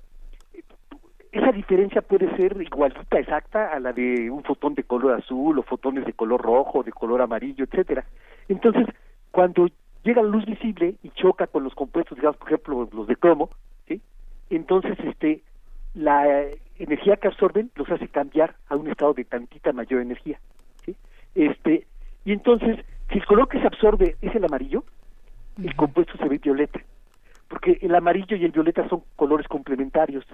[1.32, 5.62] esa diferencia puede ser igualita, exacta, a la de un fotón de color azul o
[5.62, 8.04] fotones de color rojo, de color amarillo, etcétera.
[8.48, 8.86] Entonces,
[9.30, 9.68] cuando
[10.04, 13.50] llega la luz visible y choca con los compuestos, digamos, por ejemplo, los de cromo,
[14.50, 15.42] entonces, este,
[15.94, 16.46] la
[16.78, 20.40] energía que absorben los hace cambiar a un estado de tantita mayor energía.
[21.34, 21.86] Este,
[22.24, 22.78] y entonces,
[23.10, 24.84] si el color que se absorbe es el amarillo,
[25.62, 26.80] el compuesto se ve violeta,
[27.48, 30.24] porque el amarillo y el violeta son colores complementarios.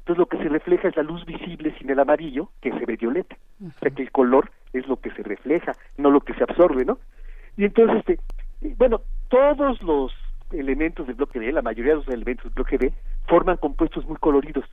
[0.00, 2.96] Entonces lo que se refleja es la luz visible sin el amarillo, que se ve
[2.96, 3.36] violeta.
[3.60, 6.84] O sea que el color es lo que se refleja, no lo que se absorbe,
[6.84, 6.98] ¿no?
[7.56, 8.20] Y entonces, este,
[8.76, 10.12] bueno, todos los
[10.52, 12.92] elementos del bloque B, la mayoría de los elementos del bloque B,
[13.26, 14.64] forman compuestos muy coloridos.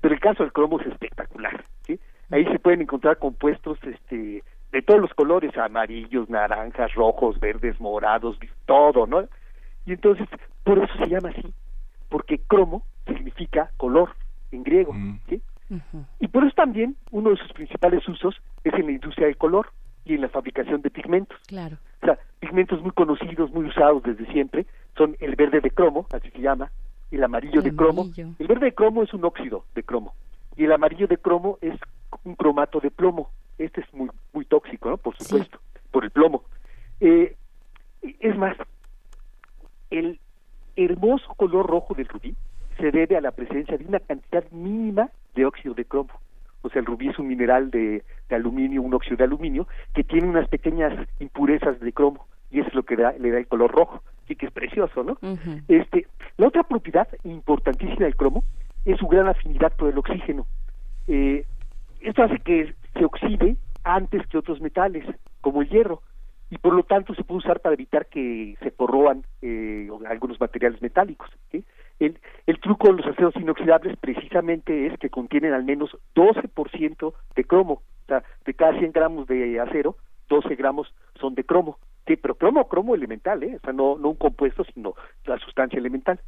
[0.00, 2.00] Pero el caso del cromo es espectacular, ¿sí?
[2.30, 4.42] Ahí se pueden encontrar compuestos este,
[4.74, 8.36] de todos los colores, amarillos, naranjas, rojos, verdes, morados,
[8.66, 9.22] todo, ¿no?
[9.86, 10.28] Y entonces,
[10.64, 11.54] por eso se llama así,
[12.08, 14.10] porque cromo significa color
[14.50, 14.92] en griego,
[15.28, 15.40] ¿sí?
[16.18, 19.70] Y por eso también uno de sus principales usos es en la industria del color
[20.04, 21.38] y en la fabricación de pigmentos.
[21.46, 21.76] Claro.
[22.02, 26.30] O sea, pigmentos muy conocidos, muy usados desde siempre, son el verde de cromo, así
[26.30, 26.72] se llama,
[27.12, 28.02] el amarillo El de cromo.
[28.02, 28.28] amarillo.
[28.40, 30.14] El verde de cromo es un óxido de cromo
[30.56, 31.78] y el amarillo de cromo es
[32.24, 33.30] un cromato de plomo.
[33.58, 34.96] Este es muy muy tóxico, ¿no?
[34.96, 35.58] Por supuesto,
[35.90, 36.44] por el plomo.
[37.00, 37.36] Eh,
[38.20, 38.56] es más,
[39.90, 40.18] el
[40.76, 42.34] hermoso color rojo del rubí
[42.78, 46.10] se debe a la presencia de una cantidad mínima de óxido de cromo.
[46.62, 50.02] O sea, el rubí es un mineral de, de aluminio, un óxido de aluminio, que
[50.02, 53.46] tiene unas pequeñas impurezas de cromo, y eso es lo que da- le da el
[53.46, 55.18] color rojo, y que es precioso, ¿no?
[55.68, 56.06] Este,
[56.38, 58.42] la otra propiedad importantísima del cromo
[58.84, 60.46] es su gran afinidad por el oxígeno.
[61.06, 61.44] Eh,
[62.04, 65.04] esto hace que se oxide antes que otros metales,
[65.40, 66.02] como el hierro,
[66.50, 70.80] y por lo tanto se puede usar para evitar que se corroan eh, algunos materiales
[70.82, 71.30] metálicos.
[71.98, 77.44] El, el truco de los aceros inoxidables precisamente es que contienen al menos 12% de
[77.44, 77.82] cromo.
[78.04, 79.96] O sea, de cada 100 gramos de acero,
[80.28, 81.78] 12 gramos son de cromo.
[82.04, 83.56] Pero cromo, cromo elemental, ¿eh?
[83.56, 86.20] o sea, no, no un compuesto, sino la sustancia elemental.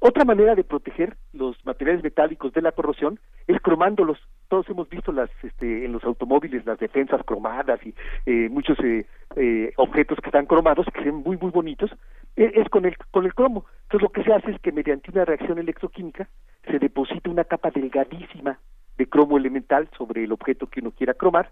[0.00, 4.18] Otra manera de proteger los materiales metálicos de la corrosión es cromándolos.
[4.48, 7.94] Todos hemos visto las, este, en los automóviles las defensas cromadas y
[8.26, 11.90] eh, muchos eh, eh, objetos que están cromados que ven muy muy bonitos.
[12.36, 13.66] Eh, es con el con el cromo.
[13.82, 16.28] Entonces lo que se hace es que mediante una reacción electroquímica
[16.64, 18.58] se deposita una capa delgadísima
[18.96, 21.50] de cromo elemental sobre el objeto que uno quiera cromar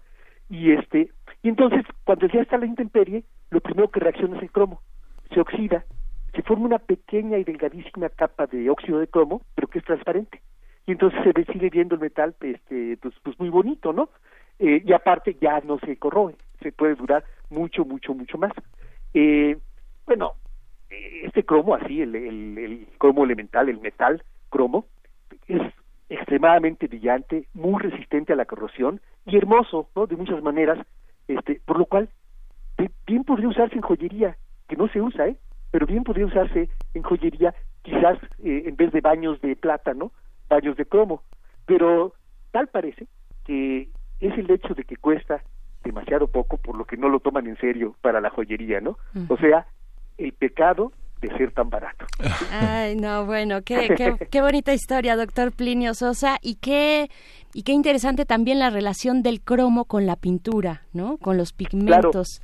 [0.49, 1.11] y este
[1.43, 4.81] y entonces cuando ya está la intemperie lo primero que reacciona es el cromo
[5.33, 5.85] se oxida
[6.33, 10.41] se forma una pequeña y delgadísima capa de óxido de cromo pero que es transparente
[10.87, 14.09] y entonces se ve, sigue viendo el metal este pues, pues muy bonito no
[14.59, 18.53] Eh, y aparte ya no se corroe se puede durar mucho mucho mucho más
[19.13, 19.57] eh,
[20.07, 20.33] bueno
[20.89, 24.85] eh, este cromo así el, el, cromo elemental el metal cromo
[25.47, 25.61] es
[26.09, 30.07] extremadamente brillante, muy resistente a la corrosión y hermoso, ¿no?
[30.07, 30.79] De muchas maneras,
[31.27, 32.09] este, por lo cual
[32.77, 35.37] bi- bien podría usarse en joyería, que no se usa, ¿eh?
[35.71, 40.11] Pero bien podría usarse en joyería, quizás eh, en vez de baños de plata, ¿no?
[40.49, 41.23] Baños de cromo.
[41.65, 42.13] Pero
[42.51, 43.07] tal parece
[43.45, 45.43] que es el hecho de que cuesta
[45.83, 48.97] demasiado poco, por lo que no lo toman en serio para la joyería, ¿no?
[49.29, 49.67] O sea,
[50.17, 52.05] el pecado de ser tan barato.
[52.51, 57.09] Ay, no, bueno, qué, qué, qué bonita historia, doctor Plinio Sosa, y qué,
[57.53, 61.17] y qué interesante también la relación del cromo con la pintura, ¿no?
[61.17, 62.41] Con los pigmentos.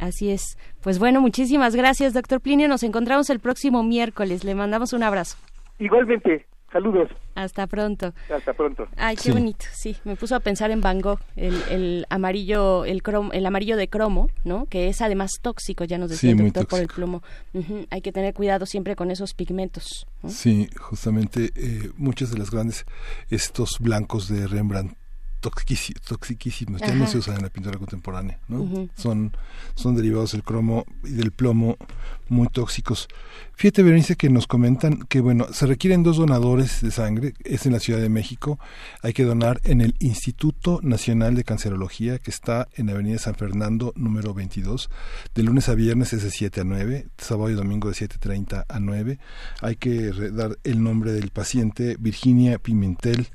[0.00, 0.58] Así es.
[0.82, 2.68] Pues bueno, muchísimas gracias, doctor Plinio.
[2.68, 4.44] Nos encontramos el próximo miércoles.
[4.44, 5.36] Le mandamos un abrazo.
[5.78, 7.08] Igualmente, saludos.
[7.34, 8.12] Hasta pronto.
[8.34, 8.86] Hasta pronto.
[8.96, 9.30] Ay, qué Sí.
[9.32, 9.64] bonito.
[9.72, 13.76] Sí, me puso a pensar en Van Gogh, el, el amarillo, el cromo, el amarillo
[13.76, 14.66] de cromo, ¿no?
[14.66, 16.96] Que es además tóxico, ya nos decía Sí, el doctor por el tóxico.
[16.96, 17.22] plomo.
[17.54, 20.06] Ujú, Hay que tener cuidado siempre con esos pigmentos.
[20.22, 20.28] ¿no?
[20.28, 22.84] Sí, justamente eh, muchas de las grandes,
[23.30, 24.94] estos blancos de Rembrandt,
[25.44, 28.88] toxiquísi- toxiquísimos, ya no se usan en la pintura contemporánea, ¿no?
[28.96, 29.36] Son,
[29.74, 31.76] son derivados del cromo y del plomo
[32.28, 33.08] muy tóxicos.
[33.56, 37.72] Fíjate, Berenice, que nos comentan que, bueno, se requieren dos donadores de sangre, es en
[37.72, 38.58] la Ciudad de México,
[39.02, 43.92] hay que donar en el Instituto Nacional de Cancerología, que está en Avenida San Fernando,
[43.96, 44.88] número 22,
[45.34, 48.80] de lunes a viernes es de 7 a 9, sábado y domingo de 7.30 a
[48.80, 49.18] 9.
[49.60, 53.28] Hay que dar el nombre del paciente, Virginia Pimentel,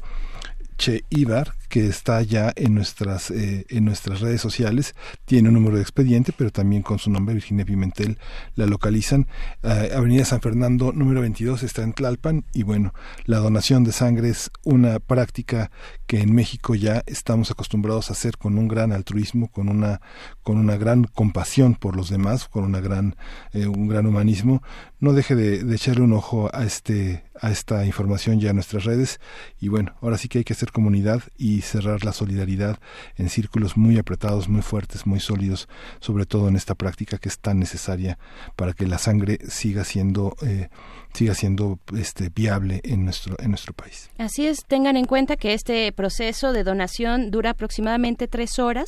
[0.80, 5.76] Che Ibar, que está ya en nuestras, eh, en nuestras redes sociales, tiene un número
[5.76, 8.18] de expediente, pero también con su nombre, Virginia Pimentel,
[8.56, 9.28] la localizan.
[9.62, 12.94] Eh, Avenida San Fernando, número 22, está en Tlalpan, y bueno,
[13.26, 15.70] la donación de sangre es una práctica
[16.08, 20.00] que en México ya estamos acostumbrados a hacer con un gran altruismo, con una,
[20.44, 23.18] con una gran compasión por los demás, con una gran,
[23.52, 24.64] eh, un gran humanismo.
[25.02, 28.86] No deje de, de echarle un ojo a este, a esta información ya en nuestras
[28.86, 29.20] redes,
[29.60, 32.80] y bueno, ahora sí que hay que hacer comunidad y cerrar la solidaridad
[33.16, 35.68] en círculos muy apretados, muy fuertes, muy sólidos,
[36.00, 38.18] sobre todo en esta práctica que es tan necesaria
[38.56, 40.70] para que la sangre siga siendo eh,
[41.14, 44.10] siga siendo este viable en nuestro en nuestro país.
[44.18, 48.88] Así es, tengan en cuenta que este proceso de donación dura aproximadamente tres horas.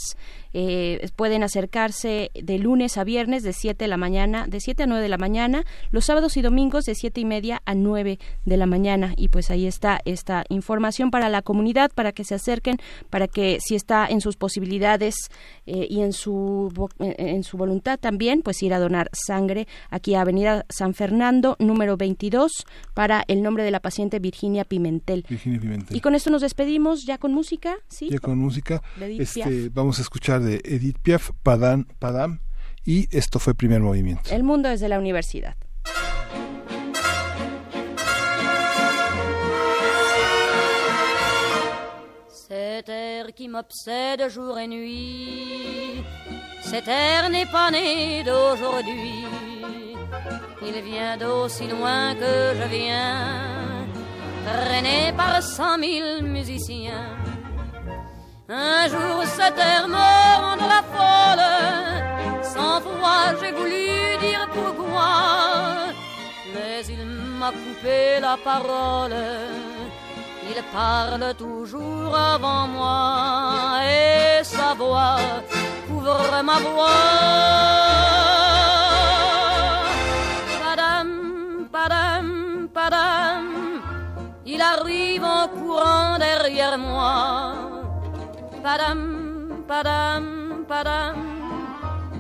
[0.53, 4.85] Eh, pueden acercarse de lunes a viernes de 7 de la mañana, de 7 a
[4.85, 8.58] 9 de la mañana, los sábados y domingos de siete y media a 9 de
[8.58, 9.14] la mañana.
[9.16, 12.77] Y pues ahí está esta información para la comunidad, para que se acerquen,
[13.09, 15.16] para que si está en sus posibilidades
[15.66, 20.16] eh, y en su, eh, en su voluntad también, pues ir a donar sangre aquí
[20.16, 25.25] a Avenida San Fernando, número 22, para el nombre de la paciente Virginia Pimentel.
[25.30, 25.95] Virginia Pimentel.
[25.95, 28.09] Y con esto nos despedimos ya con música, ¿sí?
[28.09, 29.73] Ya con música, De Edith este, Piaf.
[29.73, 32.41] vamos a escuchar de Edith Piaf, Padam, Padam,
[32.85, 34.30] y esto fue primer movimiento.
[34.30, 35.56] El mundo desde la universidad.
[42.27, 46.03] Cet air qui m'obsède jour et nuit,
[46.61, 49.50] cet air n'est pas né d'aujourd'hui.
[50.61, 53.88] Il vient d'aussi loin que je viens,
[54.45, 57.09] traîné par cent mille musiciens.
[58.49, 60.11] Un jour cet air me
[60.43, 65.14] rendra folle, sans fois j'ai voulu dire pourquoi,
[66.53, 67.06] mais il
[67.40, 69.15] m'a coupé la parole.
[70.53, 75.17] Il parle toujours avant moi et sa voix
[75.88, 78.10] couvre ma voix.
[84.53, 87.53] Il arrive en courant derrière moi.
[88.63, 91.15] Padam, padam, padam,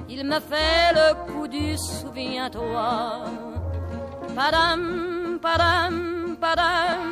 [0.09, 3.25] il me fait le coup du souviens-toi.
[4.35, 7.03] Padam, padam, padam,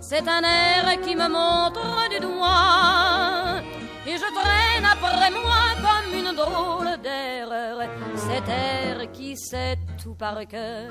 [0.00, 3.62] c'est un air qui me montre du doigt
[4.06, 7.78] et je traîne après moi comme une drôle d'erreur
[8.16, 10.90] cet air qui sait tout par cœur.